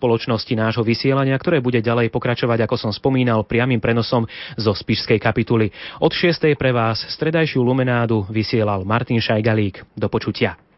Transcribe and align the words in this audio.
spoločnosti 0.00 0.56
nášho 0.56 0.80
vysielania, 0.80 1.36
ktoré 1.36 1.60
bude 1.60 1.84
ďalej 1.84 2.08
pokračovať, 2.08 2.64
ako 2.64 2.88
som 2.88 2.92
spomínal, 2.96 3.44
priamým 3.44 3.84
prenosom 3.84 4.24
zo 4.56 4.72
Spišskej 4.72 5.20
kapituly. 5.20 5.68
Od 6.00 6.08
6. 6.08 6.56
pre 6.56 6.72
vás 6.72 7.04
stredajšiu 7.04 7.60
lumenádu 7.60 8.24
vysielal 8.32 8.88
Martin 8.88 9.20
Šajgalík. 9.20 9.84
Do 9.92 10.08
počutia. 10.08 10.69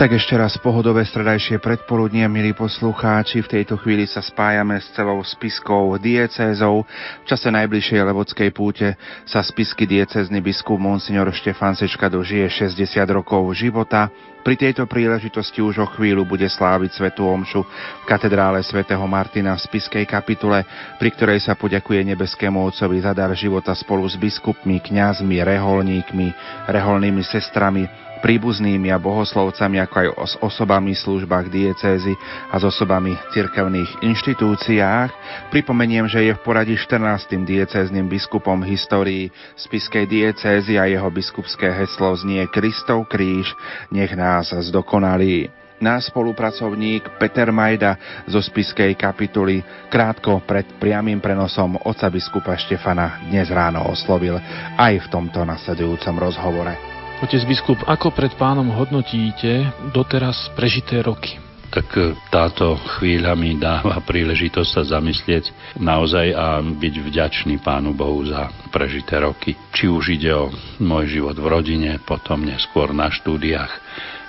Tak 0.00 0.16
ešte 0.16 0.32
raz 0.32 0.56
pohodové 0.56 1.04
stredajšie 1.04 1.60
predpoludnie, 1.60 2.24
milí 2.24 2.56
poslucháči. 2.56 3.44
V 3.44 3.52
tejto 3.52 3.76
chvíli 3.76 4.08
sa 4.08 4.24
spájame 4.24 4.80
s 4.80 4.88
celou 4.96 5.20
spiskou 5.20 5.92
diecézou. 6.00 6.88
V 7.20 7.26
čase 7.28 7.52
najbližšej 7.52 8.08
levodskej 8.08 8.48
púte 8.48 8.96
sa 9.28 9.44
spisky 9.44 9.84
diecézny 9.84 10.40
biskup 10.40 10.80
Monsignor 10.80 11.28
Štefan 11.28 11.76
Sečka 11.76 12.08
dožije 12.08 12.48
60 12.48 12.80
rokov 13.12 13.44
života. 13.52 14.08
Pri 14.40 14.56
tejto 14.56 14.88
príležitosti 14.88 15.60
už 15.60 15.84
o 15.84 15.86
chvíľu 15.92 16.24
bude 16.24 16.48
sláviť 16.48 16.96
Svetu 16.96 17.28
Omšu 17.28 17.60
v 17.60 18.04
katedrále 18.08 18.64
svätého 18.64 19.04
Martina 19.04 19.52
v 19.52 19.68
spiskej 19.68 20.08
kapitule, 20.08 20.64
pri 20.96 21.12
ktorej 21.12 21.44
sa 21.44 21.52
poďakuje 21.52 22.08
nebeskému 22.08 22.56
Otcovi 22.56 23.04
za 23.04 23.12
dar 23.12 23.36
života 23.36 23.76
spolu 23.76 24.08
s 24.08 24.16
biskupmi, 24.16 24.80
kňazmi, 24.80 25.44
reholníkmi, 25.44 26.28
reholnými 26.72 27.20
sestrami, 27.20 27.84
príbuznými 28.20 28.92
a 28.92 29.00
bohoslovcami, 29.00 29.80
ako 29.82 29.96
aj 29.96 30.08
s 30.24 30.34
osobami 30.44 30.92
v 30.92 31.02
službách 31.02 31.46
diecézy 31.48 32.14
a 32.52 32.56
s 32.60 32.64
osobami 32.64 33.16
v 33.16 33.24
cirkevných 33.32 34.04
inštitúciách. 34.04 35.10
Pripomeniem, 35.50 36.06
že 36.06 36.28
je 36.28 36.32
v 36.36 36.44
poradí 36.44 36.76
14. 36.76 37.40
diecézným 37.42 38.06
biskupom 38.06 38.60
histórii 38.62 39.32
spiskej 39.56 40.06
diecézy 40.06 40.76
a 40.76 40.86
jeho 40.86 41.08
biskupské 41.08 41.72
heslo 41.72 42.12
znie 42.14 42.46
Kristov 42.52 43.08
kríž, 43.08 43.50
nech 43.90 44.12
nás 44.14 44.52
zdokonalí. 44.52 45.50
Náš 45.80 46.12
spolupracovník 46.12 47.16
Peter 47.16 47.48
Majda 47.48 47.96
zo 48.28 48.44
spiskej 48.44 48.92
kapituly 49.00 49.64
krátko 49.88 50.44
pred 50.44 50.68
priamým 50.76 51.24
prenosom 51.24 51.80
oca 51.80 52.12
biskupa 52.12 52.52
Štefana 52.52 53.24
dnes 53.32 53.48
ráno 53.48 53.88
oslovil 53.88 54.36
aj 54.76 55.00
v 55.00 55.06
tomto 55.08 55.40
nasledujúcom 55.40 56.20
rozhovore. 56.20 56.99
Otec 57.20 57.44
biskup, 57.44 57.76
ako 57.84 58.16
pred 58.16 58.32
pánom 58.40 58.72
hodnotíte 58.72 59.68
doteraz 59.92 60.48
prežité 60.56 61.04
roky? 61.04 61.36
tak 61.70 61.86
e, 61.96 62.18
táto 62.28 62.74
chvíľa 62.98 63.38
mi 63.38 63.54
dáva 63.54 64.02
príležitosť 64.02 64.70
sa 64.70 64.82
zamyslieť 64.98 65.78
naozaj 65.78 66.34
a 66.34 66.58
byť 66.60 66.94
vďačný 66.98 67.62
Pánu 67.62 67.94
Bohu 67.94 68.26
za 68.26 68.50
prežité 68.74 69.22
roky. 69.22 69.54
Či 69.70 69.86
už 69.86 70.04
ide 70.18 70.34
o 70.34 70.50
môj 70.82 71.20
život 71.20 71.38
v 71.38 71.46
rodine, 71.46 71.90
potom 72.02 72.42
neskôr 72.42 72.90
na 72.90 73.08
štúdiách, 73.08 73.70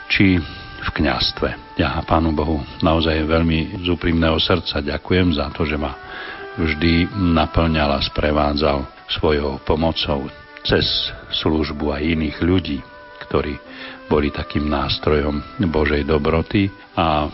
či 0.07 0.37
v 0.81 0.89
kňastve. 0.93 1.81
Ja 1.81 1.97
Pánu 2.05 2.31
Bohu 2.37 2.61
naozaj 2.85 3.25
veľmi 3.25 3.81
z 3.81 3.87
úprimného 3.89 4.37
srdca 4.37 4.85
ďakujem 4.85 5.33
za 5.33 5.49
to, 5.49 5.65
že 5.65 5.81
ma 5.81 5.97
vždy 6.61 7.09
naplňal 7.15 7.97
a 7.97 8.05
sprevádzal 8.05 8.85
svojou 9.09 9.59
pomocou 9.65 10.29
cez 10.65 10.85
službu 11.41 11.95
aj 11.95 12.01
iných 12.03 12.37
ľudí, 12.41 12.79
ktorí 13.27 13.55
boli 14.11 14.27
takým 14.33 14.67
nástrojom 14.67 15.61
Božej 15.71 16.03
dobroty 16.03 16.67
a 16.97 17.31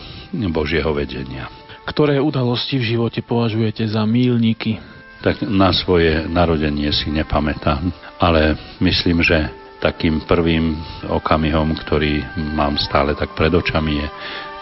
Božieho 0.52 0.94
vedenia. 0.94 1.50
Ktoré 1.88 2.20
udalosti 2.20 2.76
v 2.76 2.94
živote 2.94 3.24
považujete 3.24 3.88
za 3.88 4.04
mílniky? 4.04 4.78
Tak 5.24 5.42
na 5.48 5.74
svoje 5.74 6.28
narodenie 6.30 6.92
si 6.94 7.10
nepamätám, 7.10 7.90
ale 8.22 8.54
myslím, 8.78 9.24
že 9.24 9.50
takým 9.82 10.22
prvým 10.26 10.78
okamihom, 11.06 11.74
ktorý 11.74 12.22
mám 12.54 12.78
stále 12.78 13.14
tak 13.14 13.34
pred 13.34 13.50
očami, 13.50 13.98
je 14.02 14.06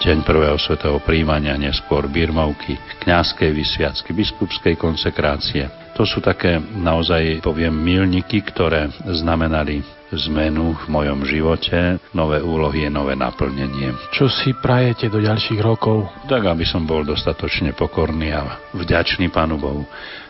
deň 0.06 0.28
prvého 0.28 0.56
svetého 0.60 1.00
príjmania, 1.00 1.56
neskôr 1.56 2.04
birmovky, 2.08 2.76
kňazskej 3.04 3.50
vysviacky, 3.52 4.12
biskupskej 4.12 4.76
konsekrácie. 4.76 5.85
To 5.96 6.04
sú 6.04 6.20
také 6.20 6.60
naozaj, 6.60 7.40
poviem, 7.40 7.72
milníky, 7.72 8.44
ktoré 8.44 8.92
znamenali 9.08 9.80
zmenu 10.12 10.76
v 10.76 10.84
mojom 10.92 11.24
živote, 11.26 11.98
nové 12.12 12.38
úlohy, 12.38 12.86
nové 12.92 13.18
naplnenie. 13.18 13.96
Čo 14.14 14.30
si 14.30 14.54
prajete 14.54 15.10
do 15.10 15.18
ďalších 15.18 15.58
rokov? 15.58 16.06
Tak, 16.30 16.46
aby 16.46 16.62
som 16.62 16.86
bol 16.86 17.02
dostatočne 17.02 17.74
pokorný 17.74 18.30
a 18.30 18.60
vďačný 18.76 19.32
Pánu 19.32 19.56
Bohu 19.58 19.82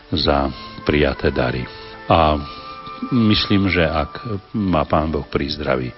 za 0.09 0.49
prijaté 0.87 1.29
dary. 1.35 1.67
A 2.07 2.39
myslím, 3.11 3.67
že 3.67 3.85
ak 3.85 4.23
má 4.55 4.87
Pán 4.87 5.11
Boh 5.11 5.27
pri 5.27 5.51
zdraví 5.51 5.91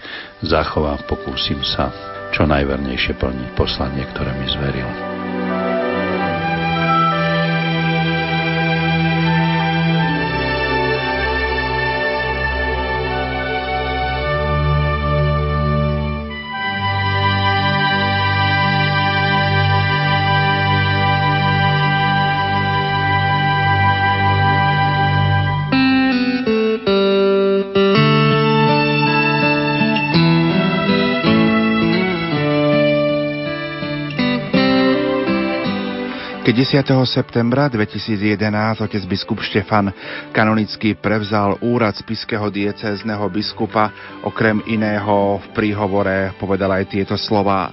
zachová, 0.44 0.98
pokúsim 1.06 1.62
sa 1.64 1.94
čo 2.34 2.50
najvernejšie 2.50 3.16
plniť 3.16 3.50
poslanie, 3.54 4.04
ktoré 4.12 4.34
mi 4.34 4.50
zveril. 4.50 5.19
10. 36.60 36.84
septembra 37.08 37.72
2011 37.72 38.84
otec 38.84 39.04
biskup 39.08 39.40
Štefan 39.40 39.96
kanonicky 40.36 40.92
prevzal 40.92 41.56
úrad 41.64 41.96
spiského 41.96 42.52
diecézneho 42.52 43.32
biskupa, 43.32 43.88
okrem 44.28 44.60
iného 44.68 45.40
v 45.40 45.48
príhovore 45.56 46.36
povedal 46.36 46.76
aj 46.76 46.92
tieto 46.92 47.16
slová. 47.16 47.72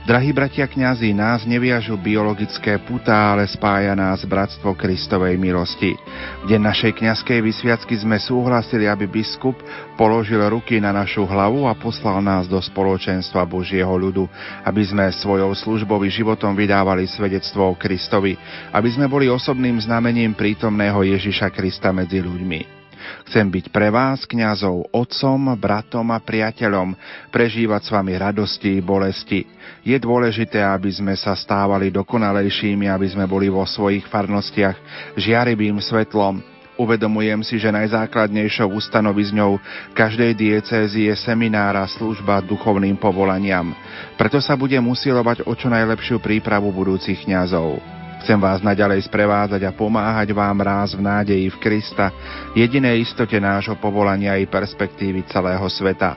Drahí 0.00 0.32
bratia 0.32 0.64
kňazi, 0.64 1.12
nás 1.12 1.44
neviažu 1.44 1.92
biologické 2.00 2.80
putá, 2.80 3.36
ale 3.36 3.44
spája 3.44 3.92
nás 3.92 4.24
bratstvo 4.24 4.72
Kristovej 4.72 5.36
milosti. 5.36 5.92
V 6.40 6.44
deň 6.48 6.72
našej 6.72 6.92
kňazskej 6.96 7.44
vysviacky 7.44 8.00
sme 8.00 8.16
súhlasili, 8.16 8.88
aby 8.88 9.04
biskup 9.04 9.60
položil 10.00 10.40
ruky 10.48 10.80
na 10.80 10.88
našu 10.96 11.28
hlavu 11.28 11.68
a 11.68 11.76
poslal 11.76 12.24
nás 12.24 12.48
do 12.48 12.56
spoločenstva 12.56 13.44
Božieho 13.44 13.92
ľudu, 13.92 14.24
aby 14.64 14.80
sme 14.88 15.04
svojou 15.12 15.52
službou 15.52 16.00
životom 16.08 16.56
vydávali 16.56 17.04
svedectvo 17.04 17.68
o 17.68 17.76
Kristovi, 17.76 18.40
aby 18.72 18.88
sme 18.88 19.04
boli 19.04 19.28
osobným 19.28 19.76
znamením 19.84 20.32
prítomného 20.32 21.04
Ježiša 21.04 21.52
Krista 21.52 21.92
medzi 21.92 22.24
ľuďmi. 22.24 22.79
Chcem 23.28 23.46
byť 23.46 23.70
pre 23.70 23.88
vás, 23.88 24.26
kňazov, 24.26 24.90
otcom, 24.90 25.54
bratom 25.54 26.10
a 26.10 26.18
priateľom, 26.18 26.94
prežívať 27.30 27.80
s 27.86 27.90
vami 27.94 28.12
radosti 28.18 28.78
i 28.78 28.84
bolesti. 28.84 29.46
Je 29.86 29.96
dôležité, 29.96 30.60
aby 30.60 30.90
sme 30.90 31.14
sa 31.14 31.32
stávali 31.38 31.88
dokonalejšími, 31.94 32.90
aby 32.90 33.06
sme 33.08 33.24
boli 33.30 33.48
vo 33.48 33.62
svojich 33.64 34.04
farnostiach 34.10 34.76
žiarivým 35.16 35.78
svetlom, 35.78 36.42
Uvedomujem 36.80 37.44
si, 37.44 37.60
že 37.60 37.68
najzákladnejšou 37.68 38.72
ustanovizňou 38.72 39.60
každej 39.92 40.32
diecézy 40.32 41.12
je 41.12 41.14
seminára 41.20 41.84
služba 41.84 42.40
duchovným 42.40 42.96
povolaniam. 42.96 43.76
Preto 44.16 44.40
sa 44.40 44.56
budem 44.56 44.80
usilovať 44.88 45.44
o 45.44 45.52
čo 45.52 45.68
najlepšiu 45.68 46.24
prípravu 46.24 46.72
budúcich 46.72 47.28
kňazov. 47.28 47.99
Chcem 48.20 48.36
vás 48.36 48.60
naďalej 48.60 49.08
sprevádzať 49.08 49.64
a 49.64 49.72
pomáhať 49.72 50.36
vám 50.36 50.60
ráz 50.60 50.92
v 50.92 51.00
nádeji 51.00 51.48
v 51.48 51.56
Krista, 51.56 52.12
jedinej 52.52 53.00
istote 53.00 53.40
nášho 53.40 53.80
povolania 53.80 54.36
i 54.36 54.44
perspektívy 54.44 55.24
celého 55.24 55.64
sveta. 55.72 56.14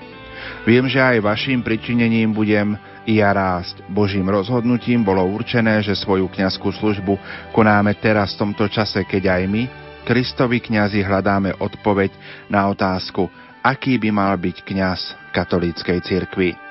Viem, 0.68 0.92
že 0.92 1.00
aj 1.00 1.24
vašim 1.24 1.64
pričinením 1.64 2.36
budem 2.36 2.76
i 3.08 3.24
ja 3.24 3.32
rásť. 3.32 3.80
Božím 3.88 4.28
rozhodnutím 4.28 5.00
bolo 5.00 5.24
určené, 5.24 5.80
že 5.80 5.96
svoju 5.96 6.28
kňazskú 6.28 6.76
službu 6.76 7.16
konáme 7.56 7.96
teraz 7.96 8.36
v 8.36 8.48
tomto 8.48 8.68
čase, 8.68 9.08
keď 9.08 9.40
aj 9.40 9.44
my, 9.48 9.64
Kristovi 10.04 10.60
kňazi, 10.60 11.00
hľadáme 11.00 11.56
odpoveď 11.64 12.12
na 12.52 12.68
otázku, 12.68 13.32
aký 13.64 13.96
by 13.96 14.12
mal 14.12 14.36
byť 14.36 14.68
kňaz 14.68 15.32
katolíckej 15.32 16.04
cirkvi. 16.04 16.63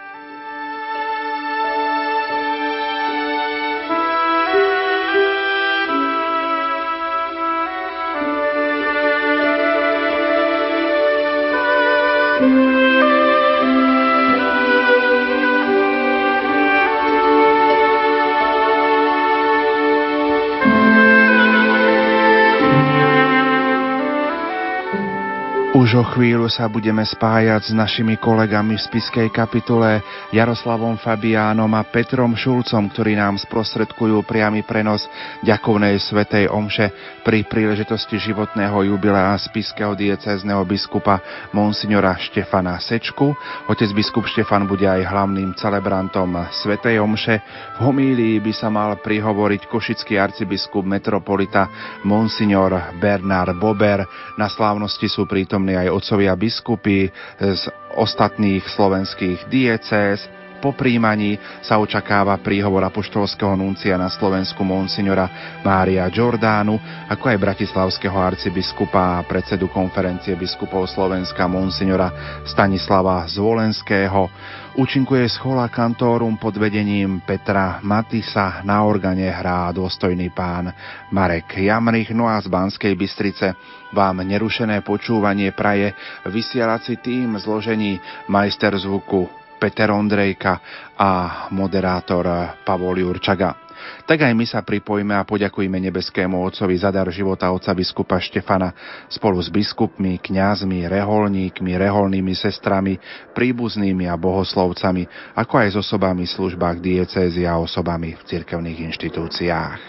Už 26.17 26.32
chvíľu 26.43 26.59
sa 26.59 26.67
budeme 26.67 27.07
spájať 27.07 27.71
s 27.71 27.73
našimi 27.73 28.19
kolegami 28.19 28.75
v 28.75 28.83
spiskej 28.91 29.31
kapitule 29.31 30.03
Jaroslavom 30.35 30.99
Fabiánom 30.99 31.71
a 31.71 31.87
Petrom 31.87 32.35
Šulcom, 32.35 32.91
ktorí 32.91 33.15
nám 33.15 33.39
sprostredkujú 33.39 34.27
priamy 34.27 34.67
prenos 34.67 35.07
ďakovnej 35.47 36.03
svetej 36.03 36.51
omše 36.51 36.91
pri 37.23 37.47
príležitosti 37.47 38.19
životného 38.19 38.75
jubilea 38.91 39.39
spiského 39.39 39.95
diecézneho 39.95 40.67
biskupa 40.67 41.23
Monsignora 41.55 42.19
Štefana 42.19 42.75
Sečku. 42.83 43.31
Otec 43.71 43.95
biskup 43.95 44.27
Štefan 44.27 44.67
bude 44.67 44.91
aj 44.91 45.07
hlavným 45.15 45.55
celebrantom 45.55 46.43
svetej 46.59 46.99
omše. 46.99 47.39
V 47.79 47.87
homílii 47.87 48.43
by 48.43 48.51
sa 48.51 48.67
mal 48.67 48.99
prihovoriť 48.99 49.71
košický 49.71 50.19
arcibiskup 50.19 50.83
metropolita 50.83 51.71
Monsignor 52.03 52.99
Bernard 52.99 53.55
Bober. 53.55 54.03
Na 54.35 54.51
slávnosti 54.51 55.07
sú 55.07 55.23
prítomní 55.31 55.79
aj 55.79 55.95
otcovia 55.95 56.32
biskupy 56.37 57.11
z 57.39 57.65
ostatných 57.95 58.65
slovenských 58.69 59.47
diecéz. 59.49 60.27
Po 60.63 60.71
príjmaní 60.71 61.43
sa 61.59 61.83
očakáva 61.83 62.39
príhovor 62.39 62.87
apoštolského 62.87 63.59
nuncia 63.59 63.99
na 63.99 64.07
Slovensku 64.07 64.63
monsignora 64.63 65.59
Mária 65.67 66.07
Giordánu, 66.07 66.79
ako 67.11 67.35
aj 67.35 67.43
bratislavského 67.43 68.15
arcibiskupa 68.15 69.19
a 69.19 69.27
predsedu 69.27 69.67
konferencie 69.67 70.39
biskupov 70.39 70.87
Slovenska 70.87 71.51
monsignora 71.51 72.15
Stanislava 72.47 73.27
Zvolenského. 73.27 74.31
Účinkuje 74.79 75.27
schola 75.35 75.67
kantórum 75.67 76.39
pod 76.39 76.55
vedením 76.55 77.27
Petra 77.27 77.83
Matisa, 77.83 78.63
na 78.63 78.87
organe 78.87 79.35
hrá 79.35 79.67
dôstojný 79.75 80.31
pán 80.31 80.71
Marek 81.11 81.59
Jamrich, 81.59 82.15
no 82.15 82.31
a 82.31 82.39
z 82.39 82.47
Banskej 82.47 82.95
Bystrice 82.95 83.59
vám 83.91 84.23
nerušené 84.23 84.87
počúvanie 84.87 85.51
praje. 85.51 85.91
Vysielací 86.23 87.03
tým 87.03 87.35
zložení 87.43 87.99
majster 88.31 88.79
zvuku 88.79 89.42
Peter 89.63 89.95
Ondrejka 89.95 90.59
a 90.99 91.11
moderátor 91.55 92.27
Pavol 92.67 92.99
Jurčaga. 92.99 93.63
tak 94.07 94.27
aj 94.27 94.35
my 94.35 94.43
sa 94.43 94.63
pripojíme 94.67 95.15
a 95.15 95.23
poďakujme 95.23 95.79
nebeskému 95.79 96.35
Otcovi 96.43 96.75
za 96.75 96.91
dar 96.91 97.07
života 97.15 97.51
otca 97.55 97.71
biskupa 97.71 98.19
Štefana 98.19 98.75
spolu 99.07 99.39
s 99.39 99.51
biskupmi, 99.55 100.19
kňazmi, 100.19 100.91
reholníkmi, 100.91 101.79
reholnými 101.79 102.35
sestrami, 102.35 102.99
príbuznými 103.35 104.11
a 104.11 104.19
bohoslovcami, 104.19 105.35
ako 105.39 105.55
aj 105.63 105.69
s 105.71 105.77
osobami 105.79 106.27
v 106.27 106.35
službách 106.35 106.83
diecézy 106.83 107.47
a 107.47 107.59
osobami 107.63 108.19
v 108.19 108.23
cirkevných 108.27 108.79
inštitúciách. 108.91 109.81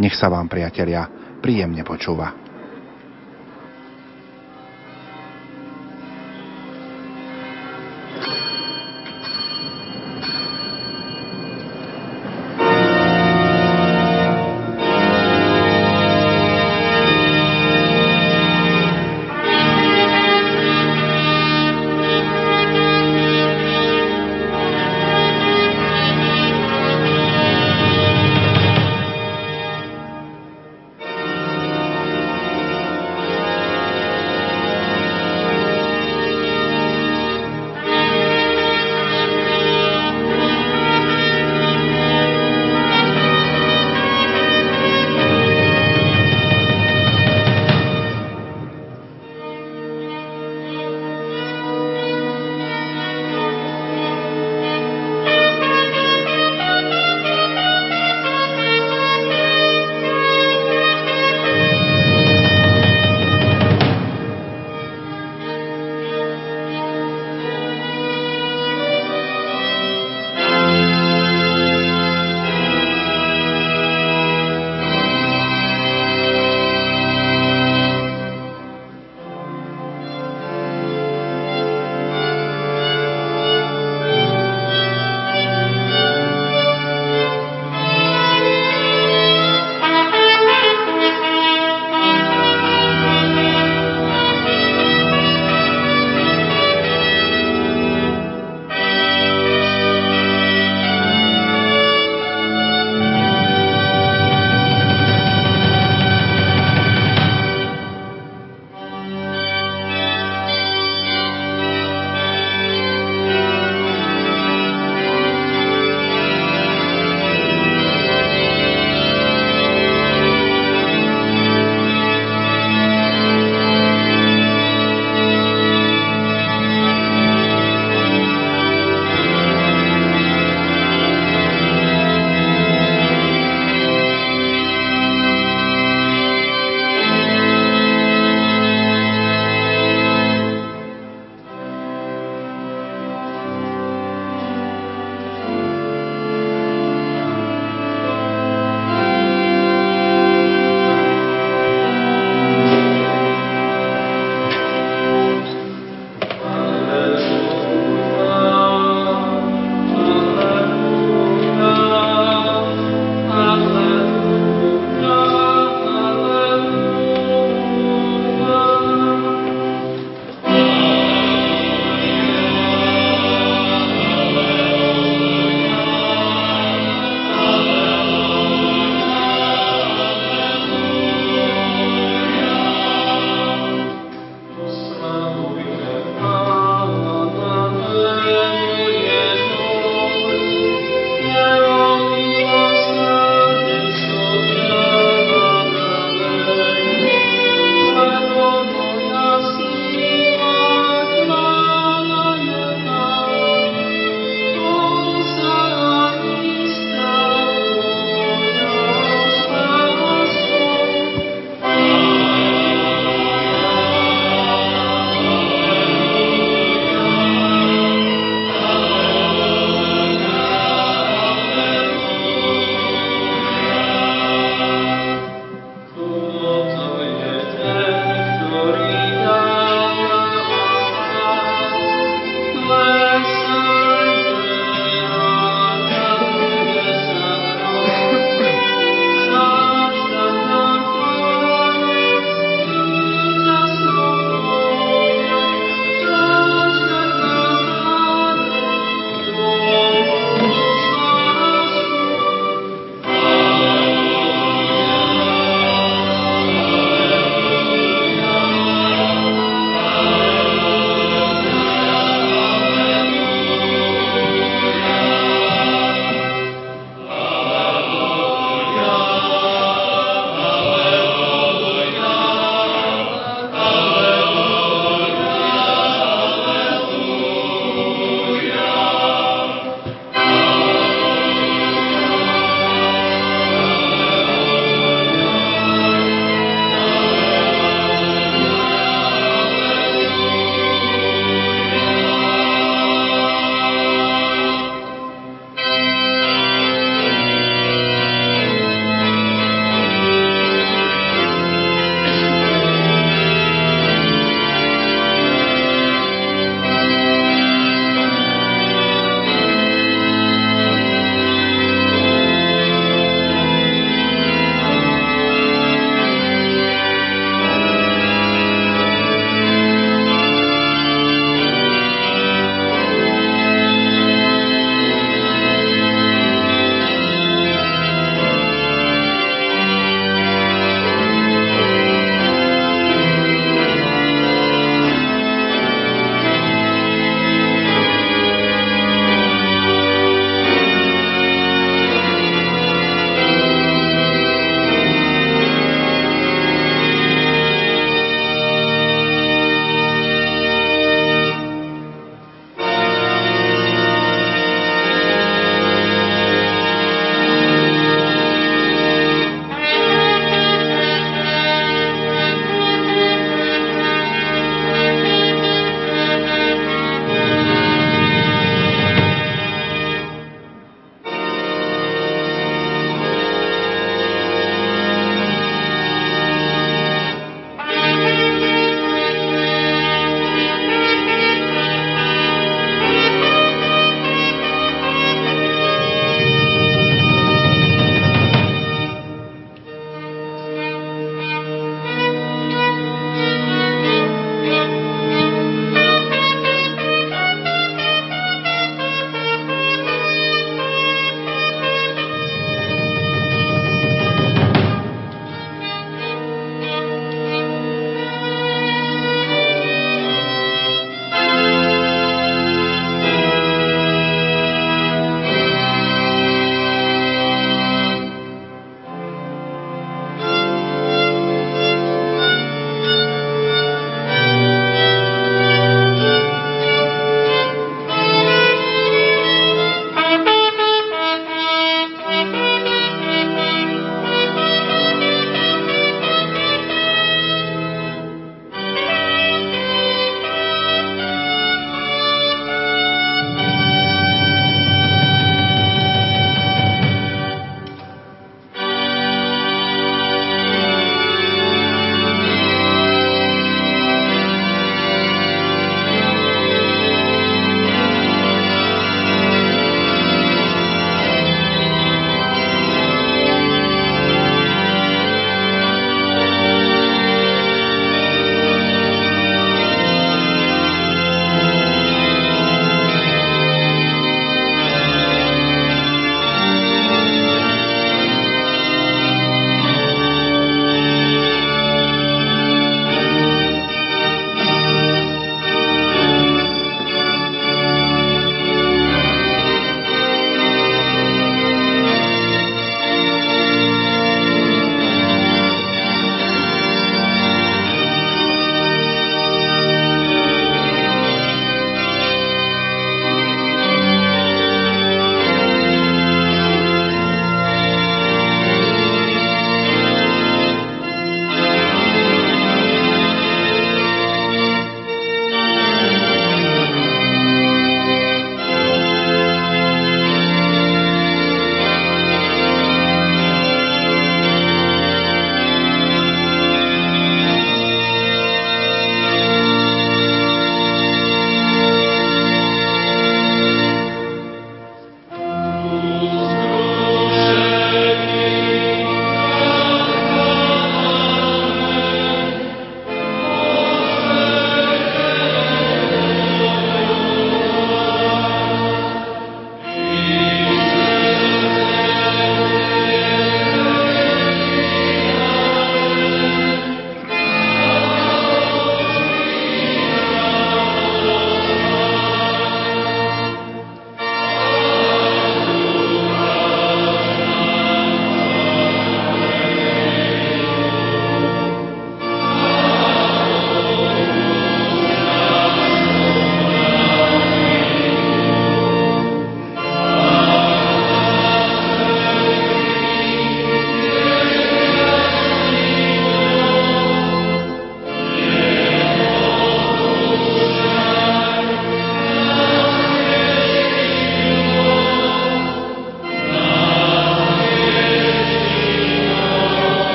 Nech 0.00 0.16
sa 0.16 0.32
vám, 0.32 0.48
priatelia, 0.48 1.04
príjemne 1.44 1.84
počúva. 1.84 2.47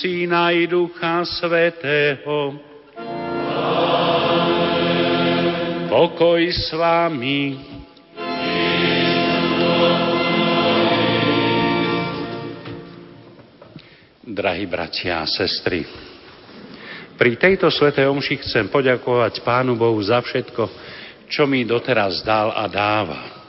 Syna 0.00 0.48
i 0.56 0.64
Ducha 0.64 1.20
Svetého. 1.28 2.56
Pokoj 5.92 6.40
s 6.48 6.72
vami. 6.72 7.60
Drahí 14.24 14.64
bratia 14.64 15.20
a 15.20 15.28
sestry, 15.28 15.84
pri 17.20 17.36
tejto 17.36 17.68
svetej 17.68 18.08
omši 18.08 18.40
chcem 18.40 18.72
poďakovať 18.72 19.44
Pánu 19.44 19.76
Bohu 19.76 20.00
za 20.00 20.24
všetko, 20.24 20.64
čo 21.28 21.44
mi 21.44 21.68
doteraz 21.68 22.24
dal 22.24 22.56
a 22.56 22.64
dáva. 22.72 23.39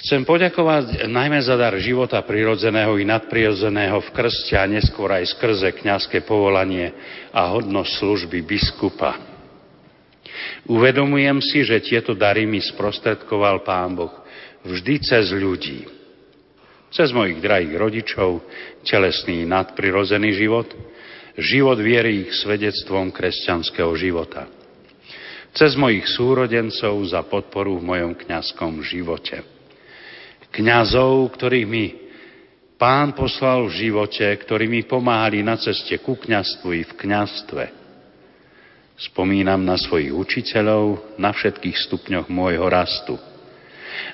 Chcem 0.00 0.24
poďakovať 0.24 1.12
najmä 1.12 1.44
za 1.44 1.60
dar 1.60 1.76
života 1.76 2.24
prirodzeného 2.24 2.96
i 2.96 3.04
nadprirodzeného 3.04 4.00
v 4.00 4.12
krste 4.16 4.56
a 4.56 4.64
neskôr 4.64 5.12
aj 5.12 5.36
skrze 5.36 5.76
kňazské 5.76 6.24
povolanie 6.24 6.88
a 7.36 7.52
hodnosť 7.52 8.00
služby 8.00 8.40
biskupa. 8.40 9.20
Uvedomujem 10.72 11.44
si, 11.44 11.60
že 11.68 11.84
tieto 11.84 12.16
dary 12.16 12.48
mi 12.48 12.64
sprostredkoval 12.64 13.60
Pán 13.60 13.92
Boh 13.92 14.14
vždy 14.64 15.04
cez 15.04 15.36
ľudí. 15.36 15.84
Cez 16.88 17.12
mojich 17.12 17.44
drahých 17.44 17.76
rodičov, 17.76 18.40
telesný 18.88 19.44
nadprirodzený 19.44 20.32
život, 20.32 20.68
život 21.36 21.76
viery 21.76 22.24
ich 22.24 22.40
svedectvom 22.40 23.12
kresťanského 23.12 23.92
života. 24.00 24.48
Cez 25.52 25.76
mojich 25.76 26.08
súrodencov 26.08 27.04
za 27.04 27.20
podporu 27.20 27.76
v 27.76 27.84
mojom 27.84 28.12
kňazskom 28.16 28.80
živote 28.80 29.59
kňazov, 30.60 31.32
ktorých 31.32 31.66
mi 31.66 31.96
pán 32.76 33.16
poslal 33.16 33.72
v 33.72 33.88
živote, 33.88 34.28
ktorí 34.28 34.68
mi 34.68 34.84
pomáhali 34.84 35.40
na 35.40 35.56
ceste 35.56 35.96
ku 36.04 36.20
kňastvu 36.20 36.68
i 36.76 36.82
v 36.84 36.92
kňastve. 36.92 37.64
Spomínam 39.00 39.64
na 39.64 39.80
svojich 39.80 40.12
učiteľov 40.12 41.16
na 41.16 41.32
všetkých 41.32 41.76
stupňoch 41.88 42.28
môjho 42.28 42.68
rastu. 42.68 43.16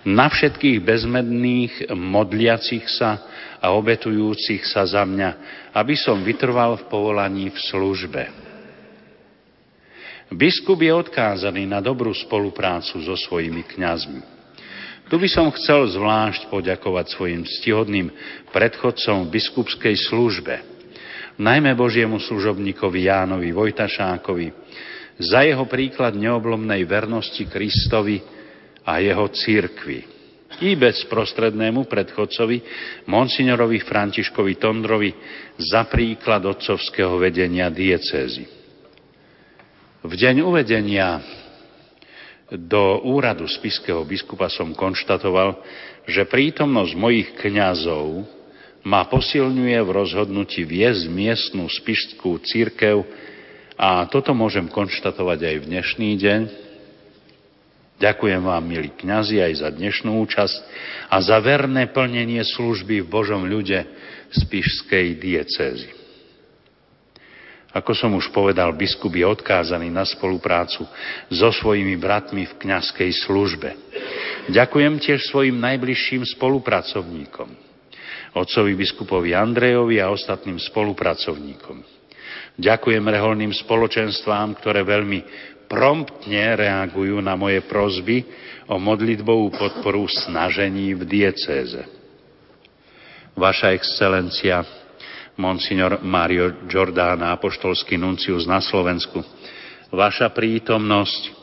Na 0.06 0.30
všetkých 0.30 0.78
bezmedných, 0.78 1.90
modliacich 1.90 2.86
sa 2.86 3.26
a 3.58 3.74
obetujúcich 3.74 4.62
sa 4.62 4.86
za 4.86 5.02
mňa, 5.02 5.30
aby 5.74 5.98
som 5.98 6.22
vytrval 6.22 6.78
v 6.78 6.86
povolaní 6.86 7.50
v 7.50 7.58
službe. 7.58 8.22
Biskup 10.30 10.78
je 10.78 10.90
odkázaný 10.90 11.66
na 11.66 11.82
dobrú 11.82 12.14
spoluprácu 12.14 12.98
so 13.02 13.14
svojimi 13.14 13.62
kňazmi. 13.62 14.35
Tu 15.06 15.14
by 15.14 15.28
som 15.30 15.54
chcel 15.54 15.86
zvlášť 15.86 16.50
poďakovať 16.50 17.14
svojim 17.14 17.46
stihodným 17.46 18.10
predchodcom 18.50 19.26
v 19.26 19.38
biskupskej 19.38 19.94
službe, 20.10 20.58
najmä 21.38 21.78
Božiemu 21.78 22.18
služobníkovi 22.18 23.06
Jánovi 23.06 23.54
Vojtašákovi, 23.54 24.50
za 25.22 25.46
jeho 25.46 25.64
príklad 25.70 26.18
neoblomnej 26.18 26.82
vernosti 26.84 27.46
Kristovi 27.46 28.18
a 28.82 28.98
jeho 28.98 29.30
církvi. 29.30 30.18
I 30.66 30.74
bezprostrednému 30.74 31.84
predchodcovi, 31.86 32.56
monsignorovi 33.06 33.78
Františkovi 33.86 34.58
Tondrovi, 34.58 35.10
za 35.60 35.86
príklad 35.86 36.42
otcovského 36.48 37.14
vedenia 37.20 37.70
diecézy. 37.70 38.44
V 40.02 40.12
deň 40.12 40.42
uvedenia 40.42 41.20
do 42.50 43.02
úradu 43.02 43.50
spiského 43.50 44.06
biskupa 44.06 44.46
som 44.46 44.70
konštatoval, 44.70 45.58
že 46.06 46.22
prítomnosť 46.30 46.92
mojich 46.94 47.28
kňazov 47.42 48.22
ma 48.86 49.02
posilňuje 49.10 49.78
v 49.82 49.90
rozhodnutí 49.90 50.62
viesť 50.62 51.10
miestnú 51.10 51.66
spišskú 51.66 52.38
církev 52.46 53.02
a 53.74 54.06
toto 54.06 54.30
môžem 54.30 54.70
konštatovať 54.70 55.38
aj 55.42 55.56
v 55.58 55.68
dnešný 55.74 56.10
deň. 56.22 56.40
Ďakujem 57.96 58.42
vám, 58.44 58.62
milí 58.62 58.92
kňazi, 58.94 59.42
aj 59.42 59.52
za 59.66 59.68
dnešnú 59.72 60.20
účasť 60.22 60.56
a 61.10 61.16
za 61.18 61.40
verné 61.42 61.90
plnenie 61.90 62.44
služby 62.44 63.02
v 63.02 63.10
Božom 63.10 63.42
ľude 63.48 63.82
spišskej 64.30 65.16
diecézy. 65.18 65.95
Ako 67.76 67.92
som 67.92 68.16
už 68.16 68.32
povedal, 68.32 68.72
biskup 68.72 69.12
je 69.12 69.28
odkázaný 69.28 69.92
na 69.92 70.08
spoluprácu 70.08 70.88
so 71.28 71.48
svojimi 71.52 72.00
bratmi 72.00 72.48
v 72.48 72.56
kňazskej 72.56 73.12
službe. 73.28 73.68
Ďakujem 74.48 74.96
tiež 74.96 75.28
svojim 75.28 75.60
najbližším 75.60 76.24
spolupracovníkom, 76.24 77.52
otcovi 78.32 78.72
biskupovi 78.72 79.36
Andrejovi 79.36 80.00
a 80.00 80.08
ostatným 80.08 80.56
spolupracovníkom. 80.56 81.84
Ďakujem 82.56 83.04
reholným 83.04 83.52
spoločenstvám, 83.52 84.56
ktoré 84.56 84.80
veľmi 84.80 85.20
promptne 85.68 86.56
reagujú 86.56 87.20
na 87.20 87.36
moje 87.36 87.60
prozby 87.68 88.24
o 88.72 88.80
modlitbovú 88.80 89.52
podporu 89.52 90.08
snažení 90.08 90.96
v 90.96 91.04
diecéze. 91.04 91.84
Vaša 93.36 93.76
excelencia, 93.76 94.64
monsignor 95.36 96.00
Mario 96.00 96.64
Giordana, 96.68 97.36
apoštolský 97.36 98.00
nuncius 98.00 98.48
na 98.48 98.60
Slovensku. 98.60 99.20
Vaša 99.92 100.32
prítomnosť 100.32 101.36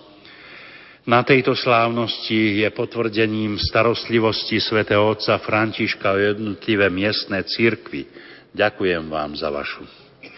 na 1.03 1.19
tejto 1.19 1.51
slávnosti 1.51 2.63
je 2.63 2.67
potvrdením 2.71 3.59
starostlivosti 3.59 4.63
svätého 4.63 5.03
otca 5.03 5.35
Františka 5.35 6.15
o 6.15 6.19
jednotlivé 6.19 6.87
miestne 6.87 7.43
církvy. 7.43 8.07
Ďakujem 8.55 9.11
vám 9.11 9.35
za 9.35 9.51
vašu 9.51 9.83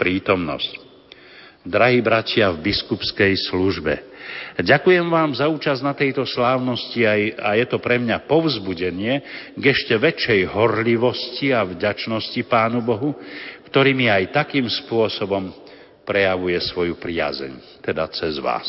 prítomnosť. 0.01 0.81
Drahí 1.65 2.01
bratia 2.01 2.53
v 2.53 2.61
biskupskej 2.61 3.33
službe, 3.49 3.93
ďakujem 4.63 5.07
vám 5.11 5.35
za 5.35 5.51
účasť 5.51 5.81
na 5.83 5.91
tejto 5.91 6.23
slávnosti 6.23 7.03
a 7.35 7.59
je 7.59 7.65
to 7.67 7.81
pre 7.81 7.99
mňa 7.99 8.23
povzbudenie 8.23 9.13
k 9.57 9.63
ešte 9.63 9.99
väčšej 9.99 10.47
horlivosti 10.47 11.51
a 11.51 11.67
vďačnosti 11.67 12.39
Pánu 12.47 12.79
Bohu, 12.79 13.17
ktorý 13.67 13.91
mi 13.91 14.07
aj 14.07 14.31
takým 14.31 14.63
spôsobom 14.71 15.51
prejavuje 16.07 16.55
svoju 16.71 16.95
priazeň, 16.95 17.83
teda 17.83 18.07
cez 18.15 18.39
vás. 18.39 18.67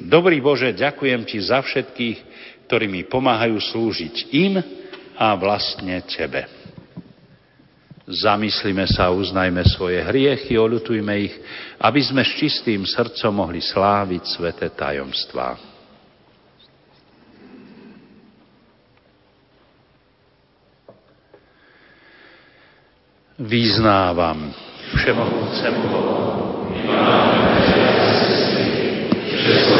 Dobrý 0.00 0.40
Bože, 0.40 0.76
ďakujem 0.76 1.24
Ti 1.24 1.38
za 1.40 1.60
všetkých, 1.64 2.18
ktorí 2.68 2.88
mi 2.88 3.08
pomáhajú 3.08 3.56
slúžiť 3.56 4.32
im 4.32 4.60
a 5.16 5.32
vlastne 5.36 6.04
Tebe. 6.04 6.59
Zamyslíme 8.10 8.90
sa, 8.90 9.14
uznajme 9.14 9.62
svoje 9.70 10.02
hriechy, 10.02 10.58
olutujme 10.58 11.30
ich, 11.30 11.34
aby 11.78 12.02
sme 12.02 12.26
s 12.26 12.34
čistým 12.34 12.82
srdcom 12.82 13.30
mohli 13.46 13.62
sláviť 13.62 14.22
sveté 14.26 14.66
tajomstvá. 14.74 15.54
Význávam 23.40 24.52
všemohúcemu 24.98 25.86
že 29.30 29.79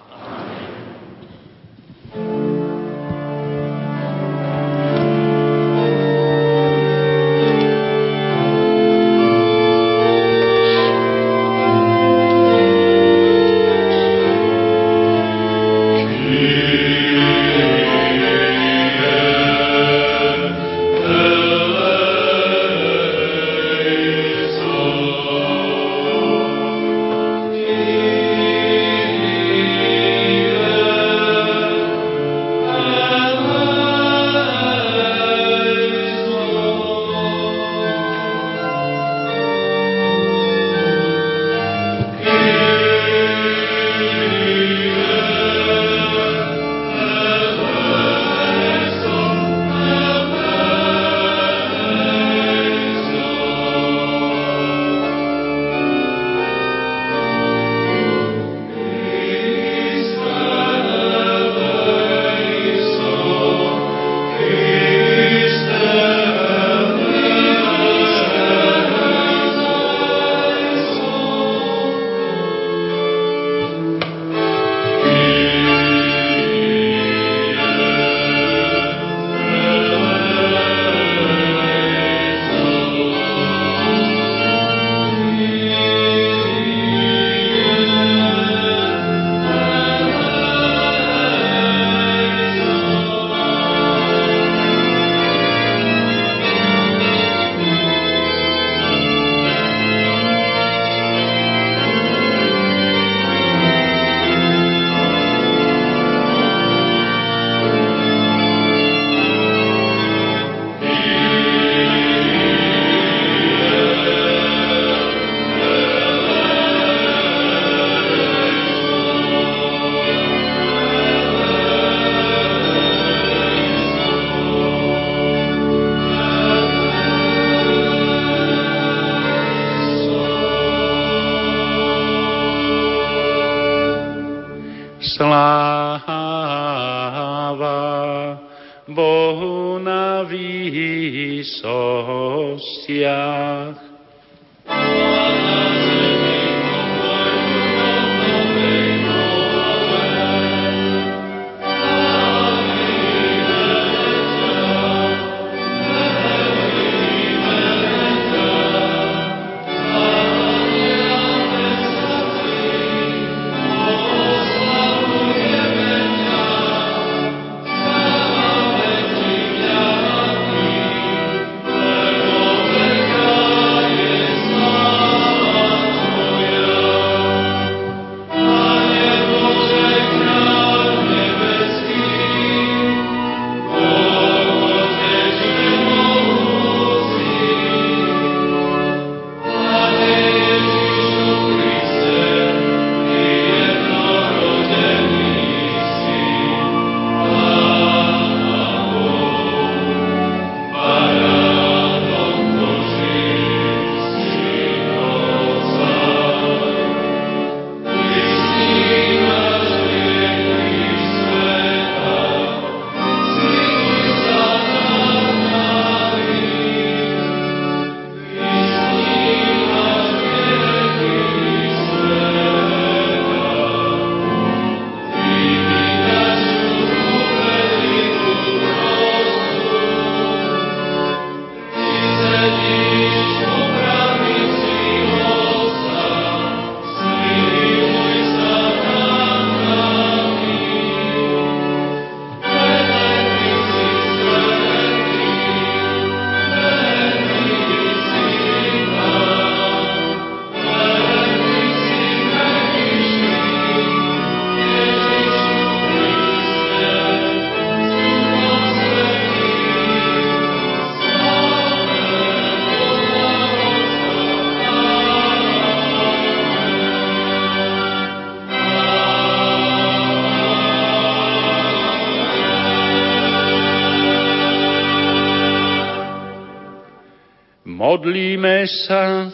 Sa. 278.67 279.31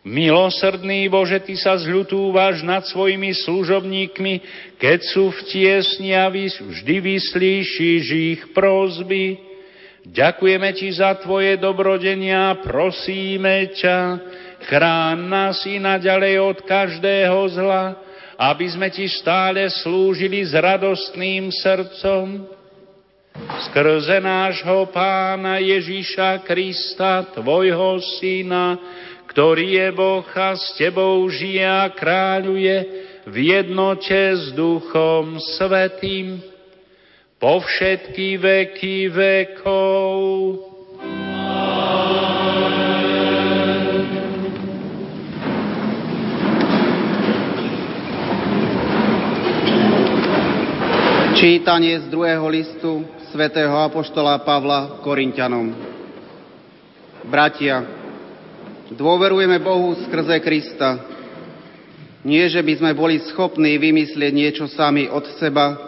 Milosrdný 0.00 1.12
Bože, 1.12 1.44
Ty 1.44 1.54
sa 1.60 1.74
zľutúvaš 1.76 2.64
nad 2.64 2.88
svojimi 2.88 3.36
služobníkmi, 3.36 4.34
keď 4.80 4.98
sú 5.12 5.28
v 5.28 5.40
tiesni 5.52 6.16
a 6.16 6.32
vždy 6.32 6.96
vyslíšiš 7.04 8.04
ich 8.08 8.42
prozby. 8.56 9.36
Ďakujeme 10.08 10.72
Ti 10.72 10.88
za 10.96 11.20
Tvoje 11.20 11.60
dobrodenia, 11.60 12.56
prosíme 12.64 13.76
ťa, 13.76 13.98
chrán 14.64 15.28
nás 15.28 15.60
i 15.68 15.76
naďalej 15.76 16.34
od 16.40 16.58
každého 16.64 17.38
zla, 17.52 18.00
aby 18.40 18.72
sme 18.72 18.88
Ti 18.88 19.04
stále 19.04 19.68
slúžili 19.68 20.40
s 20.40 20.56
radostným 20.56 21.52
srdcom 21.52 22.59
skrze 23.38 24.18
nášho 24.20 24.90
pána 24.90 25.62
Ježíša 25.62 26.42
Krista, 26.42 27.22
Tvojho 27.30 28.02
Syna, 28.18 28.78
ktorý 29.30 29.78
je 29.78 29.88
Boh 29.94 30.26
a 30.26 30.58
s 30.58 30.74
Tebou 30.74 31.22
žije 31.30 31.62
a 31.62 31.86
kráľuje 31.94 32.76
v 33.30 33.36
jednote 33.54 34.18
s 34.34 34.50
Duchom 34.50 35.38
Svetým 35.38 36.42
po 37.38 37.62
všetky 37.62 38.36
veky 38.36 38.96
vekov. 39.08 40.08
Čítanie 51.40 51.96
z 52.04 52.06
druhého 52.12 52.44
listu 52.52 53.19
svätého 53.30 53.78
Apoštola 53.78 54.42
Pavla 54.42 54.98
Korintianom. 55.06 55.70
Bratia, 57.30 57.86
dôverujeme 58.90 59.62
Bohu 59.62 59.94
skrze 60.02 60.42
Krista. 60.42 60.98
Nie, 62.26 62.50
že 62.50 62.58
by 62.58 62.82
sme 62.82 62.92
boli 62.92 63.22
schopní 63.30 63.78
vymyslieť 63.78 64.32
niečo 64.34 64.66
sami 64.66 65.06
od 65.06 65.24
seba, 65.38 65.78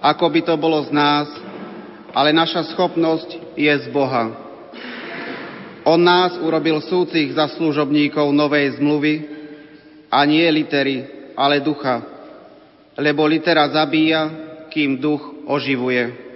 ako 0.00 0.32
by 0.32 0.40
to 0.48 0.54
bolo 0.56 0.80
z 0.88 0.90
nás, 0.90 1.28
ale 2.16 2.32
naša 2.32 2.72
schopnosť 2.72 3.54
je 3.54 3.72
z 3.84 3.86
Boha. 3.92 4.32
On 5.84 6.00
nás 6.00 6.40
urobil 6.40 6.80
súcich 6.80 7.36
za 7.36 7.52
služobníkov 7.52 8.32
novej 8.32 8.80
zmluvy 8.80 9.14
a 10.08 10.24
nie 10.24 10.44
litery, 10.48 11.04
ale 11.36 11.60
ducha, 11.60 12.00
lebo 12.96 13.28
litera 13.28 13.68
zabíja, 13.68 14.32
kým 14.72 14.96
duch 14.96 15.44
oživuje. 15.44 16.27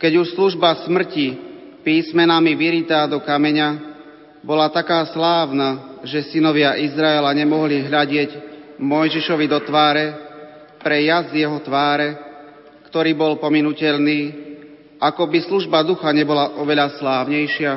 Keď 0.00 0.12
už 0.16 0.32
služba 0.32 0.80
smrti 0.88 1.36
písmenami 1.84 2.56
vyritá 2.56 3.04
do 3.04 3.20
kameňa 3.20 3.92
bola 4.40 4.72
taká 4.72 5.04
slávna, 5.12 6.00
že 6.08 6.24
synovia 6.32 6.80
Izraela 6.80 7.36
nemohli 7.36 7.84
hľadieť 7.84 8.30
Mojžišovi 8.80 9.44
do 9.44 9.60
tváre 9.60 10.16
pre 10.80 11.04
jazd 11.04 11.36
jeho 11.36 11.60
tváre, 11.60 12.16
ktorý 12.88 13.12
bol 13.12 13.36
pominutelný, 13.36 14.32
ako 14.96 15.28
by 15.28 15.38
služba 15.44 15.84
ducha 15.84 16.08
nebola 16.16 16.56
oveľa 16.56 16.96
slávnejšia. 16.96 17.72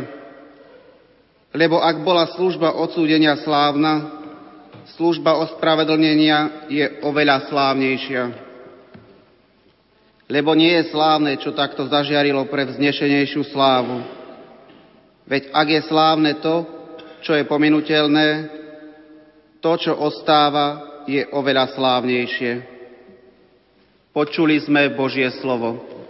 Lebo 1.51 1.83
ak 1.83 2.07
bola 2.07 2.31
služba 2.31 2.79
odsúdenia 2.79 3.35
slávna, 3.43 4.23
služba 4.95 5.43
ospravedlnenia 5.43 6.71
je 6.71 6.87
oveľa 7.03 7.51
slávnejšia 7.51 8.42
lebo 10.27 10.55
nie 10.55 10.71
je 10.79 10.89
slávne, 10.91 11.35
čo 11.39 11.51
takto 11.51 11.87
zažiarilo 11.87 12.47
pre 12.47 12.63
vznešenejšiu 12.67 13.43
slávu. 13.51 14.03
Veď 15.27 15.51
ak 15.51 15.67
je 15.67 15.81
slávne 15.87 16.31
to, 16.39 16.55
čo 17.23 17.35
je 17.35 17.47
pominutelné, 17.47 18.51
to, 19.63 19.71
čo 19.79 19.95
ostáva, 19.95 20.93
je 21.07 21.23
oveľa 21.31 21.75
slávnejšie. 21.75 22.51
Počuli 24.11 24.59
sme 24.63 24.91
Božie 24.95 25.27
slovo. 25.39 26.02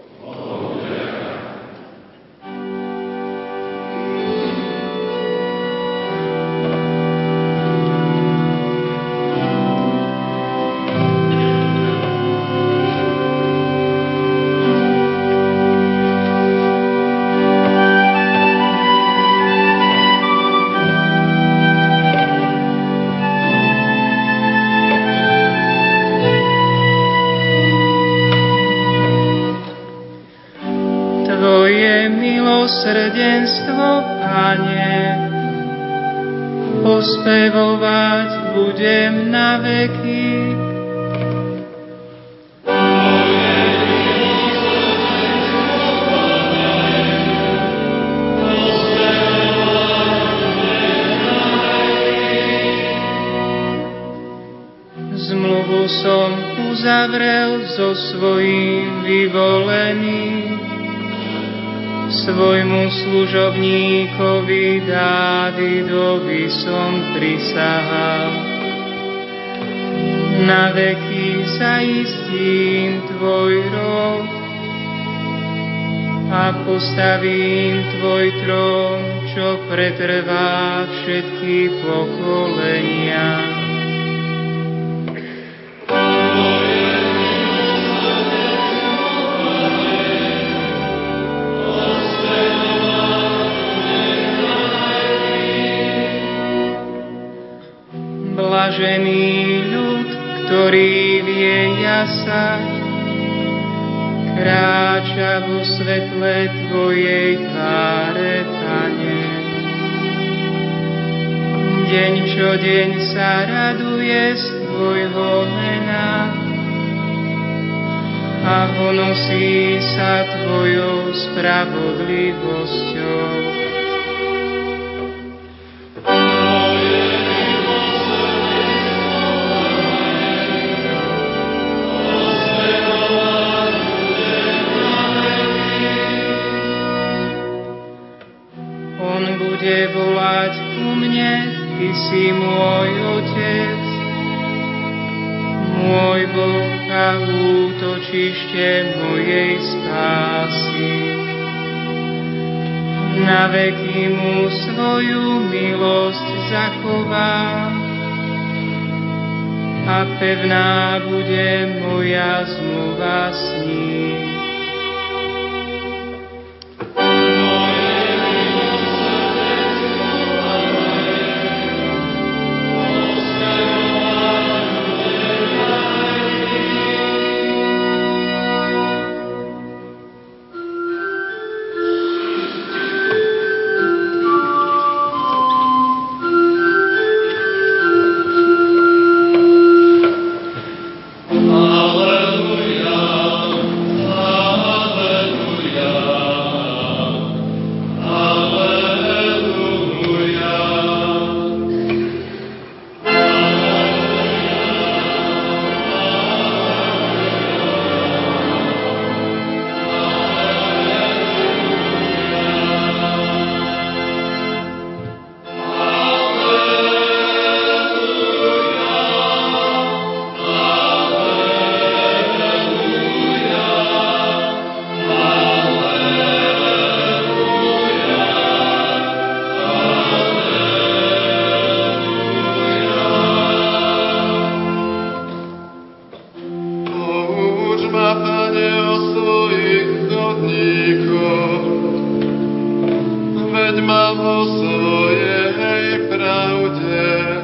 Veď 243.73 243.81
ma 243.89 244.13
vo 244.13 244.45
svojej 244.45 246.05
pravde. 246.05 247.42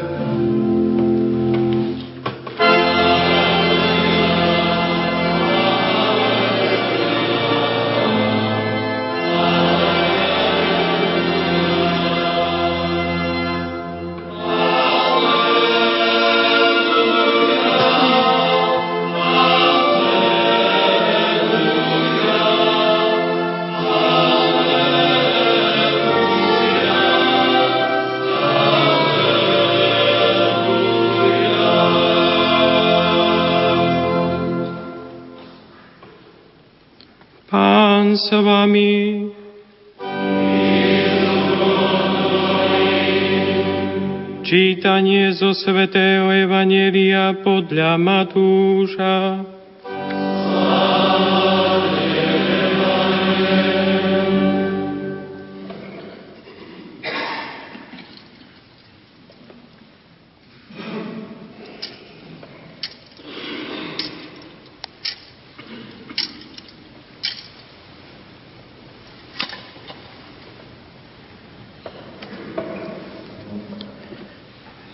zo 45.39 45.55
Svetého 45.55 46.27
Evanielia 46.35 47.31
podľa 47.39 47.95
Matúša. 47.95 48.59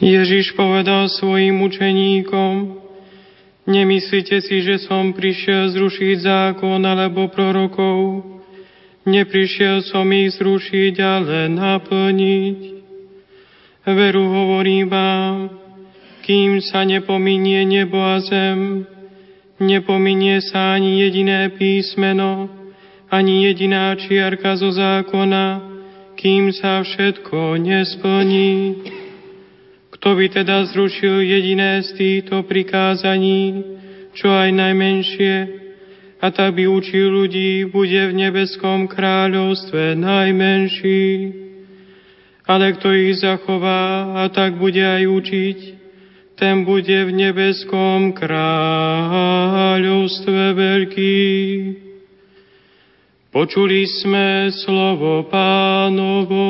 Ježiš 0.05 0.53
povedal 0.53 1.09
svojim 1.09 1.65
učeníkom, 1.65 2.77
nemyslíte 3.65 4.37
si, 4.37 4.61
že 4.61 4.77
som 4.85 5.17
prišiel 5.17 5.73
zrušiť 5.73 6.21
zákon 6.21 6.77
alebo 6.85 7.25
prorokov. 7.33 8.21
Neprišiel 9.09 9.81
som 9.81 10.05
ich 10.13 10.37
zrušiť, 10.37 10.93
ale 11.01 11.49
naplniť. 11.49 12.59
Veru 13.89 14.29
hovorím 14.29 14.93
vám, 14.93 15.33
kým 16.21 16.61
sa 16.61 16.85
nepominie 16.85 17.65
nebo 17.65 17.97
a 17.97 18.21
zem, 18.21 18.85
nepominie 19.57 20.37
sa 20.45 20.77
ani 20.77 21.01
jediné 21.01 21.49
písmeno, 21.49 22.45
ani 23.09 23.49
jediná 23.49 23.97
čiarka 23.97 24.53
zo 24.53 24.69
zákona, 24.69 25.65
kým 26.13 26.53
sa 26.53 26.85
všetko 26.85 27.57
nesplní. 27.57 28.53
Kto 30.05 30.21
by 30.21 30.29
teda 30.29 30.69
zrušil 30.69 31.25
jediné 31.25 31.81
z 31.81 31.97
týchto 31.97 32.45
prikázaní, 32.45 33.65
čo 34.13 34.29
aj 34.29 34.53
najmenšie, 34.53 35.33
a 36.21 36.29
tak 36.29 36.53
by 36.53 36.69
učil 36.69 37.09
ľudí, 37.09 37.65
bude 37.73 38.13
v 38.13 38.15
nebeskom 38.29 38.85
kráľovstve 38.85 39.97
najmenší. 39.97 41.33
Ale 42.45 42.77
kto 42.77 42.93
ich 42.93 43.17
zachová 43.17 44.21
a 44.21 44.29
tak 44.29 44.61
bude 44.61 44.85
aj 44.85 45.09
učiť, 45.09 45.57
ten 46.37 46.69
bude 46.69 47.09
v 47.09 47.11
nebeskom 47.25 48.13
kráľovstve 48.13 50.53
veľký. 50.53 51.17
Počuli 53.33 53.89
sme 53.89 54.53
slovo 54.53 55.25
pánovo. 55.33 56.45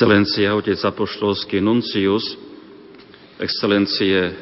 Excelencia, 0.00 0.56
otec 0.56 0.80
apoštolský 0.80 1.60
nuncius, 1.60 2.24
excelencie, 3.36 4.32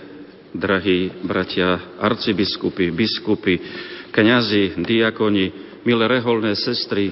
drahí 0.55 1.11
bratia 1.27 1.99
arcibiskupy, 1.99 2.95
biskupy, 2.95 3.59
kňazi, 4.15 4.79
diakoni, 4.79 5.51
milé 5.83 6.07
reholné 6.07 6.55
sestry, 6.55 7.11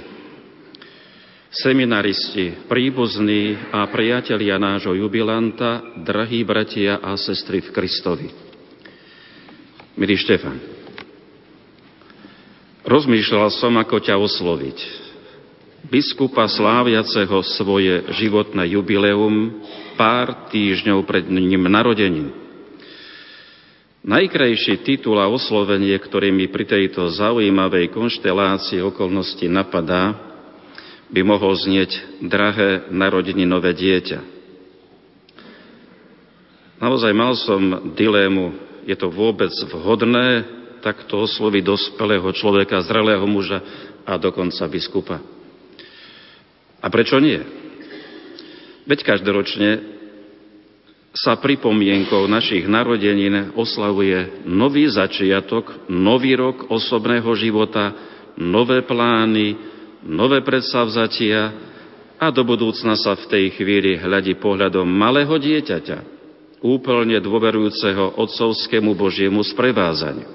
seminaristi, 1.51 2.70
príbuzní 2.70 3.74
a 3.74 3.82
priatelia 3.90 4.62
nášho 4.62 4.94
jubilanta, 4.94 5.82
drahí 6.07 6.47
bratia 6.47 7.03
a 7.03 7.18
sestry 7.18 7.66
v 7.66 7.74
Kristovi. 7.74 8.30
Milý 9.99 10.22
Štefan, 10.22 10.62
rozmýšľal 12.86 13.51
som, 13.51 13.74
ako 13.74 13.99
ťa 14.07 14.14
osloviť 14.14 15.05
biskupa 15.85 16.49
sláviaceho 16.49 17.45
svoje 17.57 18.09
životné 18.16 18.72
jubileum 18.72 19.62
pár 20.01 20.49
týždňov 20.51 21.05
pred 21.05 21.29
ním 21.29 21.68
narodením. 21.68 22.33
Najkrajší 24.07 24.87
titul 24.87 25.18
a 25.18 25.27
oslovenie, 25.27 25.99
ktorý 25.99 26.31
mi 26.31 26.47
pri 26.47 26.62
tejto 26.62 27.11
zaujímavej 27.11 27.91
konštelácii 27.91 28.79
okolnosti 28.79 29.43
napadá, 29.51 30.14
by 31.11 31.27
mohol 31.27 31.55
znieť 31.59 32.22
drahé 32.22 32.87
narodeninové 32.91 33.74
dieťa. 33.74 34.20
Naozaj 36.79 37.12
mal 37.14 37.35
som 37.35 37.95
dilému, 37.99 38.55
je 38.87 38.95
to 38.95 39.11
vôbec 39.11 39.51
vhodné 39.74 40.47
takto 40.87 41.27
osloviť 41.27 41.62
dospelého 41.66 42.31
človeka, 42.31 42.87
zrelého 42.87 43.27
muža 43.27 43.59
a 44.07 44.14
dokonca 44.14 44.70
biskupa. 44.70 45.18
A 46.87 46.93
prečo 46.93 47.18
nie? 47.18 47.43
Veď 48.87 49.03
každoročne 49.03 49.82
sa 51.11 51.34
pripomienkou 51.34 52.30
našich 52.30 52.70
narodenín 52.70 53.59
oslavuje 53.59 54.47
nový 54.47 54.87
začiatok, 54.87 55.91
nový 55.91 56.39
rok 56.39 56.70
osobného 56.70 57.26
života, 57.34 57.91
nové 58.39 58.87
plány, 58.87 59.59
nové 60.07 60.47
predsavzatia 60.47 61.51
a 62.22 62.30
do 62.30 62.47
budúcna 62.47 62.95
sa 62.95 63.18
v 63.18 63.34
tej 63.34 63.45
chvíli 63.59 63.99
hľadí 63.99 64.39
pohľadom 64.39 64.87
malého 64.87 65.34
dieťaťa, 65.43 65.99
úplne 66.62 67.18
dôverujúceho 67.18 68.14
otcovskému 68.14 68.95
Božiemu 68.95 69.43
sprevázaniu. 69.43 70.30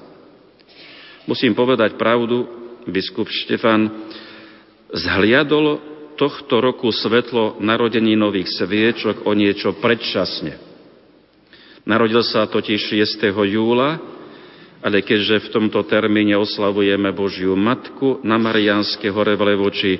Musím 1.31 1.55
povedať 1.55 1.95
pravdu, 1.95 2.43
biskup 2.91 3.31
Štefan 3.31 3.87
zhliadol 4.91 5.90
tohto 6.21 6.61
roku 6.61 6.93
svetlo 6.93 7.57
narodení 7.57 8.13
nových 8.13 8.53
sviečok 8.53 9.25
o 9.25 9.33
niečo 9.33 9.73
predčasne. 9.81 10.53
Narodil 11.81 12.21
sa 12.21 12.45
totiž 12.45 12.93
6. 12.93 13.25
júla, 13.49 13.97
ale 14.85 15.01
keďže 15.01 15.49
v 15.49 15.51
tomto 15.57 15.81
termíne 15.89 16.37
oslavujeme 16.37 17.09
Božiu 17.09 17.57
Matku 17.57 18.21
na 18.21 18.37
Marianské 18.37 19.09
hore 19.09 19.33
v 19.33 19.49
Levoči, 19.49 19.93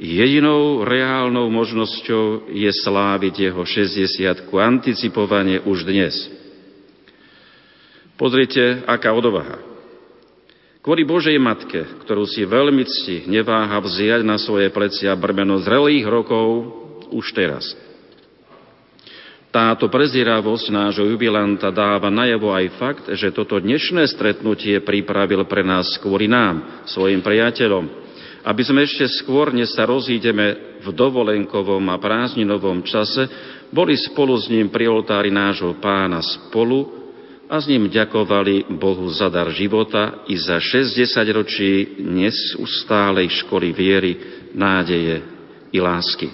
jedinou 0.00 0.80
reálnou 0.80 1.52
možnosťou 1.52 2.48
je 2.48 2.72
sláviť 2.72 3.52
jeho 3.52 3.60
60 3.60 4.48
anticipovanie 4.56 5.60
už 5.60 5.84
dnes. 5.84 6.16
Pozrite, 8.16 8.80
aká 8.88 9.12
odvaha. 9.12 9.75
Kvôli 10.86 11.02
Božej 11.02 11.34
Matke, 11.42 11.82
ktorú 12.06 12.30
si 12.30 12.46
veľmi 12.46 12.86
cti, 12.86 13.26
neváha 13.26 13.74
vziať 13.82 14.22
na 14.22 14.38
svoje 14.38 14.70
plecia 14.70 15.10
brmeno 15.18 15.58
zrelých 15.58 16.06
rokov 16.06 16.46
už 17.10 17.34
teraz. 17.34 17.74
Táto 19.50 19.90
prezieravosť 19.90 20.70
nášho 20.70 21.10
jubilanta 21.10 21.74
dáva 21.74 22.06
najavo 22.06 22.54
aj 22.54 22.66
fakt, 22.78 23.04
že 23.18 23.34
toto 23.34 23.58
dnešné 23.58 24.06
stretnutie 24.14 24.78
pripravil 24.78 25.42
pre 25.50 25.66
nás 25.66 25.90
kvôli 25.98 26.30
nám, 26.30 26.86
svojim 26.86 27.18
priateľom, 27.18 27.90
aby 28.46 28.62
sme 28.62 28.86
ešte 28.86 29.10
skôr, 29.10 29.50
než 29.50 29.74
sa 29.74 29.90
rozídeme 29.90 30.78
v 30.86 30.88
dovolenkovom 30.94 31.82
a 31.90 31.98
prázdninovom 31.98 32.86
čase, 32.86 33.26
boli 33.74 33.98
spolu 33.98 34.38
s 34.38 34.46
ním 34.46 34.70
pri 34.70 34.86
oltári 34.86 35.34
nášho 35.34 35.82
pána 35.82 36.22
spolu 36.22 36.95
a 37.46 37.62
s 37.62 37.70
ním 37.70 37.86
ďakovali 37.86 38.74
Bohu 38.74 39.06
za 39.14 39.30
dar 39.30 39.50
života 39.54 40.26
i 40.26 40.34
za 40.34 40.58
60 40.58 40.98
ročí 41.30 41.70
nesustálej 42.02 43.30
školy 43.46 43.70
viery, 43.70 44.12
nádeje 44.50 45.22
i 45.70 45.78
lásky. 45.78 46.26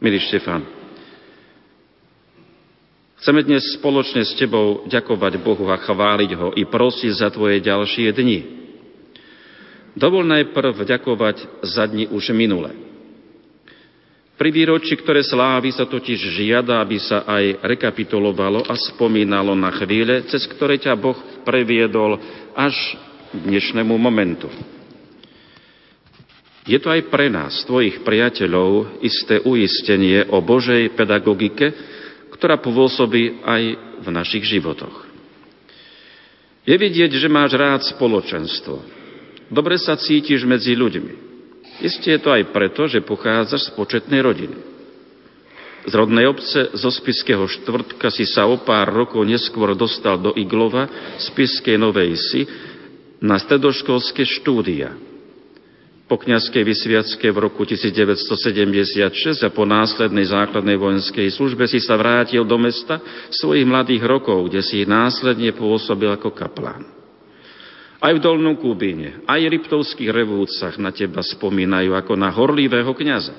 Milý 0.00 0.20
Štefan, 0.20 0.64
chceme 3.20 3.40
dnes 3.44 3.64
spoločne 3.76 4.24
s 4.24 4.36
Tebou 4.36 4.84
ďakovať 4.88 5.40
Bohu 5.40 5.68
a 5.68 5.76
chváliť 5.80 6.30
Ho 6.40 6.48
i 6.56 6.64
prosiť 6.64 7.12
za 7.12 7.28
Tvoje 7.28 7.60
ďalšie 7.60 8.12
dni. 8.12 8.40
Dovol 9.94 10.26
najprv 10.26 10.84
ďakovať 10.88 11.64
za 11.64 11.84
dni 11.86 12.08
už 12.10 12.32
minule. 12.32 12.93
Pri 14.34 14.50
výročí, 14.50 14.98
ktoré 14.98 15.22
slávi, 15.22 15.70
sa 15.70 15.86
totiž 15.86 16.34
žiada, 16.34 16.82
aby 16.82 16.98
sa 16.98 17.22
aj 17.22 17.62
rekapitulovalo 17.62 18.66
a 18.66 18.74
spomínalo 18.74 19.54
na 19.54 19.70
chvíle, 19.70 20.26
cez 20.26 20.42
ktoré 20.50 20.74
ťa 20.74 20.98
Boh 20.98 21.14
previedol 21.46 22.18
až 22.58 22.74
dnešnému 23.30 23.94
momentu. 23.94 24.50
Je 26.66 26.80
to 26.82 26.90
aj 26.90 27.12
pre 27.12 27.30
nás, 27.30 27.62
tvojich 27.68 28.02
priateľov, 28.02 28.98
isté 29.04 29.38
uistenie 29.38 30.26
o 30.32 30.42
Božej 30.42 30.96
pedagogike, 30.96 31.70
ktorá 32.34 32.58
pôsobí 32.58 33.44
aj 33.44 33.62
v 34.02 34.08
našich 34.10 34.42
životoch. 34.48 35.06
Je 36.64 36.74
vidieť, 36.74 37.12
že 37.12 37.28
máš 37.28 37.54
rád 37.54 37.84
spoločenstvo. 37.84 38.80
Dobre 39.52 39.76
sa 39.76 39.94
cítiš 40.00 40.48
medzi 40.48 40.72
ľuďmi. 40.72 41.33
Isté 41.82 42.18
je 42.18 42.20
to 42.22 42.30
aj 42.30 42.54
preto, 42.54 42.86
že 42.86 43.02
pochádzaš 43.02 43.70
z 43.70 43.74
početnej 43.74 44.20
rodiny. 44.22 44.56
Z 45.84 45.92
rodnej 45.92 46.24
obce 46.24 46.72
zo 46.72 46.88
Spiského 46.88 47.44
štvrtka 47.44 48.08
si 48.08 48.24
sa 48.24 48.48
o 48.48 48.56
pár 48.62 48.88
rokov 48.88 49.20
neskôr 49.26 49.76
dostal 49.76 50.16
do 50.16 50.32
Iglova 50.32 50.88
Spiskej 51.20 51.76
Novej 51.76 52.16
Si 52.16 52.40
na 53.20 53.36
stredoškolské 53.36 54.24
štúdia. 54.24 54.96
Po 56.04 56.20
kniazkej 56.20 56.64
vysviacke 56.64 57.32
v 57.32 57.38
roku 57.48 57.64
1976 57.64 59.40
a 59.40 59.48
po 59.48 59.64
následnej 59.64 60.28
základnej 60.28 60.76
vojenskej 60.76 61.32
službe 61.32 61.64
si 61.64 61.80
sa 61.80 61.96
vrátil 61.96 62.44
do 62.44 62.60
mesta 62.60 63.00
svojich 63.32 63.64
mladých 63.64 64.04
rokov, 64.04 64.52
kde 64.52 64.60
si 64.60 64.84
následne 64.84 65.52
pôsobil 65.56 66.12
ako 66.12 66.32
kaplán. 66.32 67.03
Aj 68.04 68.12
v 68.12 68.20
Dolnom 68.20 68.60
Kúbine, 68.60 69.24
aj 69.24 69.40
v 69.40 69.52
Riptovských 69.56 70.12
revúcach 70.12 70.76
na 70.76 70.92
teba 70.92 71.24
spomínajú 71.24 71.96
ako 71.96 72.12
na 72.20 72.28
horlivého 72.28 72.92
kniaza. 72.92 73.32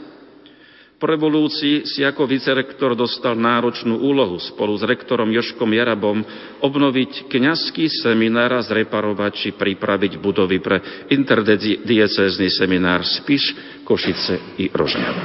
Po 0.96 1.06
revolúcii 1.12 1.86
si 1.86 2.02
ako 2.02 2.26
vicerektor 2.26 2.98
dostal 2.98 3.38
náročnú 3.38 4.00
úlohu 4.00 4.42
spolu 4.42 4.74
s 4.74 4.88
rektorom 4.88 5.30
Joškom 5.30 5.70
Jarabom 5.70 6.24
obnoviť 6.66 7.30
kňazský 7.30 7.92
seminár 8.02 8.58
a 8.58 8.66
zreparovať 8.66 9.32
či 9.38 9.50
pripraviť 9.54 10.18
budovy 10.18 10.58
pre 10.64 11.06
interdiecézny 11.14 12.50
seminár 12.50 13.06
Spiš, 13.06 13.54
Košice 13.86 14.58
i 14.58 14.72
Rožňava. 14.72 15.24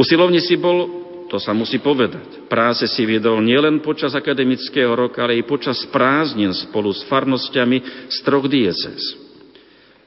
Usilovne 0.00 0.40
si 0.40 0.56
bol, 0.56 1.07
to 1.28 1.36
sa 1.36 1.52
musí 1.52 1.76
povedať, 1.78 2.48
práce 2.48 2.88
si 2.88 3.04
viedol 3.04 3.44
nielen 3.44 3.84
počas 3.84 4.16
akademického 4.16 4.96
roka, 4.96 5.20
ale 5.20 5.36
i 5.36 5.44
počas 5.44 5.84
prázdnin 5.92 6.56
spolu 6.56 6.88
s 6.90 7.04
farnosťami 7.04 8.08
z 8.08 8.16
troch 8.24 8.48
diecéz. 8.48 9.00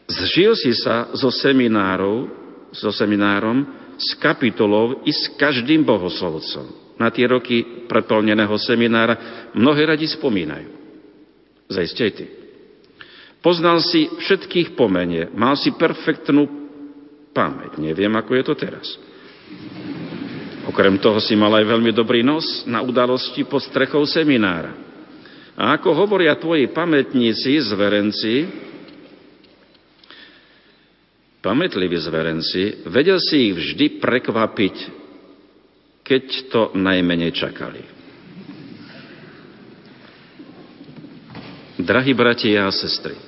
Zžil 0.09 0.57
si 0.57 0.74
sa 0.74 1.13
so 1.13 1.30
seminárov, 1.30 2.28
so 2.74 2.89
seminárom, 2.89 3.63
s 4.01 4.17
kapitolou 4.17 5.05
i 5.05 5.13
s 5.13 5.30
každým 5.38 5.86
bohoslovcom. 5.86 6.97
Na 6.97 7.13
tie 7.13 7.30
roky 7.30 7.86
preplneného 7.86 8.57
seminára 8.57 9.49
mnohé 9.53 9.93
radi 9.93 10.09
spomínajú. 10.09 10.69
Zajste 11.69 12.01
aj 12.01 12.13
ty. 12.17 12.26
Poznal 13.41 13.82
si 13.82 14.09
všetkých 14.09 14.78
pomenie, 14.78 15.30
mal 15.34 15.57
si 15.57 15.74
perfektnú 15.74 16.45
pamäť. 17.34 17.82
Neviem, 17.82 18.13
ako 18.13 18.32
je 18.38 18.43
to 18.45 18.53
teraz. 18.53 18.88
Okrem 20.72 21.03
toho 21.03 21.19
si 21.19 21.36
mal 21.36 21.51
aj 21.51 21.67
veľmi 21.67 21.91
dobrý 21.91 22.24
nos 22.24 22.63
na 22.63 22.80
udalosti 22.80 23.43
pod 23.43 23.59
strechou 23.59 24.07
seminára. 24.07 24.72
A 25.59 25.76
ako 25.76 25.91
hovoria 25.91 26.39
tvoji 26.39 26.72
pamätníci, 26.72 27.59
zverenci, 27.59 28.47
pamätliví 31.43 31.99
zverenci, 31.99 32.88
vedel 32.88 33.19
si 33.19 33.51
ich 33.51 33.53
vždy 33.59 33.99
prekvapiť, 33.99 34.76
keď 36.07 36.24
to 36.47 36.61
najmenej 36.80 37.36
čakali. 37.36 37.84
Drahí 41.84 42.15
bratia 42.15 42.63
a 42.63 42.72
sestry, 42.72 43.19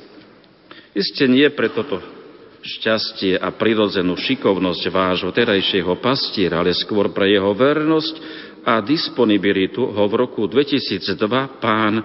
iste 0.95 1.27
nie 1.27 1.51
pre 1.51 1.67
toto 1.75 2.22
šťastie 2.63 3.35
a 3.35 3.51
prirodzenú 3.51 4.15
šikovnosť 4.15 4.83
vášho 4.87 5.31
terajšieho 5.35 5.99
pastiera, 5.99 6.63
ale 6.63 6.71
skôr 6.71 7.11
pre 7.11 7.27
jeho 7.35 7.51
vernosť 7.51 8.15
a 8.63 8.79
disponibilitu 8.79 9.83
ho 9.83 10.03
v 10.07 10.13
roku 10.15 10.47
2002 10.47 11.19
pán 11.59 11.99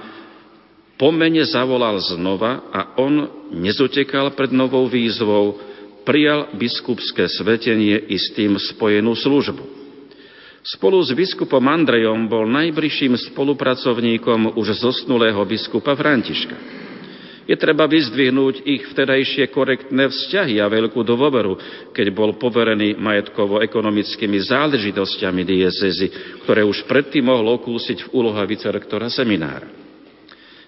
pomene 0.99 1.47
zavolal 1.47 2.03
znova 2.03 2.67
a 2.75 2.99
on 2.99 3.47
nezutekal 3.55 4.35
pred 4.35 4.51
novou 4.51 4.91
výzvou, 4.91 5.63
prijal 6.03 6.51
biskupské 6.59 7.31
svetenie 7.31 7.95
i 8.11 8.19
s 8.19 8.35
tým 8.35 8.59
spojenú 8.59 9.15
službu. 9.15 9.79
Spolu 10.67 10.99
s 11.01 11.15
biskupom 11.15 11.63
Andrejom 11.63 12.27
bol 12.27 12.45
najbližším 12.51 13.15
spolupracovníkom 13.31 14.59
už 14.59 14.83
zosnulého 14.83 15.39
biskupa 15.47 15.95
Františka. 15.95 16.88
Je 17.49 17.57
treba 17.57 17.89
vyzdvihnúť 17.89 18.61
ich 18.69 18.93
vtedajšie 18.93 19.49
korektné 19.49 20.13
vzťahy 20.13 20.61
a 20.61 20.69
veľkú 20.69 21.01
dôveru, 21.01 21.57
keď 21.97 22.07
bol 22.13 22.37
poverený 22.37 23.01
majetkovo-ekonomickými 23.01 24.37
záležitosťami 24.37 25.43
diecezy, 25.49 26.07
ktoré 26.45 26.61
už 26.61 26.85
predtým 26.85 27.25
mohol 27.25 27.57
okúsiť 27.57 28.05
v 28.05 28.13
úloha 28.13 28.45
vicerektora 28.45 29.09
seminára. 29.09 29.65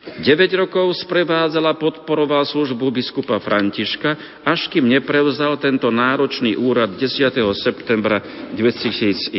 9 0.00 0.24
rokov 0.56 0.96
sprevádzala 1.04 1.76
podporoval 1.76 2.48
službu 2.48 2.88
biskupa 2.88 3.36
Františka, 3.36 4.40
až 4.48 4.72
kým 4.72 4.88
neprevzal 4.88 5.60
tento 5.60 5.92
náročný 5.92 6.56
úrad 6.56 6.96
10. 6.96 7.36
septembra 7.60 8.24
2011. 8.56 9.36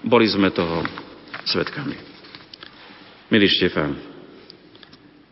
Boli 0.00 0.24
sme 0.24 0.48
toho 0.48 0.80
svetkami. 1.44 2.00
Milý 3.28 3.52
Štefán, 3.52 4.17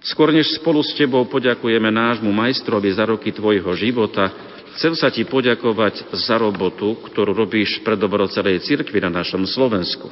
skôr 0.06 0.30
než 0.30 0.54
spolu 0.54 0.80
s 0.86 0.94
tebou 0.94 1.26
poďakujeme 1.26 1.90
nášmu 1.90 2.30
majstrovi 2.30 2.94
za 2.94 3.04
roky 3.06 3.34
tvojho 3.34 3.74
života, 3.74 4.30
chcem 4.78 4.94
sa 4.94 5.10
ti 5.10 5.26
poďakovať 5.26 6.14
za 6.14 6.38
robotu, 6.38 6.94
ktorú 7.10 7.34
robíš 7.34 7.82
pre 7.82 7.98
dobro 7.98 8.30
celej 8.30 8.62
cirkvi 8.62 9.02
na 9.02 9.10
našom 9.10 9.42
Slovensku. 9.44 10.06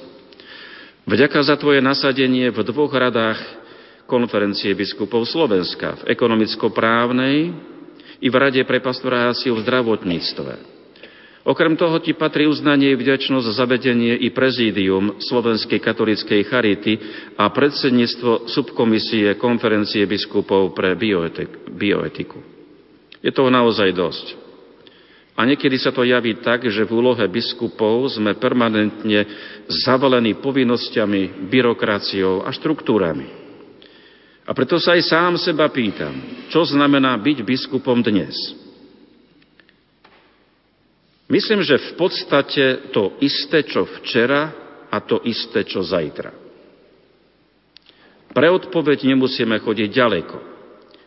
Vďaka 1.05 1.45
za 1.45 1.55
tvoje 1.61 1.85
nasadenie 1.85 2.49
v 2.49 2.59
dvoch 2.65 2.91
radách 2.91 3.39
konferencie 4.09 4.73
biskupov 4.73 5.29
Slovenska 5.29 6.01
v 6.01 6.17
ekonomicko-právnej 6.17 7.37
i 8.25 8.29
v 8.33 8.37
Rade 8.37 8.65
pre 8.65 8.81
pastoráciu 8.81 9.53
v 9.57 9.63
zdravotníctve. 9.65 10.74
Okrem 11.45 11.77
toho 11.77 12.01
ti 12.01 12.17
patrí 12.17 12.49
uznanie 12.49 12.97
vďačnosť 12.97 13.45
za 13.53 13.69
zavedenie 13.69 14.17
i 14.17 14.33
prezídium 14.33 15.21
Slovenskej 15.21 15.77
katolíckej 15.77 16.41
charity 16.49 16.97
a 17.37 17.53
predsedníctvo 17.53 18.49
subkomisie 18.49 19.37
konferencie 19.37 20.09
biskupov 20.09 20.73
pre 20.73 20.97
bioetiku. 21.69 22.41
Je 23.21 23.29
toho 23.29 23.53
naozaj 23.53 23.93
dosť. 23.93 24.27
A 25.37 25.45
niekedy 25.45 25.77
sa 25.77 25.93
to 25.93 26.07
javí 26.07 26.41
tak, 26.41 26.65
že 26.65 26.87
v 26.87 26.95
úlohe 26.97 27.29
biskupov 27.29 28.09
sme 28.09 28.41
permanentne 28.41 29.29
zavalení 29.85 30.41
povinnosťami, 30.41 31.45
byrokraciou 31.53 32.47
a 32.47 32.55
štruktúrami. 32.57 33.29
A 34.49 34.51
preto 34.57 34.81
sa 34.81 34.97
aj 34.97 35.03
sám 35.05 35.33
seba 35.37 35.69
pýtam, 35.69 36.15
čo 36.49 36.65
znamená 36.65 37.21
byť 37.21 37.45
biskupom 37.45 38.01
dnes. 38.01 38.64
Myslím, 41.25 41.65
že 41.65 41.81
v 41.81 41.93
podstate 41.97 42.93
to 42.93 43.17
isté, 43.25 43.65
čo 43.65 43.89
včera 43.89 44.53
a 44.93 44.97
to 45.01 45.25
isté, 45.25 45.65
čo 45.65 45.81
zajtra. 45.81 46.31
Pre 48.35 48.49
odpoveď 48.51 49.09
nemusíme 49.15 49.57
chodiť 49.63 49.89
ďaleko. 49.89 50.37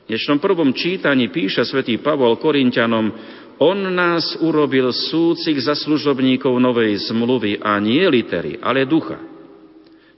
V 0.08 0.16
dnešnom 0.16 0.40
prvom 0.40 0.72
čítaní 0.72 1.28
píše 1.28 1.68
svätý 1.68 2.00
Pavol 2.00 2.40
Korintianom, 2.40 3.12
on 3.60 3.78
nás 3.92 4.38
urobil 4.40 4.94
súcich 4.94 5.60
za 5.60 5.76
služobníkov 5.76 6.56
novej 6.56 7.12
zmluvy 7.12 7.60
a 7.60 7.76
nie 7.84 8.06
litery, 8.08 8.58
ale 8.64 8.88
ducha. 8.88 9.20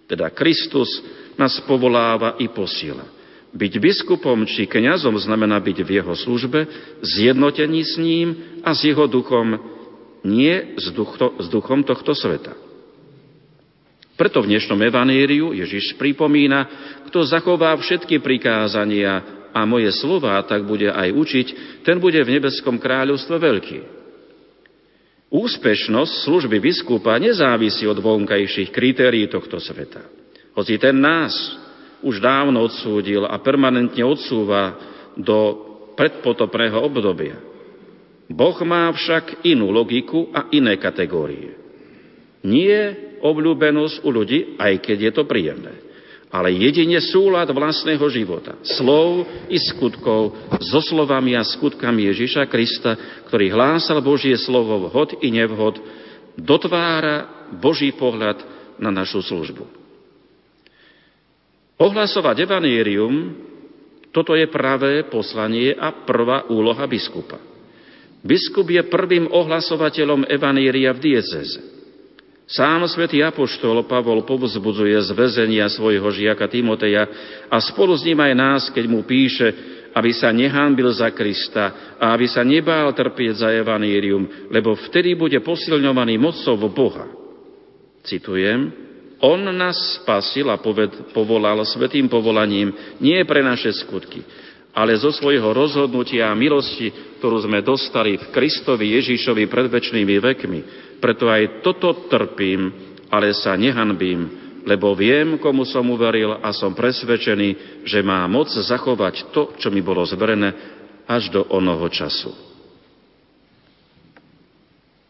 Teda 0.06 0.30
Kristus 0.30 1.02
nás 1.39 1.58
povoláva 1.66 2.38
i 2.38 2.52
posiela. 2.52 3.04
Byť 3.50 3.74
biskupom 3.82 4.45
či 4.45 4.70
kňazom 4.70 5.18
znamená 5.18 5.58
byť 5.58 5.78
v 5.82 5.89
jeho 5.97 6.14
službe, 6.14 6.70
zjednotení 7.02 7.82
s 7.82 7.97
ním 7.97 8.28
a 8.62 8.78
s 8.78 8.86
jeho 8.86 9.10
duchom, 9.10 9.79
nie 10.24 10.76
s, 10.76 10.92
ducho, 10.92 11.40
s 11.40 11.48
duchom 11.48 11.84
tohto 11.84 12.12
sveta. 12.12 12.56
Preto 14.20 14.44
v 14.44 14.52
dnešnom 14.52 14.80
evaníriu 14.84 15.56
Ježiš 15.56 15.96
pripomína, 15.96 16.68
kto 17.08 17.24
zachová 17.24 17.72
všetky 17.80 18.20
prikázania 18.20 19.24
a 19.56 19.64
moje 19.64 19.96
slova 19.96 20.44
tak 20.44 20.68
bude 20.68 20.92
aj 20.92 21.10
učiť, 21.16 21.48
ten 21.88 21.98
bude 22.04 22.20
v 22.20 22.36
nebeskom 22.36 22.76
kráľovstve 22.78 23.36
veľký. 23.40 23.80
Úspešnosť 25.30 26.14
služby 26.26 26.58
biskupa 26.60 27.16
nezávisí 27.22 27.86
od 27.88 28.02
vonkajších 28.02 28.74
kritérií 28.76 29.30
tohto 29.30 29.62
sveta. 29.62 30.04
Hoci 30.58 30.76
ten 30.82 31.00
nás 31.00 31.32
už 32.04 32.20
dávno 32.20 32.66
odsúdil 32.66 33.24
a 33.24 33.40
permanentne 33.40 34.04
odsúva 34.04 34.76
do 35.16 35.70
predpotopného 35.96 36.76
obdobia. 36.82 37.49
Boh 38.30 38.58
má 38.62 38.94
však 38.94 39.42
inú 39.42 39.74
logiku 39.74 40.30
a 40.30 40.54
iné 40.54 40.78
kategórie. 40.78 41.58
Nie 42.46 43.10
obľúbenosť 43.20 44.06
u 44.06 44.10
ľudí, 44.14 44.40
aj 44.56 44.80
keď 44.86 44.98
je 45.10 45.12
to 45.12 45.24
príjemné, 45.26 45.74
ale 46.30 46.54
jedine 46.54 47.02
súlad 47.02 47.50
vlastného 47.50 48.06
života, 48.14 48.56
slov 48.62 49.26
i 49.50 49.58
skutkov 49.58 50.38
so 50.62 50.80
slovami 50.80 51.34
a 51.34 51.42
skutkami 51.42 52.06
Ježiša 52.14 52.46
Krista, 52.46 52.94
ktorý 53.28 53.50
hlásal 53.50 54.00
Božie 54.06 54.38
slovo 54.38 54.88
vhod 54.88 55.20
i 55.26 55.34
nevhod, 55.34 55.82
dotvára 56.38 57.50
Boží 57.58 57.92
pohľad 57.98 58.46
na 58.78 58.94
našu 58.94 59.26
službu. 59.26 59.66
Ohlasovať 61.82 62.46
evanírium, 62.46 63.34
toto 64.14 64.38
je 64.38 64.46
pravé 64.48 65.10
poslanie 65.10 65.74
a 65.74 65.92
prvá 66.06 66.46
úloha 66.54 66.86
biskupa. 66.86 67.49
Biskup 68.20 68.68
je 68.68 68.84
prvým 68.84 69.32
ohlasovateľom 69.32 70.28
evaníria 70.28 70.92
v 70.92 71.00
dieceze. 71.00 71.80
Sám 72.50 72.90
svätý 72.90 73.22
Apoštol 73.22 73.86
Pavol 73.86 74.26
povzbudzuje 74.26 74.98
z 75.06 75.14
väzenia 75.14 75.70
svojho 75.70 76.10
žiaka 76.10 76.50
Timoteja 76.50 77.06
a 77.46 77.62
spolu 77.62 77.94
s 77.94 78.02
ním 78.02 78.18
aj 78.26 78.34
nás, 78.34 78.62
keď 78.74 78.86
mu 78.90 79.06
píše, 79.06 79.54
aby 79.94 80.10
sa 80.10 80.34
nehanbil 80.34 80.90
za 80.90 81.14
Krista 81.14 81.96
a 82.02 82.10
aby 82.10 82.26
sa 82.26 82.42
nebál 82.42 82.90
trpieť 82.90 83.46
za 83.46 83.50
Evanírium, 83.54 84.50
lebo 84.50 84.74
vtedy 84.74 85.14
bude 85.14 85.38
posilňovaný 85.46 86.18
mocou 86.18 86.58
Boha. 86.74 87.06
Citujem, 88.02 88.74
On 89.20 89.40
nás 89.52 90.00
spasil 90.00 90.48
a 90.48 90.56
poved, 90.56 91.12
povolal 91.12 91.60
svetým 91.68 92.08
povolaním 92.08 92.72
nie 93.04 93.20
pre 93.28 93.44
naše 93.44 93.76
skutky, 93.76 94.24
ale 94.74 94.96
zo 94.98 95.10
svojho 95.10 95.50
rozhodnutia 95.52 96.30
a 96.30 96.38
milosti, 96.38 96.94
ktorú 97.20 97.42
sme 97.44 97.66
dostali 97.66 98.16
v 98.16 98.30
Kristovi 98.30 98.96
Ježišovi 98.96 99.50
pred 99.50 99.68
väčšnými 99.68 100.16
vekmi, 100.22 100.60
preto 101.02 101.28
aj 101.28 101.66
toto 101.66 102.08
trpím, 102.08 102.70
ale 103.10 103.34
sa 103.34 103.58
nehanbím, 103.58 104.50
lebo 104.68 104.94
viem, 104.94 105.42
komu 105.42 105.66
som 105.66 105.88
uveril 105.90 106.38
a 106.38 106.54
som 106.54 106.78
presvedčený, 106.78 107.82
že 107.88 108.06
má 108.06 108.22
moc 108.30 108.52
zachovať 108.54 109.34
to, 109.34 109.58
čo 109.58 109.74
mi 109.74 109.82
bolo 109.82 110.06
zverené 110.06 110.54
až 111.10 111.34
do 111.34 111.42
onoho 111.50 111.90
času. 111.90 112.30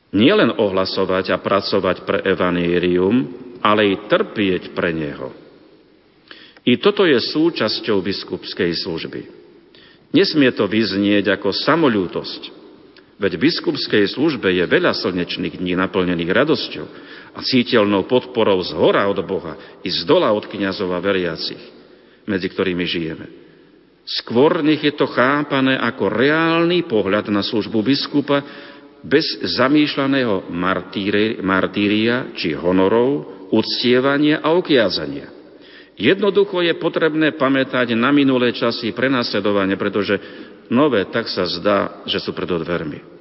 Nielen 0.10 0.57
ohlasovať 0.57 1.36
a 1.36 1.38
pracovať 1.38 2.01
pre 2.01 2.26
evanírium, 2.26 3.30
ale 3.62 3.93
i 3.93 3.95
trpieť 4.10 4.74
pre 4.74 4.89
neho. 4.89 5.30
I 6.66 6.82
toto 6.82 7.05
je 7.05 7.20
súčasťou 7.20 8.01
biskupskej 8.01 8.74
služby. 8.74 9.38
Nesmie 10.10 10.49
to 10.53 10.66
vyznieť 10.66 11.38
ako 11.38 11.53
samolútosť, 11.53 12.60
Veď 13.20 13.36
v 13.36 13.51
biskupskej 13.51 14.16
službe 14.16 14.47
je 14.47 14.64
veľa 14.64 14.95
slnečných 14.95 15.60
dní 15.60 15.76
naplnených 15.76 16.32
radosťou 16.32 16.88
a 17.36 17.39
cítelnou 17.43 18.07
podporou 18.07 18.64
z 18.64 18.72
hora 18.72 19.12
od 19.12 19.20
Boha 19.28 19.60
i 19.84 19.91
z 19.91 20.07
dola 20.07 20.32
od 20.32 20.47
kniazov 20.47 20.95
a 20.95 21.03
veriacich, 21.03 21.60
medzi 22.24 22.47
ktorými 22.47 22.88
žijeme. 22.88 23.28
Skôr 24.07 24.64
nech 24.64 24.80
je 24.80 24.95
to 24.95 25.05
chápané 25.05 25.76
ako 25.76 26.07
reálny 26.07 26.88
pohľad 26.88 27.28
na 27.28 27.43
službu 27.43 27.84
biskupa 27.84 28.39
bez 29.03 29.28
zamýšľaného 29.60 30.47
martíria 31.43 32.32
či 32.39 32.55
honorov, 32.55 33.28
uctievania 33.51 34.39
a 34.39 34.55
okiazania. 34.55 35.38
Jednoducho 35.99 36.63
je 36.63 36.79
potrebné 36.79 37.35
pamätať 37.35 37.91
na 37.91 38.15
minulé 38.15 38.55
časy 38.55 38.95
prenasledovania, 38.95 39.75
pretože 39.75 40.15
nové, 40.71 41.03
tak 41.11 41.27
sa 41.27 41.43
zdá, 41.43 42.07
že 42.07 42.23
sú 42.23 42.31
pred 42.31 42.47
dvermi. 42.47 43.19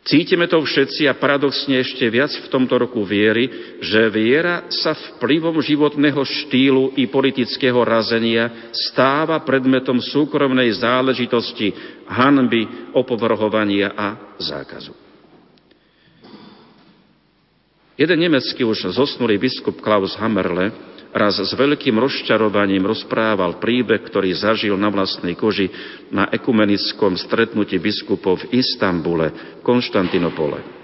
Cítime 0.00 0.48
to 0.48 0.64
všetci 0.64 1.04
a 1.04 1.12
paradoxne 1.12 1.76
ešte 1.76 2.08
viac 2.08 2.32
v 2.32 2.48
tomto 2.48 2.80
roku 2.80 3.04
viery, 3.04 3.76
že 3.84 4.08
viera 4.08 4.64
sa 4.72 4.96
vplyvom 4.96 5.60
životného 5.60 6.24
štýlu 6.24 6.96
i 6.96 7.04
politického 7.04 7.76
razenia 7.84 8.72
stáva 8.72 9.36
predmetom 9.44 10.00
súkromnej 10.00 10.72
záležitosti, 10.72 11.76
hanby, 12.08 12.96
opovrhovania 12.96 13.92
a 13.92 14.40
zákazu. 14.40 14.96
Jeden 18.00 18.16
nemecký 18.24 18.64
už 18.64 18.96
zosnulý 18.96 19.36
biskup 19.36 19.84
Klaus 19.84 20.16
Hammerle 20.16 20.89
raz 21.10 21.42
s 21.42 21.52
veľkým 21.54 21.98
rozčarovaním 21.98 22.86
rozprával 22.86 23.58
príbeh, 23.58 24.02
ktorý 24.06 24.30
zažil 24.34 24.74
na 24.78 24.90
vlastnej 24.90 25.34
koži 25.34 25.70
na 26.10 26.30
ekumenickom 26.30 27.18
stretnutí 27.18 27.78
biskupov 27.82 28.46
v 28.46 28.62
Istambule, 28.62 29.58
Konštantinopole. 29.66 30.80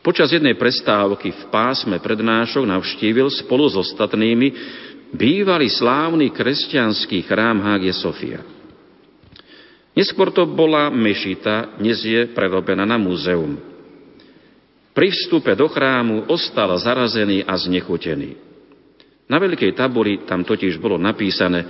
Počas 0.00 0.32
jednej 0.32 0.56
prestávky 0.56 1.28
v 1.28 1.42
pásme 1.52 2.00
prednášok 2.00 2.64
navštívil 2.64 3.28
spolu 3.28 3.68
s 3.68 3.76
ostatnými 3.76 4.48
bývalý 5.12 5.68
slávny 5.68 6.32
kresťanský 6.32 7.20
chrám 7.28 7.60
Hagie 7.60 7.92
Sofia. 7.92 8.40
Neskôr 9.92 10.32
to 10.32 10.48
bola 10.48 10.88
mešita, 10.88 11.76
dnes 11.76 12.00
je 12.00 12.24
prerobená 12.32 12.88
na 12.88 12.96
múzeum. 12.96 13.69
Pri 15.00 15.16
vstupe 15.16 15.56
do 15.56 15.64
chrámu 15.64 16.28
ostal 16.28 16.76
zarazený 16.76 17.40
a 17.48 17.56
znechutený. 17.56 18.36
Na 19.32 19.40
veľkej 19.40 19.72
tabuli 19.72 20.28
tam 20.28 20.44
totiž 20.44 20.76
bolo 20.76 21.00
napísané 21.00 21.64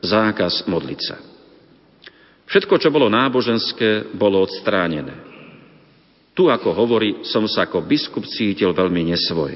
zákaz 0.00 0.64
modliť 0.64 1.00
sa. 1.04 1.20
Všetko, 2.48 2.80
čo 2.80 2.88
bolo 2.88 3.12
náboženské, 3.12 4.16
bolo 4.16 4.40
odstránené. 4.40 5.12
Tu, 6.32 6.48
ako 6.48 6.72
hovorí, 6.72 7.28
som 7.28 7.44
sa 7.44 7.68
ako 7.68 7.84
biskup 7.84 8.24
cítil 8.24 8.72
veľmi 8.72 9.04
nesvoj. 9.12 9.52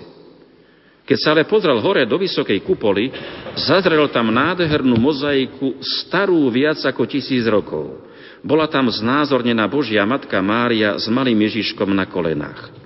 Keď 1.08 1.16
sa 1.16 1.32
ale 1.32 1.48
pozrel 1.48 1.80
hore 1.80 2.04
do 2.04 2.20
vysokej 2.20 2.60
kupoly, 2.68 3.08
zazrel 3.56 4.12
tam 4.12 4.28
nádhernú 4.28 4.92
mozaiku 5.00 5.80
starú 6.04 6.52
viac 6.52 6.84
ako 6.84 7.08
tisíc 7.08 7.48
rokov. 7.48 7.96
Bola 8.44 8.68
tam 8.68 8.92
znázornená 8.92 9.64
Božia 9.72 10.04
Matka 10.04 10.36
Mária 10.44 11.00
s 11.00 11.08
malým 11.08 11.40
Ježiškom 11.48 11.96
na 11.96 12.04
kolenách. 12.04 12.84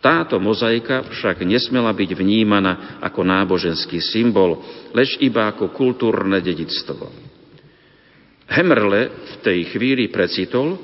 Táto 0.00 0.40
mozaika 0.40 1.04
však 1.12 1.44
nesmela 1.44 1.92
byť 1.92 2.10
vnímaná 2.16 2.96
ako 3.04 3.20
náboženský 3.20 4.00
symbol, 4.00 4.56
lež 4.96 5.20
iba 5.20 5.44
ako 5.52 5.76
kultúrne 5.76 6.40
dedictvo. 6.40 7.12
Hemrle 8.48 9.12
v 9.12 9.34
tej 9.44 9.58
chvíli 9.76 10.08
precitol 10.08 10.80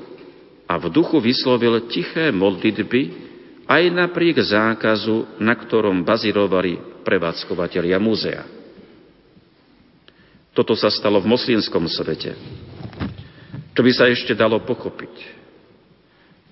a 0.68 0.76
v 0.76 0.92
duchu 0.92 1.16
vyslovil 1.24 1.88
tiché 1.88 2.28
modlitby 2.28 3.26
aj 3.64 3.82
napriek 3.90 4.36
zákazu, 4.36 5.40
na 5.40 5.56
ktorom 5.56 6.04
bazírovali 6.04 7.02
prevádzkovateľia 7.02 7.98
múzea. 7.98 8.44
Toto 10.52 10.76
sa 10.76 10.92
stalo 10.92 11.24
v 11.24 11.32
moslimskom 11.32 11.88
svete. 11.88 12.36
Čo 13.72 13.80
by 13.80 13.92
sa 13.92 14.08
ešte 14.08 14.36
dalo 14.36 14.60
pochopiť? 14.60 15.45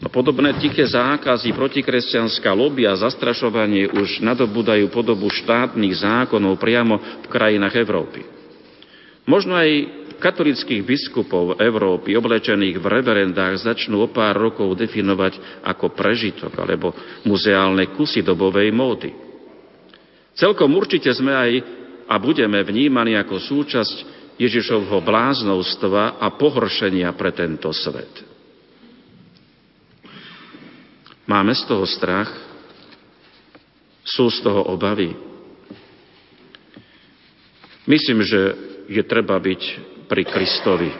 No 0.03 0.11
podobné 0.11 0.59
tiché 0.59 0.83
zákazy, 0.91 1.55
protikresťanská 1.55 2.51
lobby 2.51 2.83
a 2.83 2.99
zastrašovanie 2.99 3.95
už 3.95 4.27
nadobúdajú 4.27 4.91
podobu 4.91 5.31
štátnych 5.31 6.03
zákonov 6.03 6.59
priamo 6.59 6.99
v 7.23 7.27
krajinách 7.31 7.79
Európy. 7.79 8.27
Možno 9.25 9.55
aj 9.55 9.71
katolických 10.19 10.83
biskupov 10.83 11.57
Európy 11.63 12.19
oblečených 12.19 12.77
v 12.83 12.87
reverendách 12.87 13.61
začnú 13.63 14.03
o 14.05 14.09
pár 14.11 14.35
rokov 14.37 14.75
definovať 14.77 15.63
ako 15.63 15.95
prežitok 15.95 16.53
alebo 16.59 16.93
muzeálne 17.25 17.95
kusy 17.95 18.21
dobovej 18.27 18.75
módy. 18.75 19.11
Celkom 20.35 20.75
určite 20.75 21.15
sme 21.15 21.31
aj 21.31 21.51
a 22.11 22.15
budeme 22.19 22.61
vnímaní 22.67 23.15
ako 23.15 23.39
súčasť 23.41 23.97
Ježišovho 24.37 24.99
bláznovstva 25.01 26.19
a 26.19 26.27
pohoršenia 26.35 27.15
pre 27.15 27.31
tento 27.31 27.71
svet. 27.71 28.34
Máme 31.25 31.57
z 31.57 31.64
toho 31.64 31.89
strach? 31.89 32.29
Sú 34.05 34.29
z 34.29 34.45
toho 34.45 34.68
obavy? 34.68 35.16
Myslím, 37.89 38.25
že 38.25 38.53
je 38.89 39.03
treba 39.05 39.41
byť 39.41 39.62
pri 40.09 40.22
Kristovi. 40.29 40.93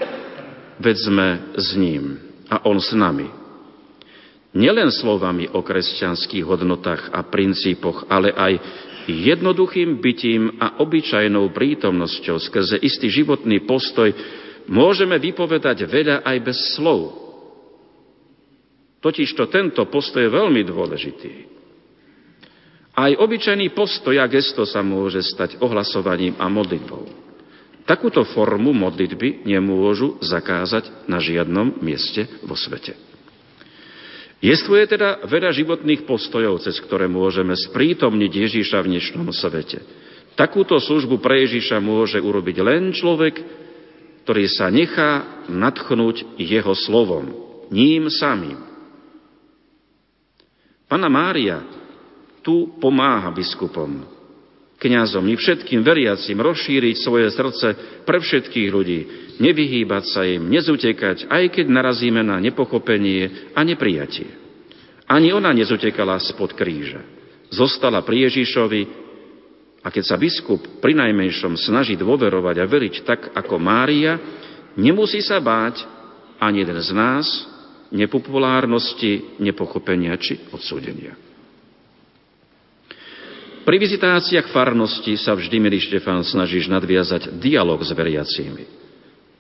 Veď 0.81 0.97
sme 0.97 1.29
s 1.57 1.69
ním 1.77 2.17
a 2.49 2.65
on 2.65 2.81
s 2.81 2.93
nami. 2.97 3.29
Nielen 4.55 4.95
slovami 4.95 5.51
o 5.51 5.61
kresťanských 5.61 6.47
hodnotách 6.47 7.11
a 7.11 7.27
princípoch, 7.27 8.07
ale 8.07 8.31
aj 8.31 8.53
jednoduchým 9.11 9.99
bytím 9.99 10.57
a 10.63 10.81
obyčajnou 10.81 11.51
prítomnosťou 11.53 12.39
skrze 12.39 12.81
istý 12.81 13.11
životný 13.11 13.67
postoj 13.67 14.15
môžeme 14.71 15.19
vypovedať 15.21 15.85
veľa 15.85 16.25
aj 16.25 16.37
bez 16.41 16.59
slov. 16.79 17.24
Totižto 19.05 19.53
tento 19.53 19.85
postoj 19.93 20.25
je 20.25 20.33
veľmi 20.33 20.65
dôležitý. 20.65 21.33
Aj 22.97 23.13
obyčajný 23.13 23.77
postoj 23.77 24.17
a 24.17 24.25
gesto 24.25 24.65
sa 24.65 24.81
môže 24.81 25.21
stať 25.21 25.61
ohlasovaním 25.61 26.41
a 26.41 26.49
modlitbou. 26.49 27.05
Takúto 27.85 28.25
formu 28.25 28.73
modlitby 28.73 29.45
nemôžu 29.45 30.17
zakázať 30.25 31.05
na 31.05 31.21
žiadnom 31.21 31.85
mieste 31.85 32.25
vo 32.49 32.57
svete. 32.57 32.97
Jestvuje 34.41 34.89
teda 34.89 35.29
veľa 35.29 35.53
životných 35.53 36.09
postojov, 36.09 36.65
cez 36.65 36.81
ktoré 36.81 37.05
môžeme 37.05 37.53
sprítomniť 37.53 38.33
Ježíša 38.33 38.81
v 38.81 38.97
dnešnom 38.97 39.29
svete. 39.37 39.85
Takúto 40.33 40.81
službu 40.81 41.21
pre 41.21 41.45
Ježíša 41.45 41.77
môže 41.77 42.17
urobiť 42.25 42.57
len 42.65 42.89
človek, 42.97 43.37
ktorý 44.25 44.49
sa 44.49 44.73
nechá 44.73 45.45
nadchnúť 45.53 46.41
jeho 46.41 46.73
slovom, 46.73 47.37
ním 47.69 48.09
samým. 48.09 48.74
Pana 50.89 51.09
Mária 51.09 51.65
tu 52.45 52.77
pomáha 52.77 53.33
biskupom, 53.33 54.05
kňazom 54.77 55.25
i 55.33 55.35
všetkým 55.35 55.81
veriacim 55.81 56.37
rozšíriť 56.37 56.97
svoje 57.01 57.33
srdce 57.33 57.69
pre 58.05 58.21
všetkých 58.21 58.69
ľudí, 58.69 59.01
nevyhýbať 59.41 60.05
sa 60.13 60.29
im, 60.29 60.53
nezutekať, 60.53 61.33
aj 61.33 61.45
keď 61.57 61.67
narazíme 61.73 62.21
na 62.21 62.37
nepochopenie 62.37 63.53
a 63.57 63.65
neprijatie. 63.65 64.29
Ani 65.09 65.33
ona 65.33 65.57
nezutekala 65.57 66.21
spod 66.21 66.53
kríža. 66.53 67.01
Zostala 67.49 68.05
pri 68.05 68.29
Ježišovi 68.29 68.83
a 69.85 69.89
keď 69.93 70.05
sa 70.05 70.17
biskup 70.21 70.81
pri 70.81 70.97
najmenšom 70.97 71.61
snaží 71.61 71.97
dôverovať 71.97 72.57
a 72.61 72.69
veriť 72.69 72.95
tak 73.05 73.21
ako 73.37 73.57
Mária, 73.61 74.17
nemusí 74.77 75.21
sa 75.25 75.41
báť 75.41 75.85
ani 76.41 76.65
jeden 76.65 76.81
z 76.81 76.91
nás 76.93 77.54
nepopulárnosti, 77.95 79.39
nepochopenia 79.39 80.19
či 80.19 80.43
odsúdenia. 80.51 81.15
Pri 83.65 83.81
vizitáciách 83.81 84.53
farnosti 84.53 85.17
sa 85.17 85.33
vždy, 85.33 85.57
milý 85.57 85.81
Štefán, 85.81 86.21
snažíš 86.21 86.69
nadviazať 86.69 87.41
dialog 87.41 87.81
s 87.81 87.97
veriacimi. 87.97 88.69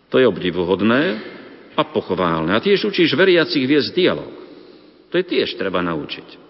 To 0.09 0.17
je 0.17 0.25
obdivuhodné 0.25 1.03
a 1.77 1.83
pochválne. 1.85 2.57
A 2.57 2.63
tiež 2.63 2.89
učíš 2.89 3.13
veriacich 3.13 3.69
viesť 3.69 3.93
dialog. 3.93 4.33
To 5.13 5.15
je 5.21 5.25
tiež 5.29 5.61
treba 5.61 5.85
naučiť. 5.85 6.41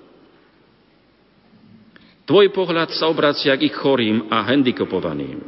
Tvoj 2.25 2.47
pohľad 2.55 2.95
sa 2.95 3.11
obracia 3.11 3.53
k 3.59 3.69
ich 3.69 3.77
chorým 3.77 4.31
a 4.31 4.47
handikopovaným. 4.47 5.43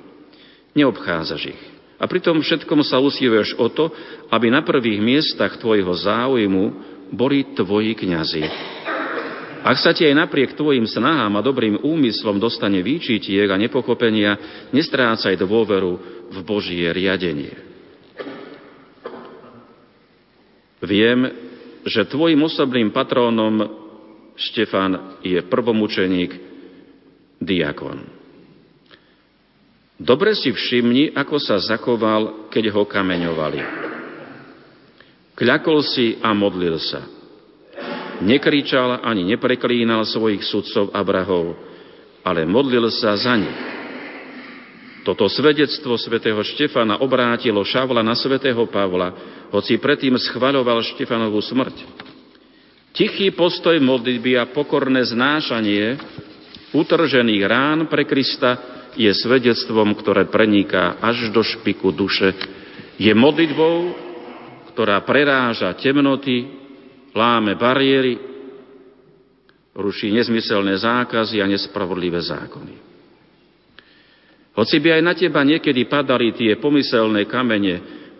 Neobchádzaš 0.76 1.42
ich. 1.54 1.75
A 1.96 2.04
pritom 2.04 2.44
všetkom 2.44 2.84
sa 2.84 3.00
usiluješ 3.00 3.56
o 3.56 3.72
to, 3.72 3.88
aby 4.28 4.52
na 4.52 4.60
prvých 4.60 5.00
miestach 5.00 5.56
tvojho 5.56 5.96
záujmu 5.96 6.64
boli 7.12 7.56
tvoji 7.56 7.96
kňazi. 7.96 8.44
Ak 9.66 9.82
sa 9.82 9.90
ti 9.90 10.06
aj 10.06 10.14
napriek 10.14 10.54
tvojim 10.54 10.86
snahám 10.86 11.34
a 11.34 11.42
dobrým 11.42 11.82
úmyslom 11.82 12.38
dostane 12.38 12.86
výčitiek 12.86 13.50
a 13.50 13.58
nepochopenia, 13.58 14.38
nestrácaj 14.70 15.34
dôveru 15.34 15.92
v 16.30 16.38
Božie 16.46 16.86
riadenie. 16.94 17.50
Viem, 20.86 21.26
že 21.82 22.06
tvojim 22.06 22.38
osobným 22.46 22.94
patrónom 22.94 23.66
Štefan 24.38 25.18
je 25.24 25.40
prvomučeník 25.42 26.30
diakon. 27.42 28.15
Dobre 29.96 30.36
si 30.36 30.52
všimni, 30.52 31.16
ako 31.16 31.40
sa 31.40 31.56
zachoval, 31.56 32.52
keď 32.52 32.68
ho 32.76 32.84
kameňovali. 32.84 33.60
Kľakol 35.36 35.78
si 35.84 36.20
a 36.20 36.36
modlil 36.36 36.76
sa. 36.76 37.04
Nekričal 38.20 39.04
ani 39.04 39.24
nepreklínal 39.24 40.04
svojich 40.08 40.44
sudcov 40.44 40.92
a 40.92 41.00
vrahov, 41.04 41.56
ale 42.24 42.48
modlil 42.48 42.88
sa 42.92 43.16
za 43.16 43.36
nich. 43.36 43.60
Toto 45.04 45.28
svedectvo 45.30 45.94
svätého 46.00 46.40
Štefana 46.40 46.98
obrátilo 46.98 47.62
Šavla 47.62 48.02
na 48.02 48.16
svätého 48.18 48.66
Pavla, 48.68 49.14
hoci 49.54 49.78
predtým 49.78 50.18
schvaľoval 50.18 50.82
Štefanovú 50.82 51.40
smrť. 51.40 51.76
Tichý 52.96 53.30
postoj 53.32 53.76
modlitby 53.76 54.40
a 54.40 54.48
pokorné 54.48 55.04
znášanie 55.04 56.00
utržených 56.72 57.44
rán 57.44 57.78
pre 57.92 58.08
Krista 58.08 58.75
je 58.96 59.12
svedectvom, 59.12 59.92
ktoré 59.94 60.26
preniká 60.26 60.98
až 60.98 61.28
do 61.30 61.44
špiku 61.44 61.92
duše. 61.92 62.32
Je 62.96 63.12
modlitbou, 63.12 63.92
ktorá 64.72 65.04
preráža 65.04 65.76
temnoty, 65.76 66.48
láme 67.12 67.56
bariéry, 67.56 68.16
ruší 69.76 70.08
nezmyselné 70.12 70.80
zákazy 70.80 71.44
a 71.44 71.46
nespravodlivé 71.46 72.20
zákony. 72.24 72.74
Hoci 74.56 74.80
by 74.80 74.88
aj 74.96 75.02
na 75.04 75.12
teba 75.12 75.44
niekedy 75.44 75.84
padali 75.84 76.32
tie 76.32 76.56
pomyselné 76.56 77.28
kamene, 77.28 77.74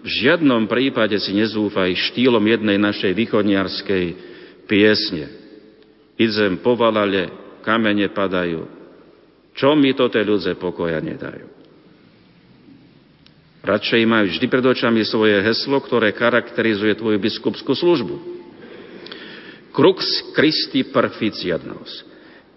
v 0.05 0.09
žiadnom 0.23 0.69
prípade 0.69 1.17
si 1.19 1.33
nezúfaj 1.33 1.91
štýlom 2.13 2.45
jednej 2.45 2.79
našej 2.79 3.11
východniarskej 3.17 4.05
piesne. 4.69 5.27
Idzem 6.21 6.61
povalale, 6.61 7.33
kamene 7.65 8.13
padajú. 8.13 8.86
Čo 9.57 9.73
mi 9.73 9.97
to 9.97 10.13
tie 10.13 10.21
ľudze 10.21 10.61
pokoja 10.61 11.01
nedajú? 11.01 11.49
Radšej 13.67 14.03
majú 14.07 14.31
vždy 14.31 14.47
pred 14.47 14.63
očami 14.63 15.03
svoje 15.03 15.43
heslo, 15.43 15.83
ktoré 15.83 16.15
charakterizuje 16.15 16.95
tvoju 16.95 17.19
biskupskú 17.19 17.75
službu. 17.75 18.15
Crux 19.75 19.99
Christi 20.37 20.87
perficiadnos. 20.87 22.07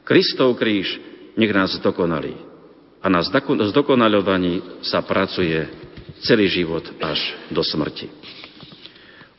Kristov 0.06 0.60
kríž 0.62 1.02
nech 1.34 1.50
nás 1.50 1.74
dokonalí 1.82 2.38
a 3.00 3.08
na 3.08 3.24
zdokonaľovaní 3.24 4.84
sa 4.84 5.00
pracuje 5.02 5.66
celý 6.20 6.52
život 6.52 6.84
až 7.00 7.20
do 7.48 7.64
smrti. 7.64 8.12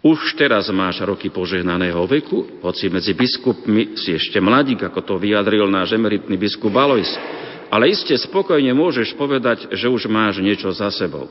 Už 0.01 0.33
teraz 0.41 0.73
máš 0.73 1.05
roky 1.05 1.29
požehnaného 1.29 2.01
veku, 2.09 2.65
hoci 2.65 2.89
medzi 2.89 3.13
biskupmi 3.13 4.01
si 4.01 4.17
ešte 4.17 4.41
mladík, 4.41 4.81
ako 4.81 5.05
to 5.05 5.15
vyjadril 5.21 5.69
náš 5.69 5.93
emeritný 5.93 6.41
biskup 6.41 6.73
Alois, 6.73 7.13
ale 7.69 7.93
iste 7.93 8.17
spokojne 8.17 8.73
môžeš 8.73 9.13
povedať, 9.13 9.69
že 9.77 9.93
už 9.93 10.09
máš 10.09 10.41
niečo 10.41 10.73
za 10.73 10.89
sebou. 10.89 11.29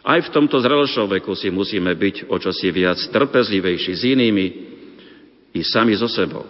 Aj 0.00 0.16
v 0.16 0.32
tomto 0.32 0.64
zrelšom 0.64 1.12
veku 1.12 1.36
si 1.36 1.52
musíme 1.52 1.92
byť 1.92 2.32
o 2.32 2.36
čosi 2.40 2.72
viac 2.72 2.96
trpezlivejší 3.12 3.92
s 3.92 4.02
inými 4.04 4.46
i 5.52 5.60
sami 5.60 5.92
so 5.92 6.08
sebou. 6.08 6.48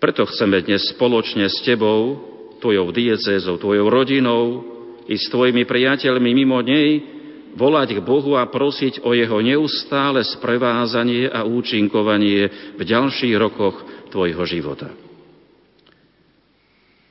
Preto 0.00 0.24
chceme 0.32 0.64
dnes 0.64 0.96
spoločne 0.96 1.44
s 1.44 1.60
tebou 1.60 2.24
tvojou 2.64 2.88
diecézou, 2.88 3.60
tvojou 3.60 3.86
rodinou 3.92 4.64
i 5.04 5.16
s 5.16 5.28
tvojimi 5.28 5.68
priateľmi 5.68 6.30
mimo 6.32 6.56
nej 6.64 7.17
volať 7.58 7.98
k 7.98 8.00
Bohu 8.06 8.38
a 8.38 8.46
prosiť 8.46 9.02
o 9.02 9.10
jeho 9.10 9.42
neustále 9.42 10.22
sprevázanie 10.22 11.26
a 11.26 11.42
účinkovanie 11.42 12.74
v 12.78 12.82
ďalších 12.86 13.34
rokoch 13.34 13.82
tvojho 14.14 14.46
života. 14.46 14.94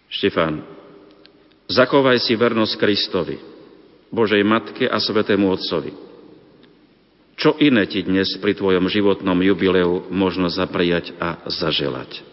Štefan, 0.08 0.64
zachovaj 1.68 2.24
si 2.24 2.40
vernosť 2.40 2.80
Kristovi, 2.80 3.36
Božej 4.08 4.42
Matke 4.48 4.88
a 4.88 4.96
Svetému 5.04 5.52
Otcovi. 5.52 5.92
Čo 7.38 7.60
iné 7.62 7.86
ti 7.86 8.02
dnes 8.02 8.34
pri 8.42 8.58
tvojom 8.58 8.90
životnom 8.90 9.38
jubileu 9.46 10.10
možno 10.10 10.50
zaprijať 10.50 11.14
a 11.22 11.46
zaželať? 11.46 12.26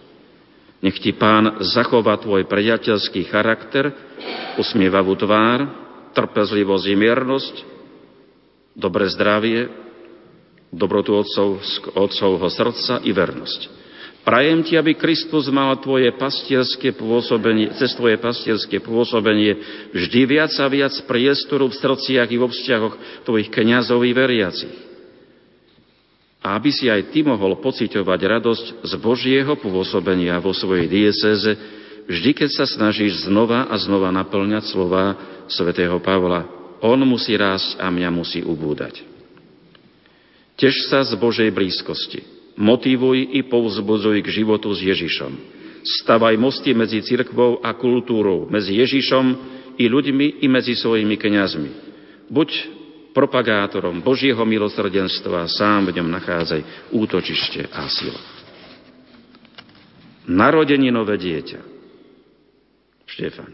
Nech 0.80 0.96
ti 0.96 1.12
pán 1.12 1.60
zachová 1.60 2.16
tvoj 2.16 2.48
priateľský 2.48 3.28
charakter, 3.28 3.92
usmievavú 4.56 5.12
tvár, 5.16 5.68
trpezlivosť 6.16 6.86
i 6.88 6.96
miernosť, 6.96 7.54
dobré 8.74 9.10
zdravie, 9.10 9.70
dobrotu 10.74 11.14
otcov, 11.14 11.62
otcovho 11.94 12.48
srdca 12.50 13.00
i 13.06 13.10
vernosť. 13.14 13.86
Prajem 14.24 14.64
ti, 14.64 14.74
aby 14.80 14.96
Kristus 14.96 15.52
mal 15.52 15.76
tvoje 15.84 16.08
pastierské 16.16 16.96
pôsobenie, 16.96 17.76
cez 17.76 17.92
tvoje 17.92 18.16
pastierské 18.16 18.80
pôsobenie 18.80 19.60
vždy 19.92 20.20
viac 20.24 20.52
a 20.56 20.66
viac 20.66 20.96
priestoru 21.04 21.68
v 21.68 21.76
srdciach 21.76 22.28
i 22.32 22.40
vo 22.40 22.48
vzťahoch 22.48 23.24
tvojich 23.28 23.52
kniazov 23.52 24.00
i 24.00 24.16
veriacich 24.16 24.94
a 26.44 26.60
aby 26.60 26.68
si 26.68 26.92
aj 26.92 27.08
ty 27.08 27.24
mohol 27.24 27.56
pociťovať 27.56 28.20
radosť 28.20 28.66
z 28.84 28.92
Božieho 29.00 29.56
pôsobenia 29.56 30.36
vo 30.44 30.52
svojej 30.52 30.92
diecéze, 30.92 31.56
vždy 32.04 32.30
keď 32.36 32.50
sa 32.52 32.68
snažíš 32.68 33.24
znova 33.24 33.64
a 33.72 33.74
znova 33.80 34.12
naplňať 34.12 34.68
slova 34.68 35.16
svätého 35.48 35.96
Pavla. 36.04 36.63
On 36.82 36.98
musí 37.06 37.36
rásť 37.38 37.78
a 37.78 37.90
mňa 37.92 38.10
musí 38.10 38.40
ubúdať. 38.42 39.04
Tež 40.54 40.86
sa 40.86 41.02
z 41.02 41.18
Božej 41.18 41.50
blízkosti. 41.50 42.22
Motivuj 42.54 43.34
i 43.34 43.42
povzbudzuj 43.42 44.22
k 44.22 44.28
životu 44.30 44.70
s 44.70 44.80
Ježišom. 44.86 45.32
Stavaj 45.84 46.38
mosty 46.38 46.70
medzi 46.72 47.02
cirkvou 47.02 47.58
a 47.60 47.74
kultúrou, 47.74 48.46
medzi 48.46 48.78
Ježišom 48.78 49.26
i 49.76 49.84
ľuďmi, 49.90 50.40
i 50.40 50.46
medzi 50.46 50.78
svojimi 50.78 51.18
kňazmi. 51.18 51.70
Buď 52.30 52.48
propagátorom 53.12 54.00
Božieho 54.00 54.40
milosrdenstva, 54.46 55.50
sám 55.50 55.90
v 55.90 56.00
ňom 56.00 56.08
nachádzaj 56.14 56.90
útočište 56.94 57.68
a 57.74 57.90
silu. 57.90 58.22
Narodeninové 60.30 61.20
dieťa. 61.20 61.60
Štefan. 63.04 63.52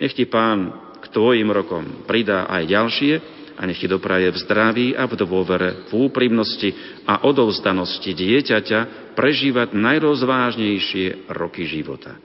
Nech 0.00 0.16
ti 0.16 0.24
pán 0.24 0.91
tvojim 1.12 1.48
rokom 1.52 2.08
pridá 2.08 2.48
aj 2.48 2.62
ďalšie 2.66 3.14
a 3.56 3.62
nech 3.68 3.78
ti 3.78 3.86
dopraje 3.86 4.32
v 4.32 4.40
zdraví 4.40 4.86
a 4.96 5.04
v 5.04 5.14
dôvere, 5.14 5.86
v 5.92 6.08
úprimnosti 6.08 6.72
a 7.04 7.22
odovzdanosti 7.28 8.16
dieťaťa 8.16 9.12
prežívať 9.14 9.76
najrozvážnejšie 9.76 11.30
roky 11.30 11.68
života. 11.68 12.16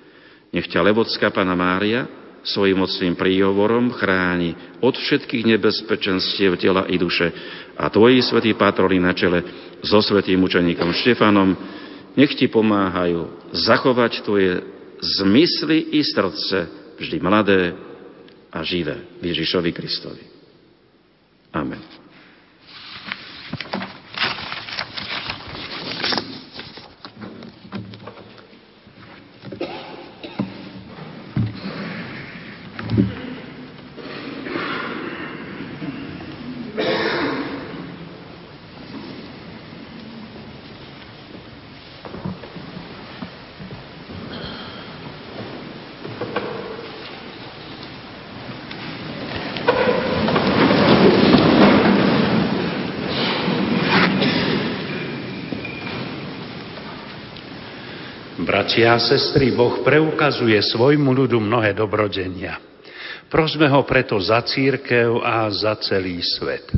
Nech 0.56 0.72
ťa 0.72 0.82
Levocká 0.88 1.30
Pana 1.30 1.54
Mária 1.54 2.08
svojim 2.48 2.80
mocným 2.80 3.20
príhovorom 3.20 3.92
chráni 3.92 4.56
od 4.80 4.96
všetkých 4.96 5.44
nebezpečenstiev 5.44 6.56
tela 6.56 6.88
i 6.88 6.96
duše 6.96 7.28
a 7.76 7.92
tvoji 7.92 8.24
svetí 8.24 8.56
patroni 8.56 9.04
na 9.04 9.12
čele 9.12 9.44
so 9.84 10.00
svetým 10.00 10.40
učeníkom 10.40 10.96
Štefanom 10.96 11.60
nech 12.16 12.34
ti 12.34 12.48
pomáhajú 12.48 13.52
zachovať 13.52 14.24
tvoje 14.24 14.64
zmysly 15.22 15.94
i 15.94 16.02
srdce 16.02 16.58
vždy 16.98 17.18
mladé 17.22 17.76
a 18.58 18.66
živé 18.66 19.22
Ježišovi 19.22 19.70
Kristovi. 19.70 20.24
Amen. 21.54 21.97
Bratia 58.78 58.94
a 58.94 59.02
sestry, 59.02 59.58
Boh 59.58 59.82
preukazuje 59.82 60.54
svojmu 60.62 61.10
ľudu 61.10 61.42
mnohé 61.42 61.74
dobrodenia. 61.74 62.62
Prosme 63.26 63.66
ho 63.74 63.82
preto 63.82 64.22
za 64.22 64.38
církev 64.46 65.18
a 65.18 65.50
za 65.50 65.74
celý 65.82 66.22
svet. 66.22 66.70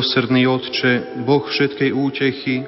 Milosrdný 0.00 0.48
Otče, 0.48 1.20
Boh 1.28 1.44
všetkej 1.44 1.92
útechy, 1.92 2.64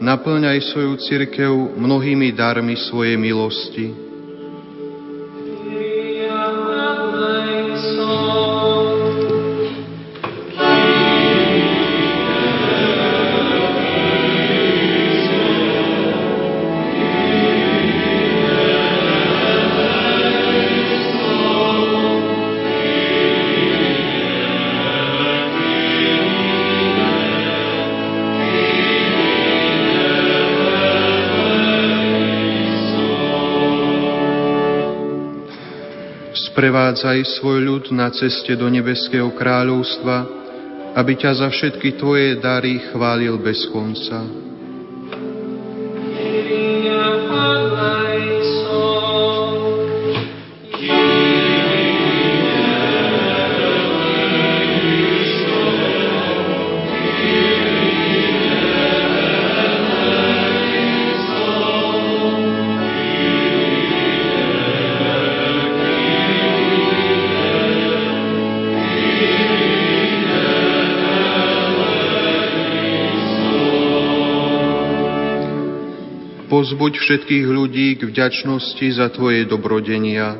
naplňaj 0.00 0.64
svoju 0.72 0.96
cirkev 0.96 1.76
mnohými 1.76 2.32
darmi 2.32 2.72
svojej 2.72 3.20
milosti 3.20 4.09
Sprevádzaj 36.60 37.40
svoj 37.40 37.64
ľud 37.64 37.84
na 37.96 38.12
ceste 38.12 38.52
do 38.52 38.68
nebeského 38.68 39.32
kráľovstva, 39.32 40.16
aby 40.92 41.16
ťa 41.16 41.40
za 41.40 41.48
všetky 41.48 41.96
tvoje 41.96 42.36
dary 42.36 42.84
chválil 42.92 43.40
bez 43.40 43.64
konca. 43.72 44.39
Pozbuď 76.60 77.00
všetkých 77.00 77.46
ľudí 77.48 77.96
k 77.96 78.04
vďačnosti 78.04 78.84
za 78.92 79.08
Tvoje 79.08 79.48
dobrodenia, 79.48 80.36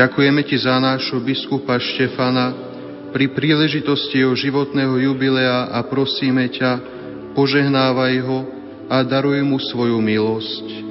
Ďakujeme 0.00 0.40
Ti 0.48 0.56
za 0.56 0.80
nášho 0.80 1.20
biskupa 1.20 1.76
Štefana 1.76 2.56
pri 3.12 3.36
príležitosti 3.36 4.24
jeho 4.24 4.32
životného 4.32 4.96
jubilea 4.96 5.68
a 5.68 5.84
prosíme 5.84 6.48
ťa, 6.48 6.80
požehnávaj 7.36 8.14
ho 8.24 8.38
a 8.88 9.04
daruj 9.04 9.44
mu 9.44 9.60
svoju 9.60 10.00
milosť. 10.00 10.89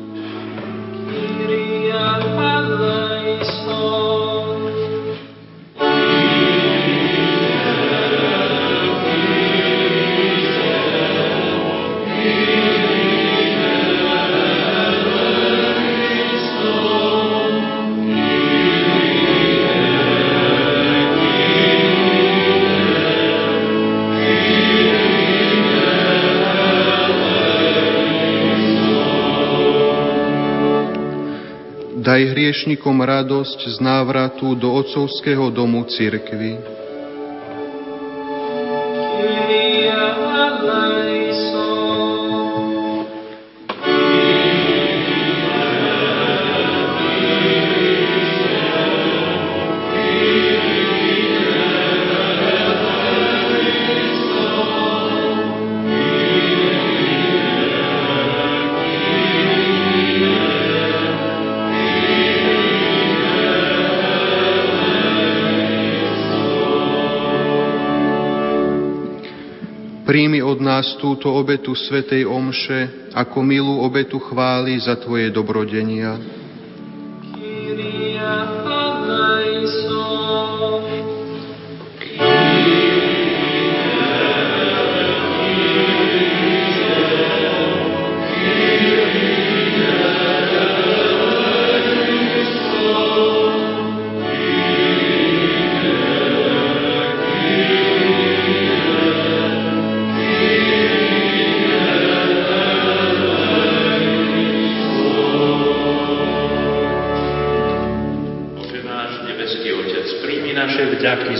Hriešnikom 32.50 33.06
radosť 33.06 33.70
z 33.70 33.78
návratu 33.78 34.58
do 34.58 34.74
otcovského 34.74 35.54
domu 35.54 35.86
cirkvy. 35.86 36.79
Nás 70.80 70.96
túto 70.96 71.28
obetu 71.36 71.76
Svetej 71.76 72.24
Omše 72.24 73.12
ako 73.12 73.44
milú 73.44 73.84
obetu 73.84 74.16
chvály 74.16 74.80
za 74.80 74.96
Tvoje 74.96 75.28
dobrodenia. 75.28 76.16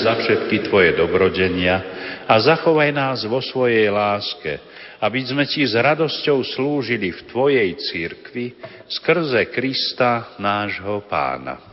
Za 0.10 0.26
všetky 0.26 0.66
Tvoje 0.66 0.98
dobrodenia 0.98 1.78
a 2.26 2.34
zachovaj 2.42 2.90
nás 2.90 3.22
vo 3.30 3.46
svojej 3.46 3.94
láske, 3.94 4.58
aby 4.98 5.22
sme 5.22 5.46
Ti 5.46 5.70
s 5.70 5.78
radosťou 5.78 6.42
slúžili 6.42 7.14
v 7.14 7.22
Tvojej 7.30 7.70
církvi 7.78 8.58
skrze 8.90 9.54
Krista, 9.54 10.34
nášho 10.42 11.06
Pána. 11.06 11.69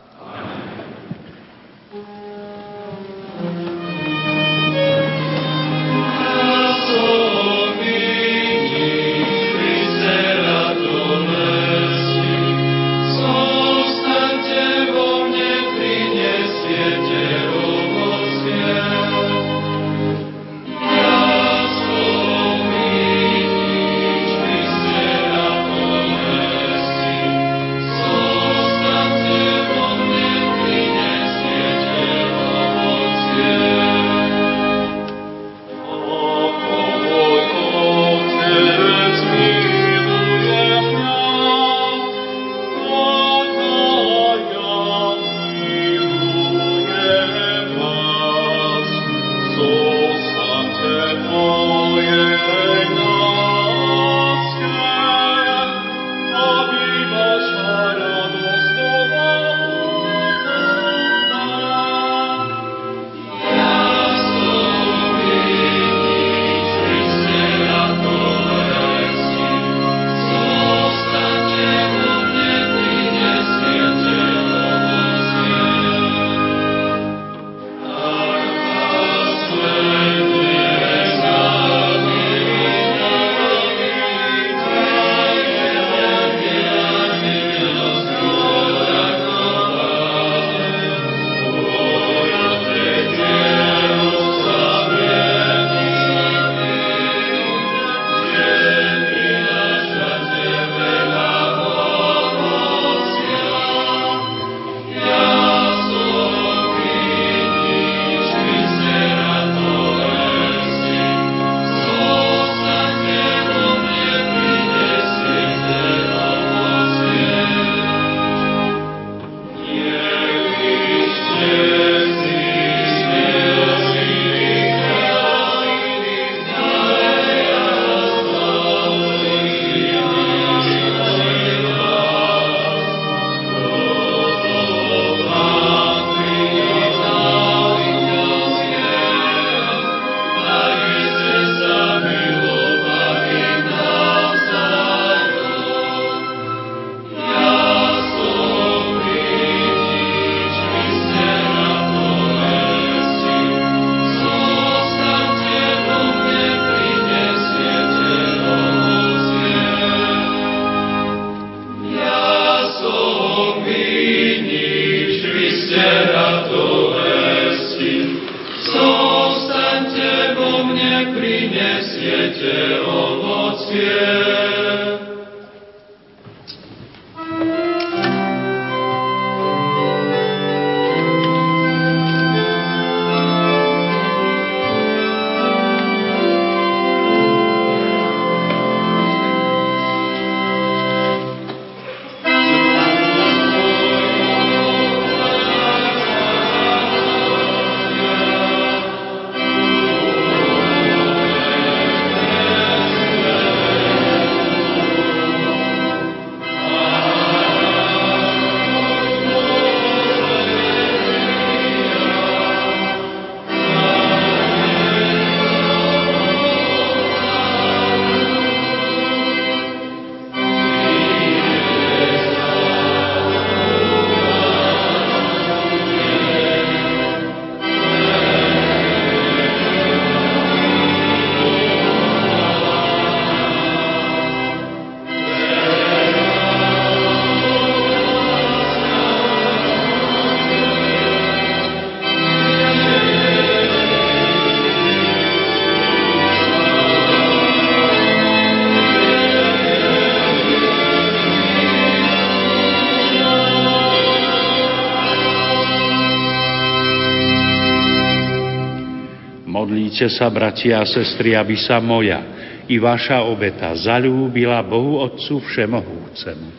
Modlíte 259.97 260.13
sa, 260.13 260.29
bratia 260.29 260.77
a 260.77 260.85
sestry, 260.85 261.33
aby 261.33 261.57
sa 261.57 261.81
moja 261.81 262.21
i 262.69 262.77
vaša 262.77 263.25
obeta 263.25 263.73
zalúbila 263.73 264.61
Bohu 264.61 265.01
Otcu 265.01 265.41
Všemohúcemu. 265.41 266.49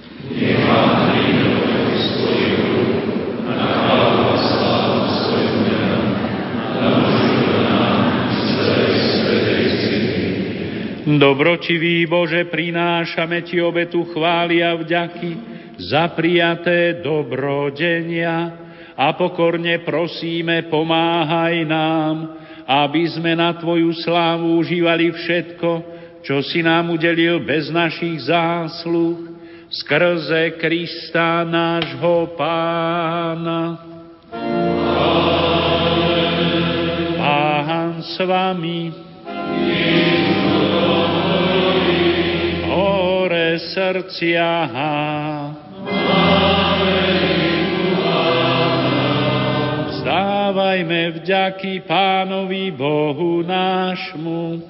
Dobročivý 11.06 12.10
Bože, 12.10 12.43
prinášame 12.51 13.47
Ti 13.47 13.62
obetu 13.62 14.02
chvály 14.10 14.66
a 14.66 14.74
vďaky 14.74 15.31
za 15.78 16.10
prijaté 16.10 17.06
dobrodenia 17.06 18.66
a 18.98 19.15
pokorne 19.15 19.78
prosíme, 19.86 20.66
pomáhaj 20.66 21.62
nám, 21.62 22.35
aby 22.69 23.09
sme 23.09 23.32
na 23.32 23.57
Tvoju 23.57 23.97
slávu 23.97 24.61
užívali 24.61 25.09
všetko, 25.09 25.70
čo 26.20 26.45
si 26.45 26.61
nám 26.61 26.93
udelil 26.93 27.40
bez 27.40 27.73
našich 27.73 28.28
zásluh, 28.28 29.32
skrze 29.73 30.61
Krista 30.61 31.49
nášho 31.49 32.36
Pána. 32.36 33.89
Pán 37.16 38.05
s 38.05 38.20
vami. 38.20 38.93
Hore 42.69 43.59
srdcia. 43.59 44.53
Vzdávajme 50.79 51.11
vďaky 51.11 51.73
Pánovi 51.91 52.71
Bohu 52.71 53.43
nášmu. 53.43 54.63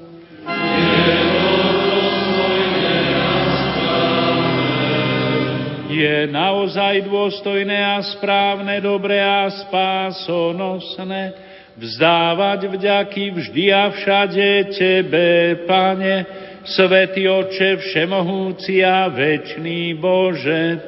Je 5.93 6.17
naozaj 6.33 7.05
dôstojné 7.05 7.77
a 7.77 8.01
správne, 8.01 8.81
dobré 8.81 9.21
a 9.21 9.53
spásonosné 9.53 11.37
vzdávať 11.77 12.73
vďaky 12.73 13.25
vždy 13.29 13.65
a 13.69 13.93
všade 13.93 14.49
Tebe, 14.81 15.61
Pane, 15.69 16.25
Svetý 16.65 17.29
Oče, 17.29 17.85
Všemohúci 17.85 18.81
a 18.81 19.13
Večný 19.13 19.93
Bože, 19.93 20.81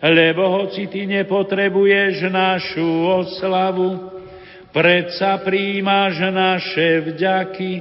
lebo 0.00 0.48
hoci 0.56 0.88
ty 0.88 1.04
nepotrebuješ 1.04 2.32
našu 2.32 2.88
oslavu, 3.12 4.16
predsa 4.70 5.40
príjmaš 5.42 6.20
naše 6.28 6.88
vďaky, 7.12 7.72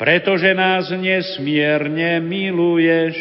pretože 0.00 0.50
nás 0.56 0.88
nesmierne 0.92 2.20
miluješ. 2.24 3.16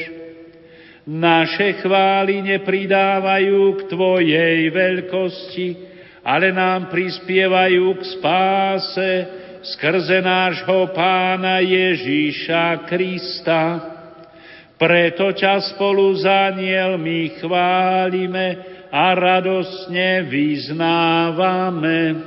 Naše 1.10 1.82
chvály 1.82 2.46
nepridávajú 2.46 3.62
k 3.76 3.80
Tvojej 3.90 4.60
veľkosti, 4.70 5.68
ale 6.22 6.54
nám 6.54 6.94
prispievajú 6.94 7.98
k 7.98 8.02
spáse 8.14 9.12
skrze 9.66 10.22
nášho 10.22 10.94
Pána 10.94 11.60
Ježíša 11.66 12.86
Krista 12.86 13.90
preto 14.80 15.36
ťa 15.36 15.76
spolu 15.76 16.16
s 16.16 16.24
anielmi 16.24 17.36
chválime 17.44 18.79
a 18.90 19.14
radosne 19.14 20.26
vyznávame. 20.26 22.18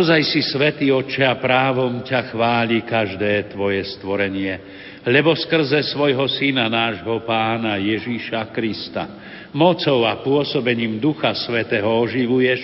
Naozaj 0.00 0.32
si 0.32 0.40
svetý 0.40 0.88
oče 0.96 1.28
a 1.28 1.36
právom 1.36 2.00
ťa 2.00 2.32
chváli 2.32 2.80
každé 2.88 3.52
tvoje 3.52 3.84
stvorenie, 3.84 4.56
lebo 5.04 5.36
skrze 5.36 5.76
svojho 5.92 6.24
syna, 6.24 6.72
nášho 6.72 7.20
pána 7.28 7.76
Ježíša 7.76 8.48
Krista, 8.48 9.04
mocou 9.52 10.08
a 10.08 10.16
pôsobením 10.24 10.96
Ducha 11.04 11.36
Svetého 11.36 11.84
oživuješ 11.84 12.60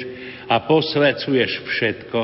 a 0.48 0.64
posvecuješ 0.64 1.60
všetko 1.60 2.20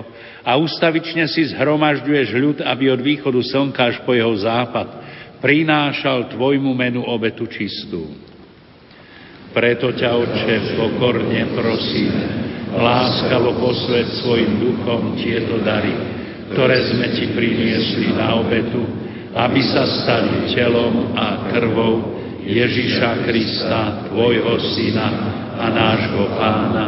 a 0.48 0.56
ustavične 0.56 1.28
si 1.28 1.44
zhromažďuješ 1.44 2.28
ľud, 2.32 2.59
aby 2.64 2.89
od 2.89 3.05
východu 3.05 3.40
slnka 3.44 3.93
až 3.93 4.01
po 4.09 4.16
jeho 4.16 4.32
západ 4.32 4.97
prinášal 5.44 6.32
tvojmu 6.32 6.72
menu 6.72 7.05
obetu 7.05 7.44
čistú. 7.52 8.16
Preto 9.52 9.93
ťa, 9.93 10.09
Otče, 10.09 10.80
pokorne 10.80 11.52
prosím, 11.52 12.12
láskavo 12.77 13.61
posved 13.61 14.09
svojim 14.24 14.61
duchom 14.61 15.16
tieto 15.20 15.61
dary, 15.61 15.93
ktoré 16.53 16.78
sme 16.93 17.07
ti 17.12 17.28
priniesli 17.32 18.12
na 18.16 18.40
obetu, 18.40 18.81
aby 19.32 19.61
sa 19.65 19.85
stali 19.89 20.53
telom 20.53 21.16
a 21.16 21.49
krvou 21.53 22.20
Ježiša 22.43 23.24
Krista, 23.24 24.11
Tvojho 24.11 24.59
Syna 24.77 25.09
a 25.57 25.66
nášho 25.70 26.24
Pána, 26.36 26.85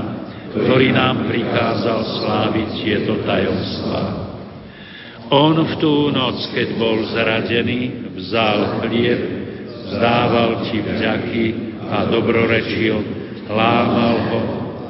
ktorý 0.52 0.92
nám 0.92 1.30
prikázal 1.30 2.00
sláviť 2.20 2.68
tieto 2.84 3.12
tajomstvá. 3.24 4.04
On 5.32 5.56
v 5.56 5.72
tú 5.80 6.12
noc, 6.12 6.36
keď 6.52 6.68
bol 6.76 7.00
zradený, 7.10 8.12
vzal 8.20 8.84
chlieb, 8.84 9.20
vzdával 9.88 10.68
ti 10.68 10.78
vďaky 10.84 11.46
a 11.88 11.96
dobrorečil, 12.12 12.96
lámal 13.48 14.16
ho 14.30 14.63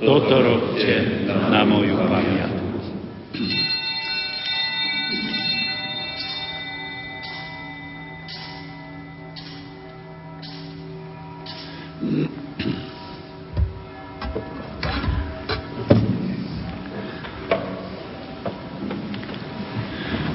toto 0.00 0.42
robte 0.42 0.94
na 1.52 1.60
moju 1.64 1.96
pamiatku. 1.96 2.66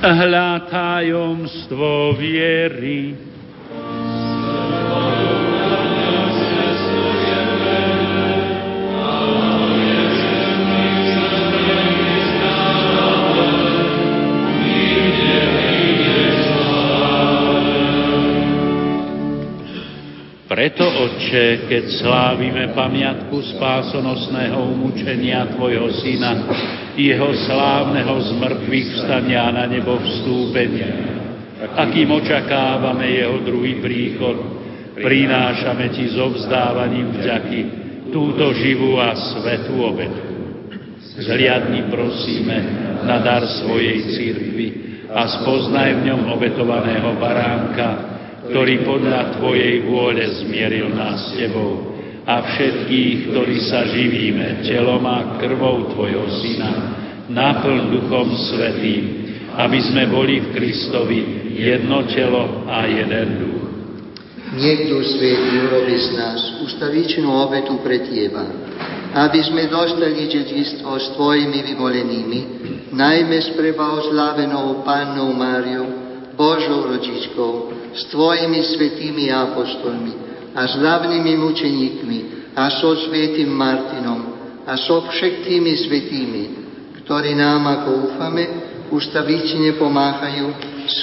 Hľa 0.06 0.70
tajomstvo 0.70 2.14
viery. 2.14 3.35
Preto, 20.66 20.82
Otče, 20.82 21.70
keď 21.70 21.84
slávime 22.02 22.74
pamiatku 22.74 23.38
spásonosného 23.54 24.74
umúčenia 24.74 25.54
Tvojho 25.54 25.94
Syna, 26.02 26.42
jeho 26.98 27.30
slávneho 27.46 28.34
zmrtvých 28.34 28.98
vstania 28.98 29.54
na 29.54 29.70
nebo 29.70 29.94
vstúpenia, 30.02 30.90
akým 31.70 32.10
očakávame 32.18 33.14
jeho 33.14 33.46
druhý 33.46 33.78
príchod, 33.78 34.42
prinášame 34.98 35.86
Ti 35.94 36.18
so 36.18 36.34
vzdávaním 36.34 37.14
vďaky 37.14 37.60
túto 38.10 38.50
živú 38.58 38.98
a 38.98 39.14
svetú 39.14 39.86
obetu. 39.86 40.26
Zliadni 41.14 41.94
prosíme 41.94 42.58
na 43.06 43.22
dar 43.22 43.46
svojej 43.62 44.18
církvy 44.18 44.68
a 45.14 45.30
spoznaj 45.30 46.02
v 46.02 46.10
ňom 46.10 46.22
obetovaného 46.34 47.22
baránka, 47.22 48.15
ktorý 48.50 48.86
podľa 48.86 49.40
Tvojej 49.40 49.86
vôle 49.88 50.24
zmieril 50.46 50.94
nás 50.94 51.32
s 51.32 51.40
Tebou 51.40 51.96
a 52.26 52.42
všetkých, 52.42 53.30
ktorí 53.30 53.58
sa 53.70 53.86
živíme 53.86 54.66
telom 54.66 55.06
a 55.06 55.38
krvou 55.38 55.94
Tvojho 55.94 56.26
Syna, 56.42 56.74
naplň 57.30 57.82
Duchom 57.94 58.34
Svetým, 58.50 59.04
aby 59.56 59.80
sme 59.82 60.10
boli 60.10 60.42
v 60.42 60.48
Kristovi 60.58 61.20
jedno 61.54 62.04
telo 62.10 62.66
a 62.66 62.90
jeden 62.90 63.28
duch. 63.40 63.64
Duch 64.56 65.06
Svetý 65.16 65.54
urobi 65.70 65.96
z 65.96 66.10
nás 66.18 66.40
ustavičnú 66.66 67.30
obetu 67.30 67.78
pre 67.86 68.02
Teba, 68.04 68.46
aby 69.16 69.40
sme 69.46 69.70
dostali 69.70 70.28
dedičstvo 70.28 70.92
s 70.98 71.08
Tvojimi 71.14 71.60
vyvolenými, 71.62 72.40
najmä 72.90 73.38
s 73.38 73.54
prebaozlávenou 73.54 74.82
Pannou 74.82 75.30
Máriou, 75.36 75.95
Božou 76.36 76.92
rodičkou, 76.92 77.52
s 77.96 78.12
Tvojimi 78.12 78.60
svetými 78.64 79.32
apostolmi 79.32 80.14
a 80.56 80.68
s 80.68 80.76
hlavnými 80.80 81.34
mučeníkmi 81.40 82.18
a 82.56 82.72
so 82.80 82.96
svetým 83.08 83.52
Martinom 83.52 84.22
a 84.68 84.76
so 84.80 85.04
všetkými 85.08 85.72
svetými, 85.88 86.44
ktorí 87.04 87.36
nám, 87.36 87.64
ako 87.68 87.90
ufame, 88.12 88.44
ustavične 88.92 89.76
pomáhajú 89.76 90.48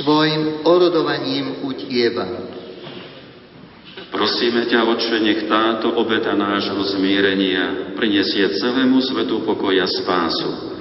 svojim 0.00 0.64
orodovaním 0.64 1.66
u 1.66 1.70
Tieba. 1.74 2.26
Prosíme 4.12 4.68
ťa, 4.68 4.84
Otče, 4.84 5.16
nech 5.24 5.48
táto 5.48 5.96
obeta 5.96 6.36
nášho 6.36 6.78
zmierenia 6.96 7.96
prinesie 7.96 8.44
celému 8.60 9.00
svetu 9.00 9.40
pokoja 9.40 9.88
spásu 9.88 10.71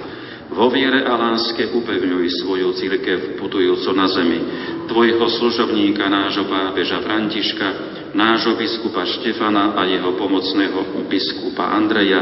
vo 0.52 0.68
viere 0.68 1.08
a 1.08 1.16
láske 1.16 1.72
upevňuj 1.72 2.44
svoju 2.44 2.76
církev 2.76 3.40
putujúcu 3.40 3.90
na 3.96 4.06
zemi, 4.08 4.40
tvojho 4.86 5.26
služobníka, 5.40 6.08
nášho 6.12 6.44
pápeža 6.44 7.00
Františka, 7.00 7.68
nášho 8.12 8.54
biskupa 8.60 9.08
Štefana 9.08 9.72
a 9.76 9.88
jeho 9.88 10.12
pomocného 10.14 11.08
biskupa 11.08 11.72
Andreja, 11.72 12.20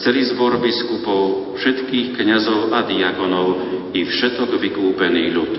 celý 0.00 0.28
zbor 0.28 0.60
biskupov, 0.60 1.56
všetkých 1.56 2.16
kňazov 2.16 2.72
a 2.72 2.84
diakonov 2.84 3.48
i 3.96 4.04
všetok 4.04 4.60
vykúpený 4.60 5.24
ľud. 5.32 5.52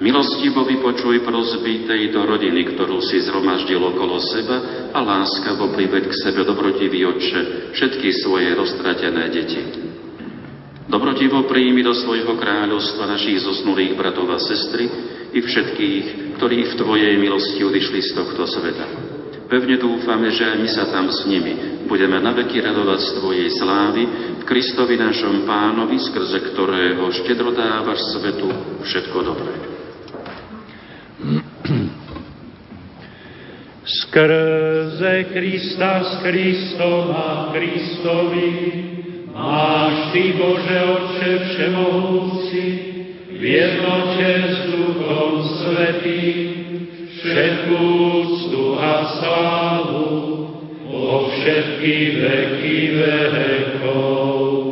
Milostivo 0.00 0.64
vypočuj 0.64 1.20
prozby 1.28 1.84
tejto 1.84 2.24
rodiny, 2.24 2.72
ktorú 2.72 3.04
si 3.04 3.20
zhromaždil 3.20 3.84
okolo 3.84 4.16
seba 4.32 4.88
a 4.96 4.98
láskavo 5.04 5.76
priveď 5.76 6.08
k 6.08 6.14
sebe 6.24 6.40
dobrotivý 6.48 7.04
Otče 7.04 7.76
všetky 7.76 8.08
svoje 8.24 8.48
roztratené 8.56 9.28
deti. 9.28 9.89
Dobrotivo 10.90 11.46
príjmi 11.46 11.86
do 11.86 11.94
svojho 11.94 12.34
kráľovstva 12.34 13.06
našich 13.06 13.38
zosnulých 13.46 13.94
bratov 13.94 14.26
a 14.34 14.42
sestry 14.42 14.90
i 15.30 15.38
všetkých, 15.38 16.34
ktorí 16.34 16.66
v 16.66 16.74
Tvojej 16.74 17.14
milosti 17.14 17.62
odišli 17.62 18.00
z 18.02 18.10
tohto 18.18 18.42
sveta. 18.50 18.86
Pevne 19.46 19.78
dúfame, 19.78 20.34
že 20.34 20.58
my 20.58 20.66
sa 20.66 20.90
tam 20.90 21.06
s 21.06 21.22
nimi 21.30 21.80
budeme 21.90 22.22
naveky 22.22 22.62
radovať 22.62 22.98
z 23.02 23.10
Tvojej 23.18 23.50
slávy 23.58 24.02
v 24.38 24.42
Kristovi 24.46 24.94
našom 24.94 25.42
pánovi, 25.42 25.98
skrze 25.98 26.38
ktorého 26.54 27.02
štedro 27.10 27.50
dávaš 27.50 27.98
svetu 28.14 28.46
všetko 28.86 29.18
dobré. 29.26 29.52
Skrze 33.82 35.34
Krista, 35.34 36.06
s 36.06 36.12
Kristom 36.22 37.10
a 37.10 37.50
Kristovi, 37.50 38.50
Máš 39.40 40.12
Ty, 40.12 40.24
Bože 40.36 40.78
Otče 40.84 41.32
Všemohúci, 41.48 42.64
v 43.32 43.40
jednote 43.40 44.28
s 44.52 44.56
Duchom 44.68 45.32
Svetým, 45.64 46.48
všetkú 47.08 47.80
úctu 48.20 48.76
a 48.76 48.92
slávu, 49.16 50.08
po 50.84 51.32
všetky 51.32 52.20
veky 52.20 52.78
vekov. 53.00 54.69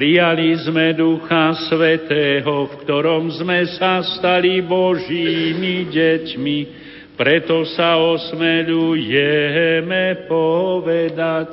Prijali 0.00 0.56
sme 0.56 0.96
Ducha 0.96 1.52
Svetého, 1.68 2.72
v 2.72 2.88
ktorom 2.88 3.28
sme 3.36 3.68
sa 3.76 4.00
stali 4.00 4.64
Božími 4.64 5.92
deťmi, 5.92 6.58
preto 7.20 7.68
sa 7.76 8.00
osmelujeme 8.00 10.24
povedať. 10.24 11.52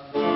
Pane 0.11 0.27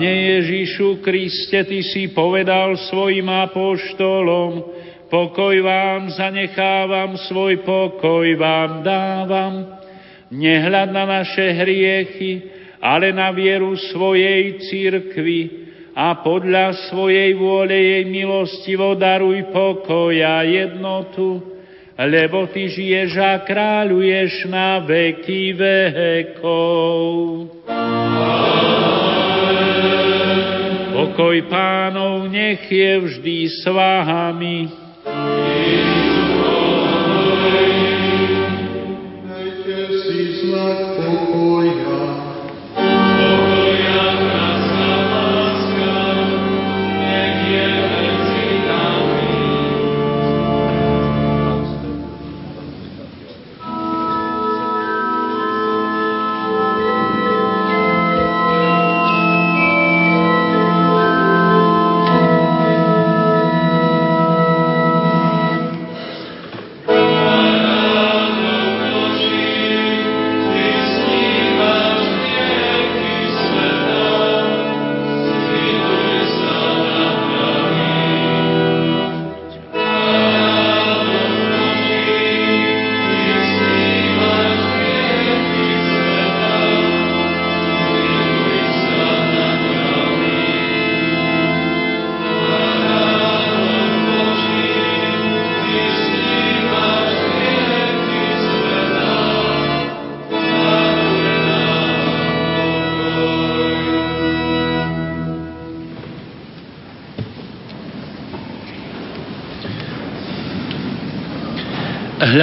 Ježišu 0.00 1.04
Kriste, 1.04 1.60
Ty 1.68 1.80
si 1.84 2.08
povedal 2.08 2.80
svojim 2.88 3.28
apoštolom, 3.28 4.64
pokoj 5.12 5.56
vám 5.60 6.08
zanechávam, 6.08 7.20
svoj 7.28 7.60
pokoj 7.68 8.32
vám 8.40 8.80
dávam. 8.80 9.76
Nehľad 10.32 10.88
na 10.96 11.04
naše 11.04 11.52
hriechy, 11.52 12.48
ale 12.80 13.12
na 13.12 13.28
vieru 13.28 13.76
svojej 13.76 14.56
církvy 14.56 15.67
a 15.98 16.22
podľa 16.22 16.86
svojej 16.86 17.34
vôle 17.34 17.74
jej 17.74 18.04
milostivo 18.06 18.94
daruj 18.94 19.50
pokoj 19.50 20.14
a 20.14 20.46
jednotu, 20.46 21.42
lebo 21.98 22.46
Ty 22.46 22.70
žiješ 22.70 23.18
a 23.18 23.42
kráľuješ 23.42 24.46
na 24.46 24.78
veky 24.78 25.58
vekov. 25.58 27.02
Pokoj 30.94 31.36
pánov 31.50 32.30
nech 32.30 32.62
je 32.70 32.92
vždy 33.02 33.38
s 33.50 33.66
vámi. 33.66 34.70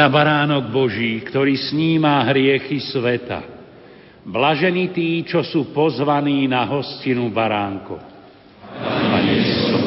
Hľa 0.05 0.13
baránok 0.21 0.69
Boží, 0.69 1.17
ktorý 1.25 1.57
sníma 1.57 2.29
hriechy 2.29 2.77
sveta. 2.77 3.41
Blažení 4.21 4.93
tí, 4.93 5.25
čo 5.25 5.41
sú 5.41 5.73
pozvaní 5.73 6.45
na 6.45 6.61
hostinu 6.61 7.33
baránkov. 7.33 8.05
Pane, 8.85 9.35
som 9.65 9.81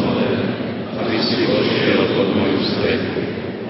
aby 1.07 1.19
si 1.23 1.39
vošiel 1.47 2.19
pod 2.19 2.35
moju 2.35 2.61
strechu, 2.67 3.23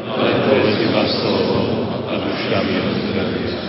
ale 0.08 0.30
povedz 0.48 0.76
iba 0.88 1.04
slovo 1.20 1.84
a 2.08 2.14
duša 2.16 2.58
mi 2.64 2.76
ozdravia. 2.80 3.68